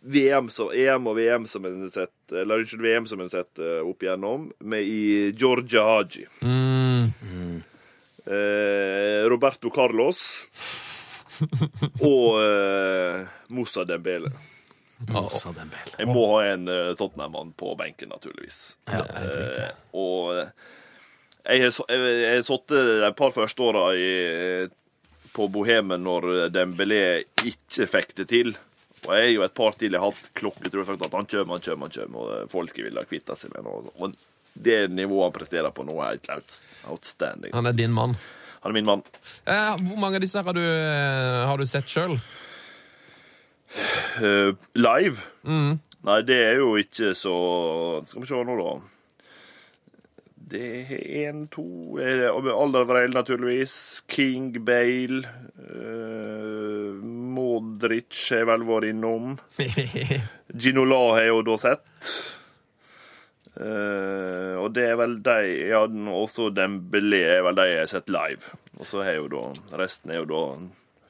[0.05, 3.43] VM som, EM og VM som en har sett Eller unnskyld, VM som en har
[3.43, 6.25] sett eh, opp igjennom, med i Georgia Haji.
[6.41, 7.61] Mm.
[8.25, 10.19] Eh, Roberto Carlos
[12.01, 14.31] og eh, Moussa Dembele.
[14.97, 15.95] Moussa Dembele.
[15.99, 18.77] Jeg må ha en uh, Tottenham-mann på benken, naturligvis.
[18.89, 19.03] Ja.
[19.03, 20.53] Eh, og eh,
[21.45, 23.89] jeg har sittet de par første åra
[25.35, 27.01] på Bohemen når Dembélé
[27.43, 28.55] ikke fikk det til.
[29.05, 31.59] Og jeg er jo et par til jeg har hatt klokketro sagt at han kommer,
[31.59, 33.91] han kommer, han kommer, og folket vil ha kvitta seg med ham.
[33.99, 34.15] Og
[34.55, 36.57] det nivået han presterer på nå, er helt
[36.89, 37.53] outstanding.
[37.53, 38.15] Han er din mann.
[38.63, 39.03] Han er min mann.
[39.45, 42.17] Eh, hvor mange av disse her har du, eh, har du sett sjøl?
[44.21, 45.25] Eh, live?
[46.05, 47.33] Nei, det er jo ikke så
[48.05, 48.75] Skal vi se nå, da.
[50.45, 54.03] Det er én, to Alder Alderweireld, naturligvis.
[54.07, 55.23] King, Bale
[55.57, 57.01] eh,
[57.35, 59.33] Modric har vel vært innom.
[60.61, 62.13] Ginola har jeg jo da sett.
[63.55, 65.37] Eh, og det er vel de
[65.71, 68.53] Ja, også Dembélé er vel de jeg har sett live.
[68.77, 69.45] Og så har jo da
[69.81, 70.43] Resten er jo da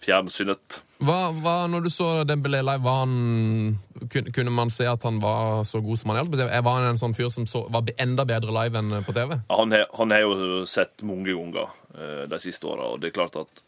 [0.05, 0.79] fjernsynet.
[1.03, 3.79] Hva, hva, når du så Dembélé live, han,
[4.11, 6.61] kunne, man se at han var så god som han er?
[6.63, 9.35] Var han en sånn fyr som så, var enda bedre live enn på TV?
[9.51, 11.67] Han har, jo sett mange ganger
[11.97, 13.63] eh, de siste åra, og det er klart at,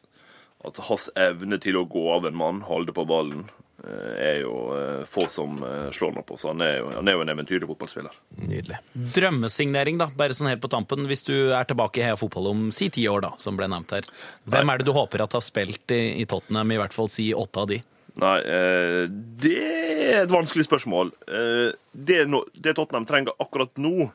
[0.69, 4.53] at hans evne til å gå av en mann, holde på ballen, eh, er jo
[4.73, 6.38] eh, få som eh, slår noe på.
[6.39, 8.15] Så han er jo, han er jo en eventyrlig fotballspiller.
[8.41, 8.80] Nydelig.
[9.17, 11.05] Drømmesignering, da, bare sånn helt på tampen.
[11.09, 13.93] Hvis du er tilbake i Heia Fotball om si ti år, da, som ble nevnt
[13.93, 14.07] her.
[14.49, 17.30] Hvem er det du håper at har spilt i, i Tottenham, i hvert fall si
[17.38, 17.82] åtte av de?
[18.17, 19.03] Nei, eh,
[19.43, 21.13] det er et vanskelig spørsmål.
[21.30, 24.09] Eh, det, no, det Tottenham trenger akkurat nå,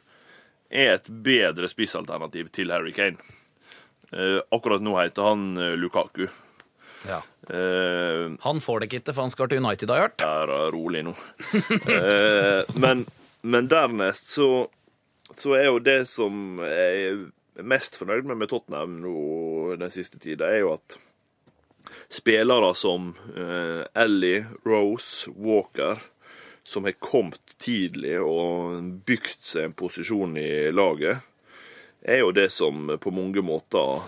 [0.72, 3.20] er et bedre spissalternativ til Harry Kane.
[4.12, 6.26] Eh, akkurat nå heter han eh, Lukaku.
[7.08, 7.20] Ja.
[7.50, 10.24] Uh, Han får det ikke for han skal til United, har jeg hørt.
[10.26, 11.14] er rolig nå.
[11.52, 13.06] uh, men,
[13.42, 14.50] men dernest så,
[15.34, 19.16] så er jo det som jeg er mest fornøyd med med Tottenham nå
[19.80, 20.96] den siste tida, er jo at
[22.12, 26.00] spillere som uh, Ellie, Rose, Walker,
[26.64, 31.24] som har kommet tidlig og bygd seg en posisjon i laget,
[32.02, 34.02] er jo det som på mange måter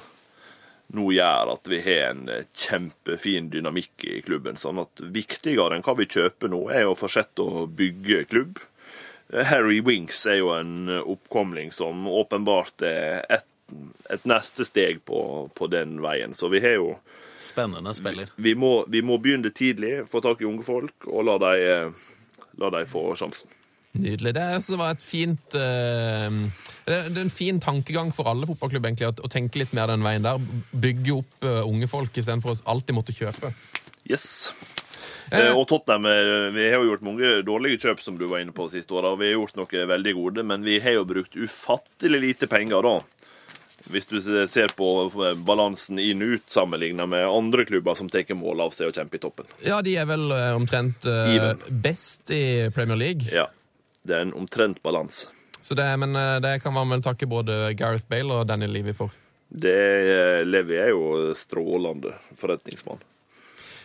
[0.93, 4.59] nå gjør at vi har en eh, kjempefin dynamikk i klubben.
[4.61, 8.61] Sånn at viktigere enn hva vi kjøper nå, er å fortsette å bygge klubb.
[9.33, 13.49] Eh, Harry Winks er jo en eh, oppkomling som åpenbart er et,
[14.13, 16.37] et neste steg på, på den veien.
[16.37, 16.95] Så vi har jo
[17.45, 18.31] Spennende spiller.
[18.37, 21.95] vi må, vi må begynne tidlig, få tak i unge folk, og la dem
[22.55, 23.51] de få sjansen.
[23.95, 24.35] Nydelig.
[24.35, 26.39] Det er var et fint uh,
[26.85, 30.27] Det er en fin tankegang for alle fotballklubber egentlig, å, tenke litt mer den veien
[30.27, 30.43] der.
[30.73, 33.55] Bygge opp uh, unge folk istedenfor å alltid måtte kjøpe.
[34.05, 34.51] Yes.
[35.33, 38.55] Eh, og Tottenham eh, vi har jo gjort mange dårlige kjøp, som du var inne
[38.55, 39.15] på siste året.
[39.15, 42.85] Og vi har gjort noe veldig gode, men vi har jo brukt ufattelig lite penger
[42.85, 42.99] da.
[43.93, 44.17] Hvis du
[44.49, 44.87] ser på
[45.45, 49.51] balansen inn-ut sammenlignet med andre klubber som tar mål av seg og kjemper i toppen.
[49.61, 53.29] Ja, de er vel eh, omtrent uh, best i Premier League.
[53.29, 53.51] Ja.
[54.05, 55.31] Det er en omtrent balanse.
[55.65, 58.93] Så det, men eh, det kan man vel takke både Gareth Bale og Daniel Levy
[58.97, 59.15] for.
[59.49, 63.01] Det lever jeg er jo strålende forretningsmann.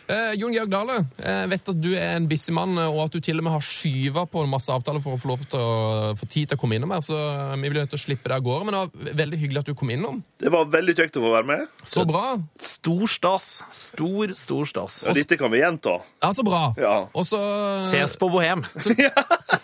[0.10, 3.20] Eh, Jon Georg Dale, jeg vet at du er en busy mann, og at du
[3.22, 6.16] til og med har skyva på en masse avtaler for å få lov til å
[6.18, 7.14] få tid til å komme innom her, så
[7.54, 8.66] vi blir nødt til å slippe deg av gårde.
[8.66, 10.24] Men det var veldig hyggelig at du kom innom.
[10.42, 11.68] Det var veldig kjekt å få være med.
[11.86, 12.24] Så bra.
[12.58, 13.50] Stor stas.
[13.76, 14.96] Stor, stor stas.
[15.06, 16.00] Ja, dette kan vi gjenta.
[16.24, 16.62] Ja, så bra.
[16.82, 16.96] Ja.
[17.14, 17.38] Og så
[17.92, 18.66] Ses på Bohem.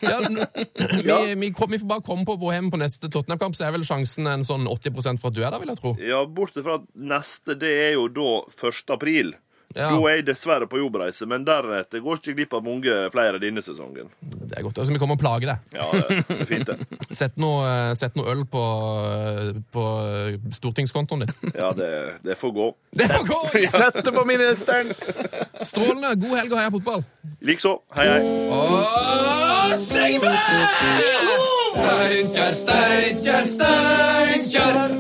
[0.06, 3.66] ja, n- vi, vi, kom, vi får bare komme på Bohem på neste Tottenham-kamp, så
[3.66, 5.96] er vel sjansen en sånn 80 for at du er der, vil jeg tro.
[6.06, 8.94] Ja, Bortsett fra at neste, det er jo da 1.
[8.94, 9.34] april.
[9.76, 9.90] Ja.
[9.92, 13.60] Da er jeg dessverre på jobbreise, men deretter går ikke glipp av mange flere denne
[13.64, 14.08] sesongen.
[14.24, 14.80] Det er godt.
[14.80, 15.76] Så vi kommer og plager deg.
[15.76, 17.00] Ja, det er fint, det.
[17.20, 18.64] Sett noe, eh, sett noe øl på,
[19.76, 19.84] på
[20.56, 21.36] stortingskontoen din.
[21.60, 21.90] Ja, det,
[22.24, 22.70] det får gå.
[23.00, 23.40] Det får gå!
[23.76, 24.92] Sett det på ministeren!
[25.68, 26.16] Strålende.
[26.24, 27.04] God helg og heia fotball.
[27.44, 27.76] Likså.
[27.98, 28.22] Hei, hei.
[28.56, 31.56] Og syng med!
[31.76, 34.95] Steinkjer, Steinkjer, Steinkjer.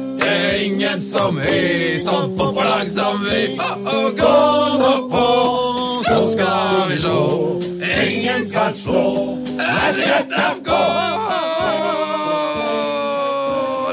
[0.66, 3.42] Ingen som vi, sånn fotballag som vi.
[3.60, 4.32] Og gå
[4.82, 5.26] nå på,
[6.08, 7.20] så skal vi sjå.
[7.86, 9.04] Ingen kan slå
[9.62, 10.72] SJFK!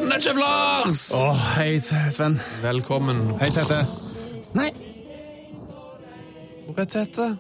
[0.09, 1.03] Netchef Lars!
[1.17, 1.23] Å,
[1.59, 2.39] hei, Sven.
[2.65, 3.23] Velkommen.
[3.43, 3.83] Hei, Tete.
[4.57, 4.71] Nei,
[6.67, 7.33] Hvor er Tete?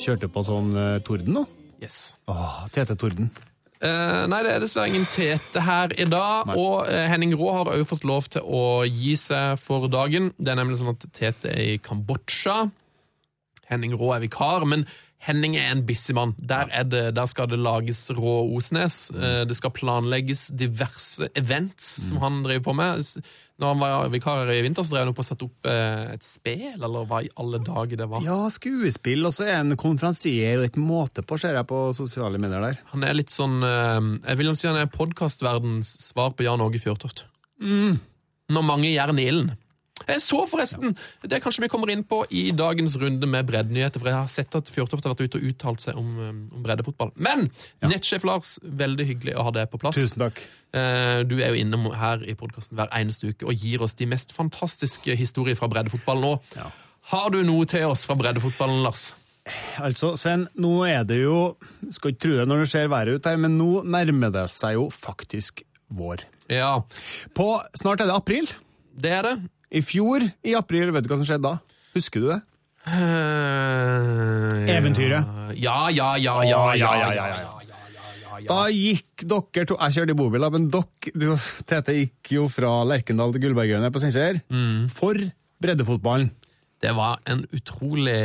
[0.00, 1.42] kjørte på sånn eh, torden nå.
[1.82, 2.14] Yes.
[2.30, 3.28] Åh, Tete Torden.
[3.80, 6.50] Eh, nei, det er dessverre ingen Tete her i dag.
[6.52, 10.32] Og uh, Henning Rå har også fått lov til å gi seg for dagen.
[10.36, 12.66] Det er nemlig sånn at Tete er i Kambodsja.
[13.70, 14.84] Henning Rå er vikar, men
[15.20, 16.34] Henning er en busy-mann.
[16.38, 19.10] Der, er det- der skal det lages rå Osnes.
[19.16, 23.04] Uh, det skal planlegges diverse events som han driver på med.
[23.60, 26.24] Når han var vikar i vinter, så drev han opp og satte opp eh, et
[26.24, 28.24] spel, eller hva i alle dager det var.
[28.24, 32.40] Ja, skuespill, og så er han konferansier og ikke måte på, ser jeg på sosiale
[32.40, 32.80] medier der.
[32.94, 33.98] Han er litt sånn eh,
[34.30, 37.26] Jeg vil si han er podkastverdens svar på Jan Åge Fjørtoft.
[37.60, 39.52] Når mange gjerne ilden.
[40.08, 40.94] Jeg så forresten,
[41.28, 44.54] det kanskje vi kommer inn på i dagens runde med breddenyheter, for jeg har sett
[44.56, 47.12] at Fjørtoft har vært ute og uttalt seg om, eh, om breddefotball.
[47.16, 47.50] Men
[47.82, 49.96] nettsjef Lars, veldig hyggelig å ha deg på plass.
[50.00, 50.40] Tusen takk.
[50.72, 54.06] Eh, Du er jo innom her i podkasten hver eneste uke og gir oss de
[54.06, 56.22] mest fantastiske historier fra breddefotballen.
[56.22, 56.40] nå.
[56.56, 56.70] Ja.
[57.12, 59.14] har du noe til oss fra breddefotballen, Lars?
[59.80, 61.56] Altså, Sven, nå er det jo
[61.90, 64.74] Skal ikke tro det når du ser været ut her, men nå nærmer det seg
[64.74, 66.24] jo faktisk vår.
[66.48, 66.82] Ja,
[67.34, 68.48] På Snart er det april.
[69.00, 69.50] det er det.
[69.70, 71.58] I fjor i april, vet du hva som skjedde da?
[71.94, 72.40] Husker du det?
[72.90, 75.26] Uh, Eventyret.
[75.60, 80.14] Ja, ja, ja, ja, ja, ja, ja, ja, ja, Da gikk dere to Jeg kjørte
[80.14, 84.40] i bobil, men dere og Tete gikk jo fra Lerkendal til Gullbergøyene på Steinkjer.
[84.96, 85.20] For
[85.60, 86.32] breddefotballen.
[86.80, 88.16] Det var en utrolig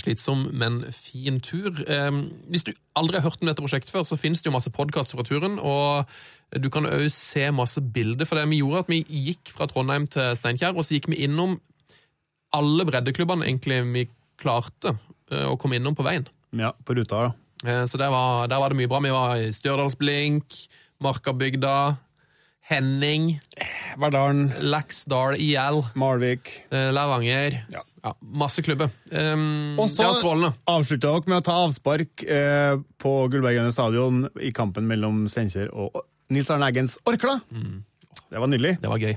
[0.00, 1.76] slitsom, men fin tur.
[1.84, 4.72] Eh, hvis du aldri har hørt om dette prosjektet før, så finnes det jo masse
[4.72, 5.58] podkaster fra turen.
[5.60, 6.08] Og
[6.56, 8.24] du kan òg se masse bilder.
[8.28, 11.20] For det vi gjorde, at vi gikk fra Trondheim til Steinkjer, og så gikk vi
[11.26, 11.58] innom
[12.56, 14.06] alle breddeklubbene egentlig vi
[14.40, 14.94] klarte
[15.30, 16.24] eh, å komme innom på veien.
[16.56, 17.32] Ja, på ruta, ja.
[17.68, 19.00] Eh, Så der var, der var det mye bra.
[19.04, 20.56] Vi var i Stjørdalsblink,
[21.04, 21.96] Markabygda,
[22.68, 23.38] Henning,
[24.00, 26.50] Verdalen, Laksdal IL, Malvik.
[26.70, 27.62] eh, Levanger.
[27.72, 27.84] Ja.
[28.04, 28.88] Ja, masse klubber.
[29.10, 34.86] Um, Og så avslutta dere med å ta avspark eh, på Gullbergene stadion i kampen
[34.88, 35.98] mellom Steinkjer og
[36.30, 37.38] Nils Arne Eggens Orkla.
[38.28, 38.76] Det var nydelig.
[38.82, 39.16] Det var gøy.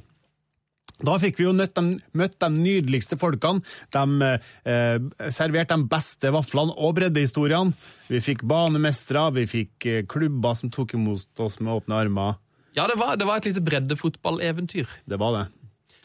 [1.01, 3.63] Da fikk vi jo møtt de, møtt de nydeligste folkene.
[3.95, 4.27] De
[4.69, 4.99] eh,
[5.33, 7.73] serverte de beste vaflene og breddehistoriene.
[8.11, 12.37] Vi fikk banemestere, vi fikk eh, klubber som tok imot oss med åpne armer.
[12.77, 14.93] Ja, det var, det var et lite breddefotballeventyr.
[15.09, 15.47] Det var det.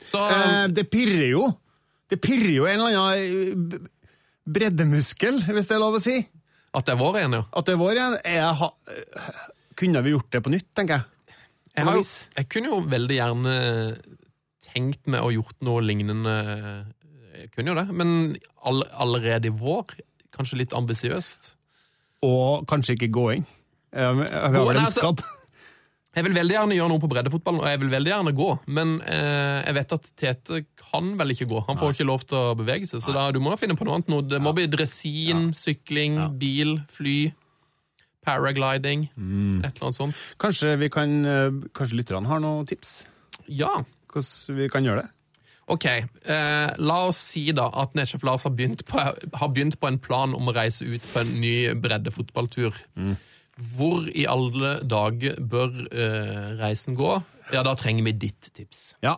[0.08, 1.44] Så Eh, det pirrer jo.
[2.10, 3.86] Det pirrer jo en eller annen eh,
[4.46, 6.16] breddemuskel, hvis det er lov å si.
[6.76, 7.44] at det er vår en, ja.
[7.52, 8.16] At det er vår en.
[8.24, 8.72] Jeg
[9.76, 11.34] kunne vi gjort det på nytt, tenker jeg.
[11.76, 13.56] Jeg, har jeg kunne jo veldig gjerne
[14.64, 16.36] tenkt meg å gjort noe lignende.
[17.36, 18.10] Jeg kunne jo det, men
[18.64, 19.98] all, allerede i vår,
[20.34, 21.52] kanskje litt ambisiøst.
[22.24, 23.48] Og kanskje ikke gå inn.
[23.92, 25.26] jeg, jeg har vel en altså- skadd.
[26.16, 28.92] Jeg vil veldig gjerne gjøre noe på breddefotballen, og jeg vil veldig gjerne gå, men
[29.04, 31.58] eh, jeg vet at Tete kan vel ikke gå.
[31.66, 33.98] Han får ikke lov til å bevege seg, så da, du må finne på noe
[33.98, 34.08] annet.
[34.08, 34.24] Noe.
[34.24, 37.18] Det må bli dresin, sykling, bil, fly,
[38.26, 39.60] paragliding, Mm.
[39.64, 40.16] et eller annet sånt.
[40.42, 43.04] Kanskje vi kan, eh, kanskje lytterne har noen tips?
[43.48, 45.10] Ja, Hvordan vi kan gjøre det?
[45.68, 45.84] ok.
[45.86, 48.98] Eh, la oss si da at Nesjef Lars har begynt, på,
[49.34, 52.74] har begynt på en plan om å reise ut på en ny breddefotballtur.
[53.76, 57.22] Hvor i alle dager bør eh, reisen gå?
[57.54, 58.96] Ja, da trenger vi ditt tips.
[59.02, 59.16] Ja.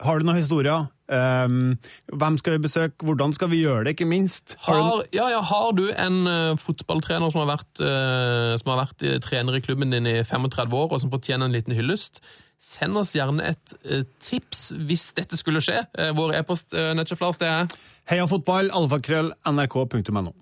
[0.00, 0.88] Har du noen historier?
[1.10, 3.04] Um, hvem skal vi besøke?
[3.04, 4.54] Hvordan skal vi gjøre det, ikke minst?
[4.64, 8.84] Har Har, ja, ja, har du en uh, fotballtrener som har, vært, uh, som har
[8.84, 12.22] vært uh, trener i klubben din i 35 år, og som fortjener en liten hyllest,
[12.60, 13.74] send oss gjerne et
[14.20, 15.80] tips hvis dette skulle skje.
[16.16, 17.66] Vår e-post, uh, Lars, det er
[18.10, 20.32] Heia fotball, alfakrøll, nrk.no.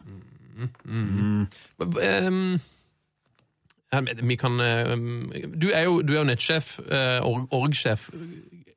[0.59, 1.47] Mm, mm.
[2.29, 2.61] mm.
[3.93, 4.57] men vi kan
[5.55, 6.79] Du er jo, du er jo nettsjef,
[7.23, 8.11] org- org-sjef.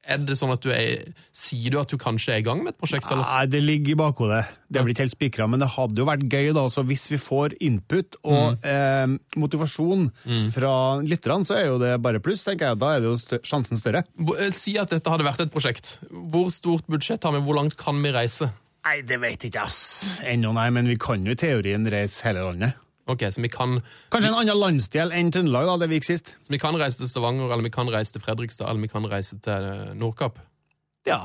[0.02, 2.74] Er det sånn at du er Sier du at du kanskje er i gang med
[2.74, 3.22] et prosjekt, eller?
[3.22, 4.40] Nei, det ligger i bakhodet.
[4.72, 7.20] Det blir ikke helt spikra, men det hadde jo vært gøy da, så hvis vi
[7.22, 10.08] får input og eh, motivasjon
[10.56, 10.74] fra
[11.06, 12.82] lytterne, så er jo det bare pluss, tenker jeg.
[12.82, 14.02] Da er det jo stør sjansen større.
[14.40, 15.96] Eh, Si at dette hadde vært et prosjekt.
[16.10, 17.44] Hvor stort budsjett har vi?
[17.46, 18.50] Hvor langt kan vi reise?
[18.82, 19.82] Nei, det vet jeg ikke ass.
[20.26, 22.74] Ennå nei, men vi kan jo i teorien reise hele landet.
[23.12, 23.80] Ok, Så vi kan,
[24.14, 26.36] Kanskje en annen landsdel enn Trøndelag, da, det vi gikk sist.
[26.42, 29.08] så vi kan reise til Stavanger, eller vi kan reise til Fredrikstad, eller vi kan
[29.12, 30.40] reise til eh, Nordkapp.
[31.08, 31.24] Ja.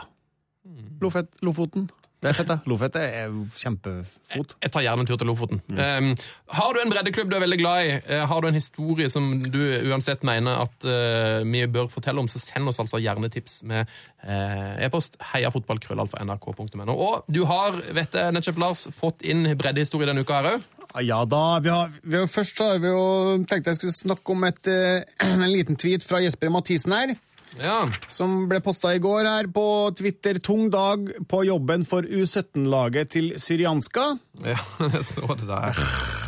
[1.00, 1.90] Lofet, Lofoten.
[2.16, 2.56] Det er fett, da.
[2.64, 4.54] Lofet er kjempefot.
[4.64, 5.60] Jeg tar gjerne en tur til Lofoten.
[5.68, 6.08] Um,
[6.56, 9.28] har du en breddeklubb du er veldig glad i, uh, har du en historie som
[9.44, 9.60] du
[9.90, 13.84] uansett mener at uh, vi bør fortelle om, så send oss altså gjerne tips med
[14.24, 16.96] uh, e-post heiafotballkrøllalfa.nrk.no.
[16.96, 20.66] Og du har, vet jeg, Netchef Lars, fått inn breddehistorie denne uka her òg.
[21.04, 21.44] Ja da.
[21.62, 24.68] Vi har, vi har, først så har vi jo tenkt jeg skulle snakke om et,
[24.70, 27.16] eh, en liten tweet fra Jesper Mathisen her.
[27.56, 27.86] Ja.
[28.12, 29.64] som ble posta i går her på
[29.96, 30.36] Twitter.
[30.44, 34.10] Tung dag på jobben for U17-laget til Syrianska.
[34.44, 34.58] ja,
[34.98, 35.80] jeg så det der.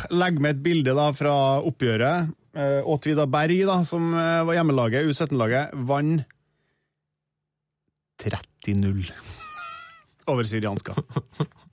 [0.09, 2.33] Legg med et bilde da fra oppgjøret.
[2.57, 6.25] Eh, Åtvida Berg, da, som eh, var hjemmelaget, U17-laget, vant
[8.19, 9.11] 30-0
[10.27, 10.97] over Syrianska.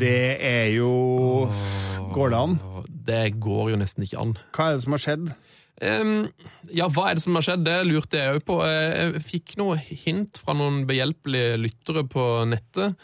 [0.00, 0.90] Det er jo
[2.14, 2.56] Går det an?
[3.06, 4.32] Det går jo nesten ikke an.
[4.56, 5.28] Hva er det som har skjedd?
[5.76, 6.12] Um,
[6.72, 7.66] ja, hva er det som har skjedd?
[7.66, 8.56] Det lurte jeg òg på.
[8.64, 12.96] Eh, Jeg fikk noe hint fra noen behjelpelige lyttere på nettet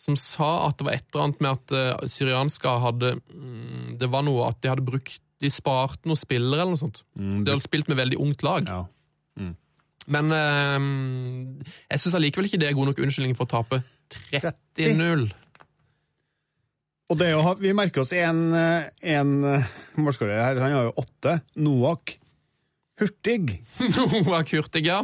[0.00, 4.22] som sa at det var et eller annet med at syrianske hadde mm, Det var
[4.24, 7.02] noe at de hadde brukt De sparte noen spillere eller noe sånt.
[7.18, 8.70] Så de hadde spilt med veldig ungt lag.
[8.70, 8.86] Ja.
[10.10, 11.58] Men um,
[11.90, 13.82] jeg syns allikevel ikke det er god nok unnskyldning for å tape
[14.40, 15.26] 30-0.
[17.10, 20.88] Og det er jo, vi merker oss en, eh, en eh, målskårer her, han har
[20.90, 21.40] jo åtte.
[21.58, 22.16] Noak
[23.00, 23.54] Hurtig.
[24.28, 24.98] Noak Hurtig, ja.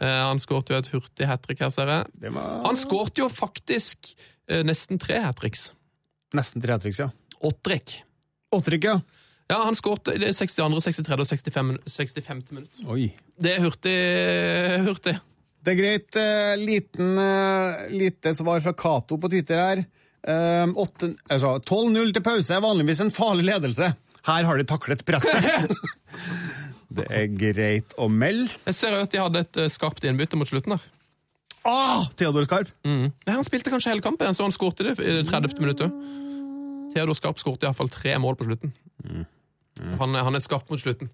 [0.00, 2.06] Eh, Han skåret jo et hurtig hat trick her, ser jeg.
[2.32, 4.14] Var Han skåret jo faktisk
[4.48, 5.68] eh, nesten tre hat tricks.
[6.34, 7.10] nesten tre triks, ja.
[7.44, 7.98] Åttrek.
[8.56, 8.96] Åtterikk, ja.
[9.52, 11.20] Ja, han skåret i det 62., 63.
[11.20, 11.74] og 65.
[11.84, 12.40] 65.
[12.56, 12.80] minutt.
[12.88, 13.10] Oi.
[13.36, 13.92] Det er hurtig.
[14.88, 15.18] hurtig.
[15.64, 16.16] Det er greit.
[16.16, 19.84] eh, liten, eh, lite svar fra Cato på Twitter her.
[20.24, 20.64] Eh,
[21.28, 23.90] altså, 12-0 til pause er vanligvis en farlig ledelse.
[24.24, 25.44] Her har de taklet presset.
[26.96, 28.54] det er greit å melde.
[28.70, 30.86] Jeg ser at de hadde et eh, skarpt innbytte mot slutten der.
[31.64, 32.68] Ah, Theodor Skarp!
[32.84, 33.06] Mm.
[33.28, 35.54] Han spilte kanskje hele kampen, så han skårte det i det 30.
[35.64, 35.94] minuttet.
[36.92, 38.74] Theodor Skarp skårte iallfall tre mål på slutten.
[39.80, 41.08] Så han, er- han er skarp mot slutten.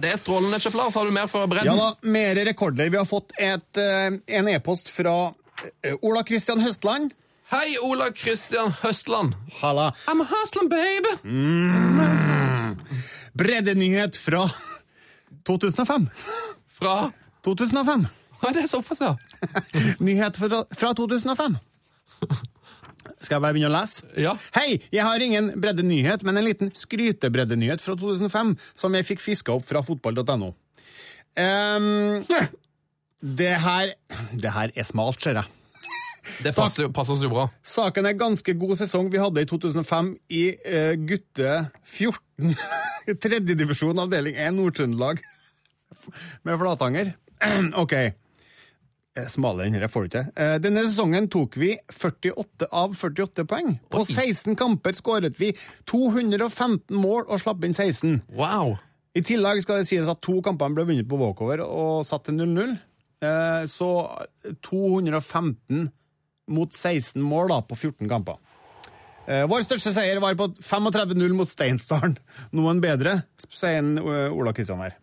[0.00, 1.66] Det er strålende, Sjef Så Har du mer fra bredden?
[1.68, 2.88] Ja da, mer rekorder.
[2.94, 5.16] Vi har fått et, eh, en e-post fra
[5.84, 7.12] eh, Ola Kristian Høstland.
[7.52, 9.34] Hei, Ola Christian Høstland.
[9.60, 9.90] Halla.
[10.08, 11.12] I'm a Høstland, baby.
[13.36, 14.46] Breddenyhet fra
[15.46, 16.08] 2005.
[16.78, 16.94] Fra
[17.44, 18.06] 2005.
[18.40, 19.12] Hva er det såpass, ja?
[20.06, 21.56] Nyhet fra, fra 2005.
[23.20, 24.08] Skal jeg bare begynne å lese?
[24.20, 24.32] Ja.
[24.56, 29.52] Hei, jeg har ingen breddenyhet, men en liten skrytebreddenyhet fra 2005 som jeg fikk fiska
[29.56, 30.54] opp fra fotball.no.
[31.34, 32.24] Um,
[33.20, 33.92] det her
[34.32, 35.50] Det her er smalt, ser jeg.
[36.44, 37.46] Det passer, passer oss jo bra.
[37.66, 42.54] Saken er ganske god sesong vi hadde i 2005 i eh, gutte 14.
[43.24, 45.20] Tredjedivisjon avdeling 1 Nord-Trøndelag
[46.44, 47.12] med Flatanger.
[47.82, 47.92] ok.
[49.14, 50.22] Eh, Smalere enn dette får du ikke.
[50.40, 53.76] Eh, Denne sesongen tok vi 48 av 48 poeng.
[53.92, 55.52] På 16 kamper skåret vi
[55.90, 58.22] 215 mål og slapp inn 16.
[58.34, 58.74] Wow.
[59.14, 62.40] I tillegg skal det sies at to kampene ble vunnet på walkover og satt til
[62.40, 62.72] 0-0.
[63.22, 63.90] Eh, Så
[64.66, 65.92] 215
[66.50, 68.36] mot 16 mål da, på 14 kamper.
[69.24, 72.18] Eh, Vår største seier var på 35-0 mot Steinsdalen.
[72.56, 74.98] Noen bedre, sier en, uh, Ola Kristian her.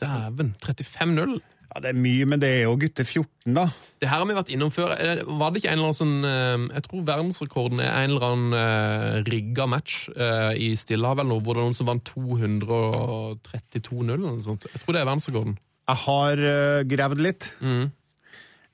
[0.00, 0.54] Dæven.
[0.64, 1.40] 35-0.
[1.70, 3.66] Ja, Det er mye, men det er jo gutte 14, da.
[4.02, 4.90] Det her har vi vært innom før.
[4.96, 8.26] Eh, Var det ikke en eller annen sånn eh, Jeg tror verdensrekorden er en eller
[8.26, 12.10] annen uh, rigga match uh, i Stillehavet eller noe, hvor det er noen som vant
[12.10, 14.66] 232-0 eller noe sånt.
[14.66, 15.58] Jeg tror det er verdensrekorden.
[15.90, 17.50] Jeg har uh, gravd litt.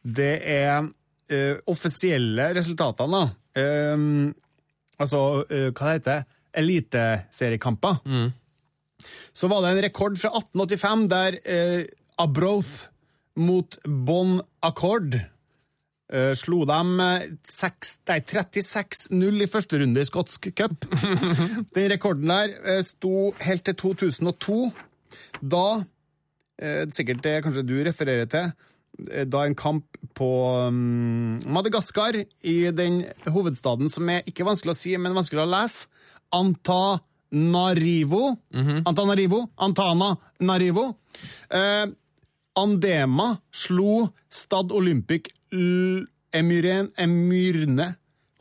[0.06, 3.60] Det er uh, offisielle resultatene, da.
[3.60, 4.02] Eh,
[5.02, 6.26] altså, uh, hva det heter
[6.56, 7.98] Eliteseriekamper.
[9.36, 11.82] Så var det en rekord fra 1885 der uh,
[12.22, 12.86] Abroth
[13.36, 15.18] mot Bon Accord.
[16.06, 20.86] Uh, slo dem eh, seks- nei, 36-0 i første runde i skotsk cup.
[21.74, 24.60] Den rekorden der uh, sto helt til 2002.
[25.42, 28.54] Da, uh, sikkert det kanskje du refererer til,
[29.28, 29.84] da en kamp
[30.16, 30.28] på
[30.68, 35.88] um, Madagaskar, i den hovedstaden som er ikke vanskelig å si, men vanskelig å lese,
[36.34, 38.22] Antanarivo.
[38.88, 39.46] Antanarivo.
[39.62, 40.88] Antana Narivo.
[41.50, 41.86] Eh,
[42.56, 45.28] Andema slo Stad Olympic
[46.32, 47.94] Emyrne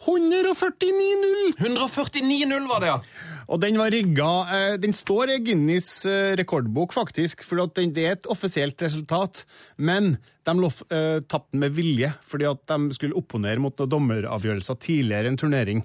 [0.06, 1.56] 149-0!
[1.58, 3.02] 149-0 var det, ja.
[3.46, 8.16] Og den var rigga eh, Den står i Guinness eh, rekordbok, faktisk, for det er
[8.16, 9.44] et offisielt resultat.
[9.78, 10.16] Men
[10.46, 15.26] de uh, tapte den med vilje, fordi at de skulle opponere mot noen dommeravgjørelser tidligere
[15.26, 15.82] i en turnering.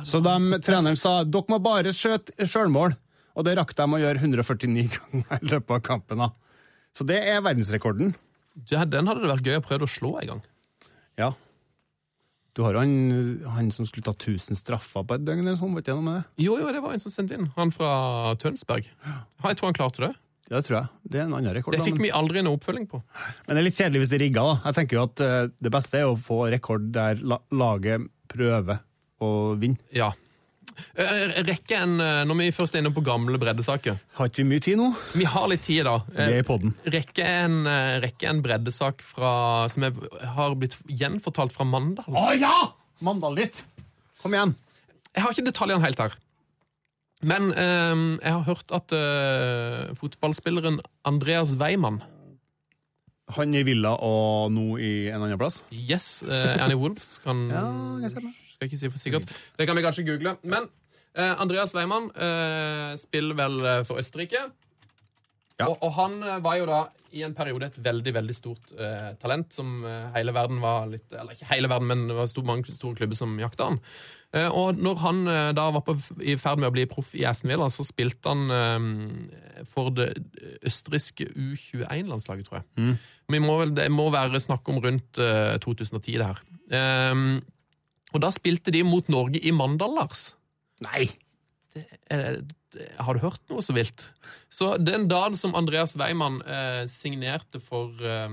[0.00, 2.96] Så de, treneren sa dere må bare skjøte sjølmål.
[3.38, 6.24] Og det rakk de å gjøre 149 ganger i løpet av kampen.
[6.24, 6.32] da.
[6.96, 8.16] Så det er verdensrekorden.
[8.72, 8.86] ja.
[8.88, 10.42] Den hadde det vært gøy å prøve å slå en gang.
[11.20, 11.32] Ja.
[12.58, 12.94] Du har jo han,
[13.54, 16.06] han som skulle ta 1000 straffer på et døgn, eller sånn, var ikke det noe
[16.08, 16.42] med det?
[16.42, 17.44] Jo, jo, det var en som sendte inn.
[17.54, 17.90] Han fra
[18.42, 18.88] Tønsberg.
[18.90, 20.10] Jeg tror han klarte det.
[20.48, 20.88] Ja, det tror jeg.
[21.12, 21.76] Det er en annen rekord.
[21.76, 22.98] Det da, fikk men- vi aldri noe oppfølging på.
[23.46, 24.42] Men det er litt kjedelig hvis det er rigga.
[24.48, 24.56] da.
[24.64, 28.80] Jeg tenker jo at eh, Det beste er å få rekord der la laget prøver
[29.22, 29.30] å
[29.60, 29.78] vinne.
[29.94, 30.10] Ja.
[30.98, 34.48] Eh, Rekke en, eh, Når vi først er inne på gamle breddesaker Har ikke vi
[34.52, 34.88] mye tid nå?
[35.18, 35.96] Vi har litt tid, da.
[36.12, 36.74] Vi er i podden.
[36.86, 39.32] Rekke en, eh, rekke en breddesak fra,
[39.72, 39.98] som er,
[40.36, 42.06] har blitt gjenfortalt fra Mandal.
[42.14, 42.54] Å ja!
[43.04, 43.62] Mandal-litt.
[44.22, 44.56] Kom igjen.
[45.14, 46.16] Jeg har ikke detaljene helt her.
[47.26, 50.78] Men eh, jeg har hørt at eh, fotballspilleren
[51.08, 52.02] Andreas Weimann
[53.34, 55.62] Han i Villa og nå i en annen plass?
[55.74, 57.16] Yes, eh, han i Wolves?
[57.24, 58.34] Kan, jeg ser det.
[58.58, 59.34] Skal ikke si for sikkert.
[59.58, 60.36] Det kan vi kanskje google.
[60.42, 60.66] Men
[61.14, 64.48] eh, Andreas Weimann eh, spiller vel eh, for Østerrike.
[65.58, 65.68] Ja.
[65.68, 69.12] Og, og han eh, var jo da i en periode et veldig veldig stort eh,
[69.22, 72.44] talent som eh, hele verden var litt Eller ikke hele verden, men det var stor,
[72.44, 73.78] mange store klubber som jakta han.
[74.36, 75.20] Eh, og når han
[75.56, 79.30] da var på, i ferd med å bli proff i Aston Villa, så spilte han
[79.70, 80.10] for det
[80.68, 82.98] østerrikske U21-landslaget, tror jeg.
[83.32, 86.42] men må vel, det må være snakk om rundt eh, 2010, det her.
[86.76, 87.38] Ehm,
[88.14, 90.30] og da spilte de mot Norge i Mandal, Lars.
[90.84, 91.08] Nei!
[91.76, 92.40] Eh,
[92.98, 94.08] har du hørt noe så vilt?
[94.52, 98.28] Så den dagen som Andreas Weimann eh, signerte for eh,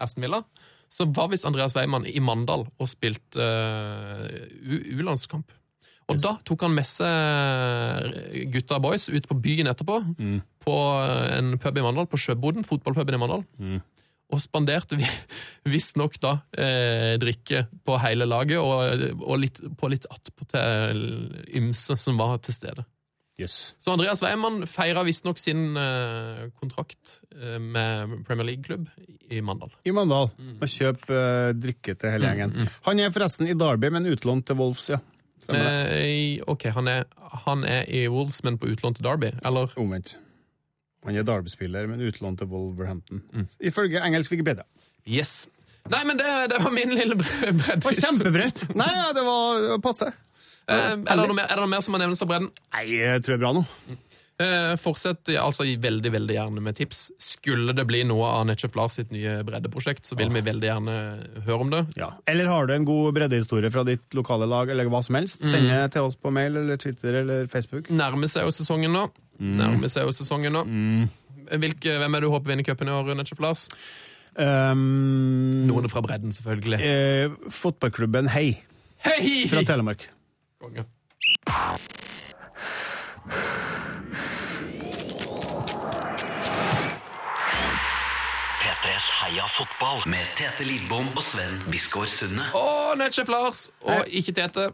[0.00, 0.42] Aston Villa,
[0.90, 5.52] så var visst Andreas Weimann i Mandal og spilte eh, U-landskamp.
[6.10, 10.00] Og da tok han med seg gutta boys ut på byen etterpå,
[10.64, 10.78] på
[11.38, 13.44] en pub i Mandal, på Sjøboden, fotballpuben i Mandal.
[14.30, 15.06] Og spanderte vi
[15.74, 21.02] visstnok da eh, drikke på hele laget, og, og litt, på litt attpåtil
[21.58, 22.86] ymse som var til stede.
[23.40, 23.74] Yes.
[23.80, 28.86] Så Andreas Weimann feira visstnok sin eh, kontrakt eh, med Premier League-klubb
[29.32, 29.72] i Mandal.
[29.88, 30.28] I Mandal.
[30.60, 32.68] Og kjøp eh, drikke til hele gjengen.
[32.86, 35.00] Han er forresten i Derby, men utlånt til Wolves, ja.
[35.40, 36.00] Stemmer det.
[36.04, 37.06] Eh, ok, han er,
[37.46, 39.72] han er i Wolves, men på utlån til Derby, eller?
[39.80, 40.18] Omvendt.
[41.06, 43.22] Han er Derby-spiller, men utlånt til Wolverhampton.
[43.64, 44.66] Ifølge engelsk Wikipedia.
[45.08, 45.48] Yes.
[45.88, 48.02] Nei, men det, det var min lille bre- var breddehistorie.
[48.04, 48.66] kjempebrett!
[48.76, 50.10] Nei, ja, det var, passe.
[50.68, 52.50] Eh, er, det noe mer, er det mer som må nevnes av bredden?
[52.76, 53.64] Nei, jeg tror det er bra nå.
[54.40, 57.00] Eh, fortsett altså veldig veldig gjerne med tips.
[57.20, 60.94] Skulle det bli noe av Netchef Lars sitt nye breddeprosjekt, så vil vi veldig gjerne
[61.48, 61.82] høre om det.
[62.00, 62.12] Ja.
[62.30, 65.68] Eller har du en god breddehistorie fra ditt lokale lag, eller hva som helst, send
[65.72, 67.88] det til oss på mail eller Twitter eller Facebook.
[67.92, 69.08] Nærmer seg jo sesongen nå.
[69.40, 70.62] Nærmer seg jo sesongen nå.
[71.50, 73.68] Hvilke, hvem er det du håper vinner cupen i år, Netchef Lars?
[74.36, 76.78] Um, Noen fra bredden, selvfølgelig.
[76.86, 78.60] eh, fotballklubben Hei
[79.02, 79.48] Hei!
[79.50, 80.04] fra Telemark.
[80.60, 80.84] Konge.
[89.00, 92.44] P3s Heia fotball med Tete Lidbom og Sven Biskår Sunde.
[92.56, 94.66] Og Netchef Lars, og ikke Tete.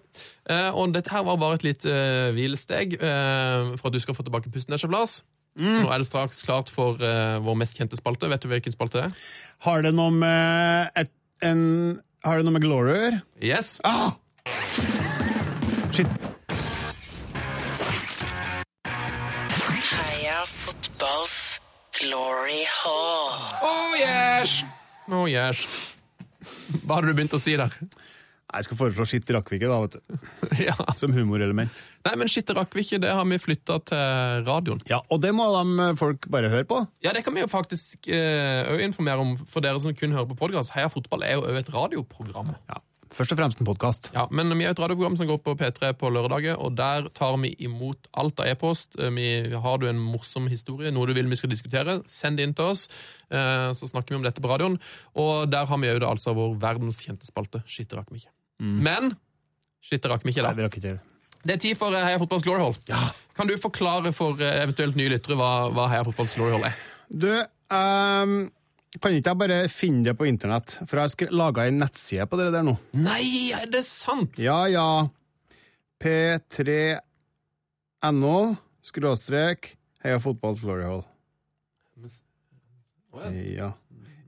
[0.50, 4.16] Eh, og dette her var bare et lite uh, hvilesteg uh, for at du skal
[4.16, 5.20] få tilbake pusten, Netchef Lars.
[5.56, 8.28] Nå er det straks klart for uh, vår mest kjente spalte.
[8.30, 9.18] Vet du hvilken spalte det er?
[9.68, 11.12] Har det noe med et,
[11.46, 11.62] en
[12.26, 13.26] Har det noe med Glory å gjøre?
[13.54, 13.76] Yes.
[13.86, 14.16] Ah!
[15.94, 16.25] Shit.
[24.46, 24.64] Yes!
[25.10, 25.62] Oh yes.
[26.84, 27.72] Hva hadde du begynt å si der?
[28.46, 30.28] Jeg skal foreslå skitt Rakkvikke, da, vet du.
[30.68, 30.74] ja.
[30.98, 31.80] Som humorelement.
[32.06, 34.80] Nei, men skitt i rakkvikke, det har vi flytta til radioen.
[34.88, 36.78] Ja, Og det må de folk bare høre på.
[37.04, 40.38] Ja, det kan vi jo faktisk òg informere om for dere som kun hører på
[40.46, 40.72] podkast.
[40.76, 42.54] Heia fotball er jo òg et radioprogram.
[42.70, 42.78] Ja.
[43.16, 44.10] Først og fremst en podkast.
[44.12, 47.38] Ja, men vi er et radioprogram som går på P3 på lørdager, og der tar
[47.40, 48.98] vi imot alt av e-post.
[49.00, 52.42] Eh, vi- Har du en morsom historie, noe du vil vi skal diskutere, send det
[52.44, 52.88] inn til oss,
[53.30, 54.78] eh, så snakker vi om dette på radioen.
[55.14, 58.32] Og der har vi òg altså vår verdenskjente spalte, Shit, det rakk vi ikke.
[58.60, 59.16] Men
[59.82, 60.54] shit, det rakk vi ikke Nei, da.
[60.54, 61.00] det rakk ikke.
[61.46, 62.74] Det er tid for eh, Heia Fotballs Glory Hall.
[63.34, 66.74] Kan du forklare for eventuelt nye lyttere hva, hva Heia Fotballs Glory Hall er?
[67.10, 67.30] Du,
[67.70, 68.50] ehm,
[69.02, 70.68] kan ikke jeg bare finne det på internett?
[70.86, 72.74] For jeg har laga ei nettside på det der nå.
[72.98, 74.32] Nei, er det sant?
[74.42, 74.86] Ja, ja.
[76.02, 78.36] P3NO
[78.86, 79.60] skråstrek
[80.04, 81.04] Heia Fotballs Glory Hall.
[83.56, 83.70] Ja.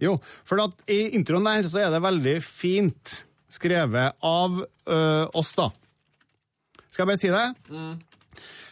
[0.00, 0.12] Jo,
[0.46, 4.66] for at i introen der så er det veldig fint skrevet av ø,
[5.36, 5.68] oss, da.
[6.88, 7.46] Skal jeg bare si det?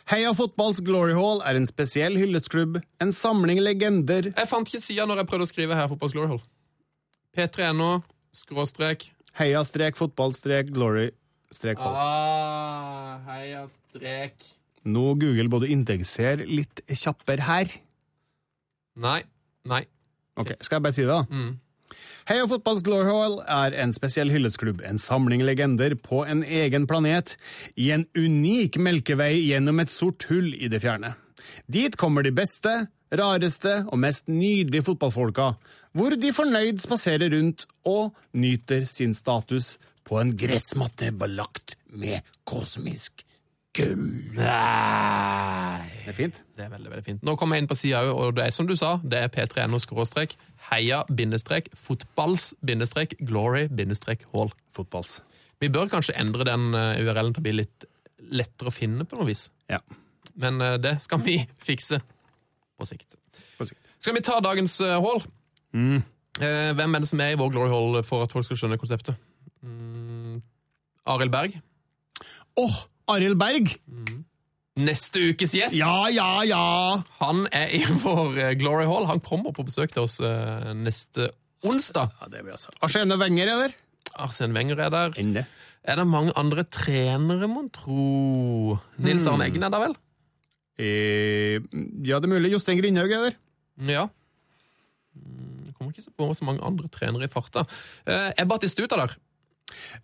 [0.07, 5.07] Heia Fotballs Glory Hall er en spesiell hyllestklubb, en samling legender Jeg fant ikke sida
[5.09, 6.43] når jeg prøvde å skrive Heia Fotballs Glory Hall.
[7.37, 7.89] P3NO,
[8.37, 11.11] skråstrek Heia strek fotball strek glory
[11.53, 11.97] strek hall.
[11.99, 14.47] ah, Heia strek
[14.87, 17.73] Nå Google både indekser litt kjappere her.
[19.03, 19.19] Nei.
[19.67, 19.83] Nei.
[20.39, 21.25] Ok, Skal jeg bare si det, da?
[22.27, 27.37] Heia Fotballs Glory Hall er en spesiell hyllestklubb, en samling legender på en egen planet,
[27.79, 31.13] i en unik melkevei gjennom et sort hull i det fjerne.
[31.71, 32.73] Dit kommer de beste,
[33.15, 35.53] rareste og mest nydelige fotballfolka,
[35.95, 43.23] hvor de fornøyd spaserer rundt og nyter sin status på en gressmatte belagt med kosmisk
[43.79, 44.35] gull.
[44.35, 46.43] Det er fint.
[46.59, 47.23] Det er veldig, veldig fint.
[47.23, 49.31] Nå kommer jeg inn på sida òg, og det er som du sa, det er
[49.31, 50.35] p3no skråstrek
[50.71, 52.55] heia bindestrek fotballs.
[55.63, 57.87] Vi bør kanskje endre den eh, URL-en til å bli litt
[58.33, 59.47] lettere å finne på noe vis.
[59.71, 59.81] Ja.
[60.37, 61.39] Men eh, det skal vi
[61.69, 62.03] fikse
[62.77, 63.17] på sikt.
[63.57, 63.81] på sikt.
[64.03, 65.23] Skal vi ta dagens uh, hall?
[65.73, 66.03] Mm.
[66.37, 69.17] hvem er det som er i vår Glory Hall for at folk skal skjønne konseptet?
[69.65, 70.43] Mm,
[71.09, 71.57] Arild Berg.
[72.61, 72.77] Åh,
[73.15, 73.73] Arild Berg!
[74.77, 75.77] Neste ukes gjest.
[75.79, 76.65] Ja, ja, ja!
[77.23, 79.07] Han er i vår eh, Glory Hall.
[79.09, 81.31] Han kommer på besøk til oss eh, neste
[81.65, 82.13] onsdag.
[82.21, 82.75] Ja, det blir altså.
[82.85, 83.77] Arsene Wenger er der.
[84.27, 85.17] Arsene Wenger er der.
[85.23, 85.33] Enn.
[85.87, 88.77] Er det mange andre trenere, mon tro?
[89.01, 89.97] Nils Arne Eggen er der vel?
[90.77, 91.61] Eh,
[92.05, 92.53] ja, det er mulig.
[92.53, 93.37] Jostein Grindhaug er der.
[93.89, 94.07] Ja.
[95.17, 97.65] Mm, Jeg kommer ikke på så mange andre trenere i farta.
[98.05, 99.17] Eh, er Batistuta der?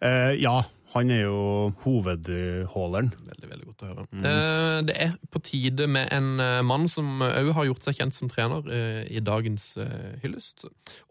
[0.03, 0.61] Eh, ja,
[0.93, 3.13] han er jo hovedhauleren.
[3.29, 4.07] Veldig, veldig godt å høre.
[4.21, 8.19] Eh, det er på tide med en eh, mann som òg har gjort seg kjent
[8.19, 10.67] som trener eh, i dagens eh, hyllest.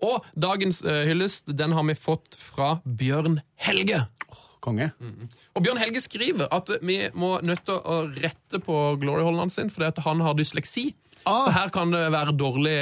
[0.06, 4.04] Og dagens eh, hyllest den har vi fått fra Bjørn Helge.
[4.62, 4.92] Konge.
[5.58, 9.88] Og Bjørn Helge skriver at vi må nødt til å rette på gloryholderen sin, fordi
[9.90, 10.92] at han har dysleksi.
[11.24, 12.78] Så her kan det være dårlig,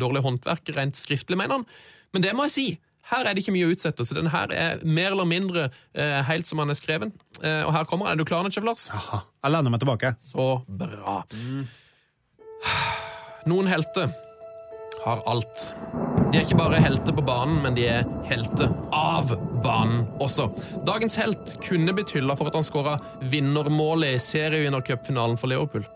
[0.00, 1.66] dårlig håndverk rent skriftlig, mener han.
[2.12, 2.66] Men det må jeg si.
[3.08, 6.18] Her er det ikke mye å utsette, så den her er mer eller mindre eh,
[6.28, 7.14] helt som han er skreven.
[7.40, 8.18] Eh, og her kommer han.
[8.18, 8.88] Er du klar, Netchef Lars?
[8.92, 9.22] Aha.
[9.40, 10.12] Jeg lener meg tilbake.
[10.20, 11.22] Så bra.
[13.48, 14.12] Noen helter
[15.04, 15.72] har alt.
[16.28, 19.30] De er ikke bare helter på banen, men de er helter av
[19.64, 20.48] banen også.
[20.86, 22.98] Dagens helt kunne blitt hylla for at han skåra
[23.32, 25.86] vinnermålet i serievinnercupfinalen for Liverpool.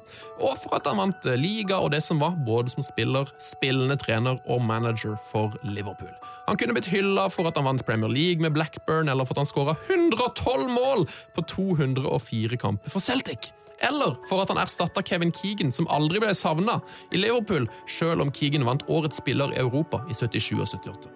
[0.41, 4.41] Og for at han vant liga og det som var, både som spiller, spillende trener
[4.49, 6.11] og manager for Liverpool.
[6.49, 9.45] Han kunne blitt hylla for at han vant Premier League med Blackburn, eller for at
[9.45, 11.07] han skåra 112 mål
[11.37, 13.53] på 204 kamper for Celtic.
[13.83, 16.79] Eller for at han erstatta Kevin Keegan, som aldri ble savna
[17.11, 21.11] i Liverpool, selv om Keegan vant Årets spiller i Europa i 77 og 78.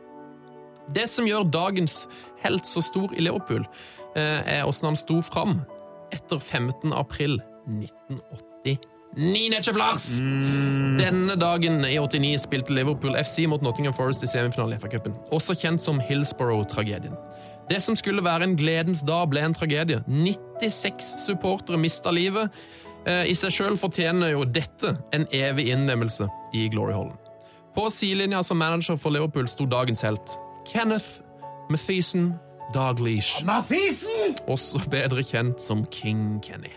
[0.95, 2.05] Det som gjør dagens
[2.45, 3.67] helt så stor i Liverpool,
[4.15, 5.61] eh, er hvordan han sto fram
[6.15, 6.93] etter 15.
[6.93, 8.79] april 1989.
[9.17, 10.19] Netchef Lars!
[10.99, 15.57] Denne dagen i 89 spilte Liverpool FC mot Nottingham Forest i semifinalen i FA-cupen, også
[15.57, 17.17] kjent som Hillsborough-tragedien.
[17.69, 20.03] Det som skulle være en gledens dag, ble en tragedie.
[20.07, 22.55] 96 supportere mista livet.
[23.07, 27.17] Eh, I seg sjøl fortjener jo dette en evig innlemmelse i Glory Hallen.
[27.77, 30.39] På sidelinja som manager for Liverpool sto dagens helt.
[30.67, 31.21] Kenneth
[31.71, 32.35] Mathisen
[32.75, 33.43] Dalglish.
[34.49, 36.73] Også bedre kjent som King Kenny.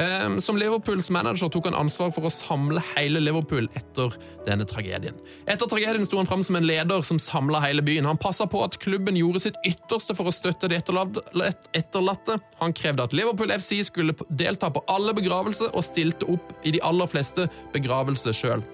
[0.00, 4.14] Eh, Som Liverpools manager tok han ansvar for å samle hele Liverpool etter
[4.46, 5.18] denne tragedien.
[5.44, 8.08] Etter tragedien sto han fram som en leder som samla hele byen.
[8.08, 12.38] Han passa på at klubben gjorde sitt ytterste for å støtte de etterlatte.
[12.62, 16.80] Han krevde at Liverpool FC skulle delta på alle begravelser, og stilte opp i de
[16.80, 18.64] aller fleste begravelser sjøl.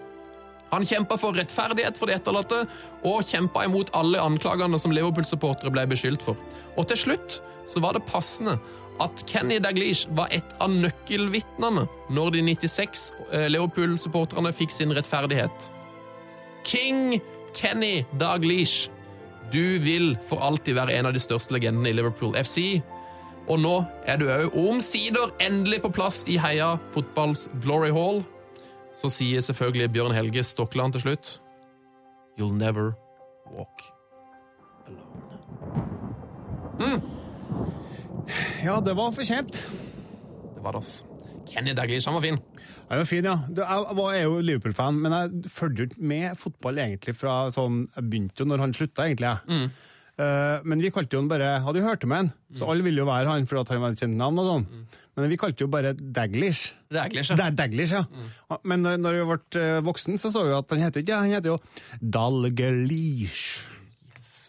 [0.70, 2.64] Han kjempa for rettferdighet for de etterlatte,
[3.06, 6.38] og kjempa imot alle anklagene som Liverpool-supportere ble beskyldt for.
[6.76, 8.60] Og til slutt så var det passende
[9.02, 11.86] at Kenny Daglish var et av nøkkelvitnene
[12.16, 15.70] når de 96 eh, Liverpool-supporterne fikk sin rettferdighet.
[16.66, 17.18] King
[17.56, 18.90] Kenny Daglish
[19.52, 22.82] Du vil for alltid være en av de største legendene i Liverpool FC.
[23.46, 23.76] Og nå
[24.10, 28.24] er du òg omsider endelig på plass i Heia fotballs Glory Hall.
[28.90, 31.36] Så sier selvfølgelig Bjørn Helge Stokkeland til slutt
[32.36, 32.96] You'll never
[33.54, 33.86] walk
[38.64, 39.52] Ja, det var fortjent.
[40.56, 41.04] Det var det, ass.
[41.46, 42.38] Kenny Daglish, han var fin.
[42.88, 43.36] Han var fin, ja.
[43.54, 48.04] Jeg var- jo Liverpool-fan, men jeg fulgte jo ikke med fotball egentlig fra sånn Jeg
[48.10, 49.32] begynte jo når han slutta, egentlig.
[49.48, 49.70] Mm.
[50.18, 53.02] Eh, men vi kalte jo han bare Hadde jo hørt om han, så alle ville
[53.02, 54.38] jo være han for at han var et kjent navn.
[54.38, 54.66] og sånn.
[55.16, 56.72] Men vi kalte jo bare Daglish.
[56.90, 57.36] Daglish, ja.
[57.36, 58.04] Da, Daglish, ja.
[58.64, 61.30] Men når vi ble eh, voksen, så så vi at han heter ikke ja, han
[61.30, 61.60] heter jo
[62.02, 63.68] Dalglish.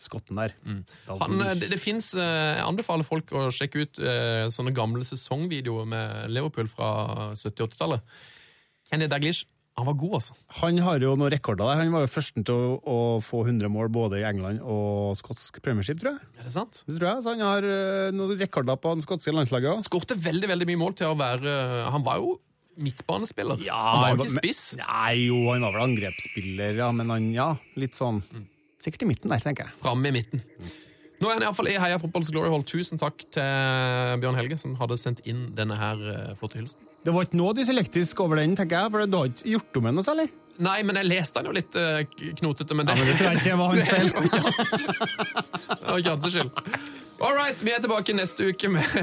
[0.07, 0.55] Skotten der.
[1.09, 5.87] Han, eh, det det fins Jeg anbefaler folk å sjekke ut eh, sånne gamle sesongvideoer
[5.89, 6.89] med Liverpool fra
[7.35, 8.17] 70-80-tallet.
[8.87, 9.45] Kenny Daglish,
[9.77, 10.33] han var god, altså.
[10.63, 11.83] Han har jo noen rekorder der.
[11.83, 15.59] Han var jo førsten til å, å få 100 mål både i England og skotsk
[15.61, 16.31] premiership, tror jeg.
[16.39, 16.81] Er det sant?
[16.87, 19.85] Det tror jeg, så Han har eh, noen rekorder på det skotske landslaget òg.
[19.85, 21.53] Skårte veldig veldig mye mål til å være
[21.93, 22.39] Han var jo
[22.77, 23.61] midtbanespiller.
[23.65, 24.63] Ja, han var jo ikke spiss.
[24.81, 27.47] Nei, jo, han var vel angrepsspiller, ja, men han, ja,
[27.77, 28.21] litt sånn
[28.81, 29.77] Sikkert i midten der, tenker jeg.
[29.81, 30.43] Framme i midten.
[31.17, 32.65] Nå er han iallfall i Heia Fotballs Glory Hall.
[32.67, 36.83] Tusen takk til Bjørn Helge, som hadde sendt inn denne her eh, flotte hilsen.
[37.07, 39.89] Det var ikke noe dyslektisk over den, tenker jeg, for du har ikke gjort om
[39.89, 40.27] den noe særlig.
[40.61, 42.03] Nei, men jeg leste den jo litt eh,
[42.37, 44.13] knotete, men det, Ja, men det tror jeg ikke var hans feil.
[45.73, 46.63] Det var ikke hans skyld.
[47.17, 48.97] All right, vi er tilbake neste uke med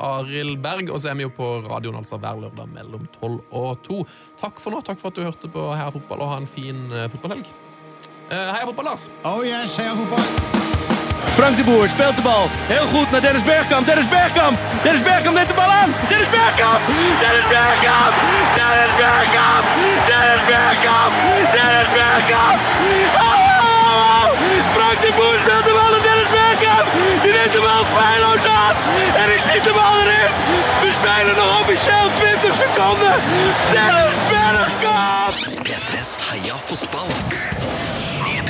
[0.00, 3.82] Arild Berg, og så er vi jo på radioen altså hver lørdag mellom 12 og
[3.84, 3.98] 2.
[4.40, 6.86] Takk for nå, takk for at du hørte på Heia Fotball, og ha en fin
[6.88, 7.52] eh, fotballhelg.
[8.30, 9.08] Eh, Heia Fotball, Lars!
[9.24, 10.22] Oh yes, heia fotball!
[11.34, 12.46] Frank de Boer speelt de bal.
[12.74, 13.84] Heel goed naar Dennis Bergkamp.
[13.86, 14.54] Dennis Bergkamp.
[14.82, 15.90] Dennis Bergkamp neemt de bal aan.
[16.08, 16.80] Dennis Bergkamp.
[17.22, 18.14] Dennis Bergkamp.
[18.58, 19.64] Dennis Bergkamp.
[20.10, 21.12] Dennis Bergkamp.
[21.56, 22.58] Dennis Bergkamp.
[23.26, 24.26] Oh!
[24.74, 26.86] Frank de Boer speelt de bal aan Dennis Bergkamp.
[27.22, 28.74] Die neemt de bal feilloos aan.
[29.22, 30.30] En ik schiet de bal erin.
[30.82, 33.14] We spelen nog officieel 20 seconden.
[33.74, 35.34] Dennis Bergkamp.
[35.66, 37.10] P3s Heia fotball.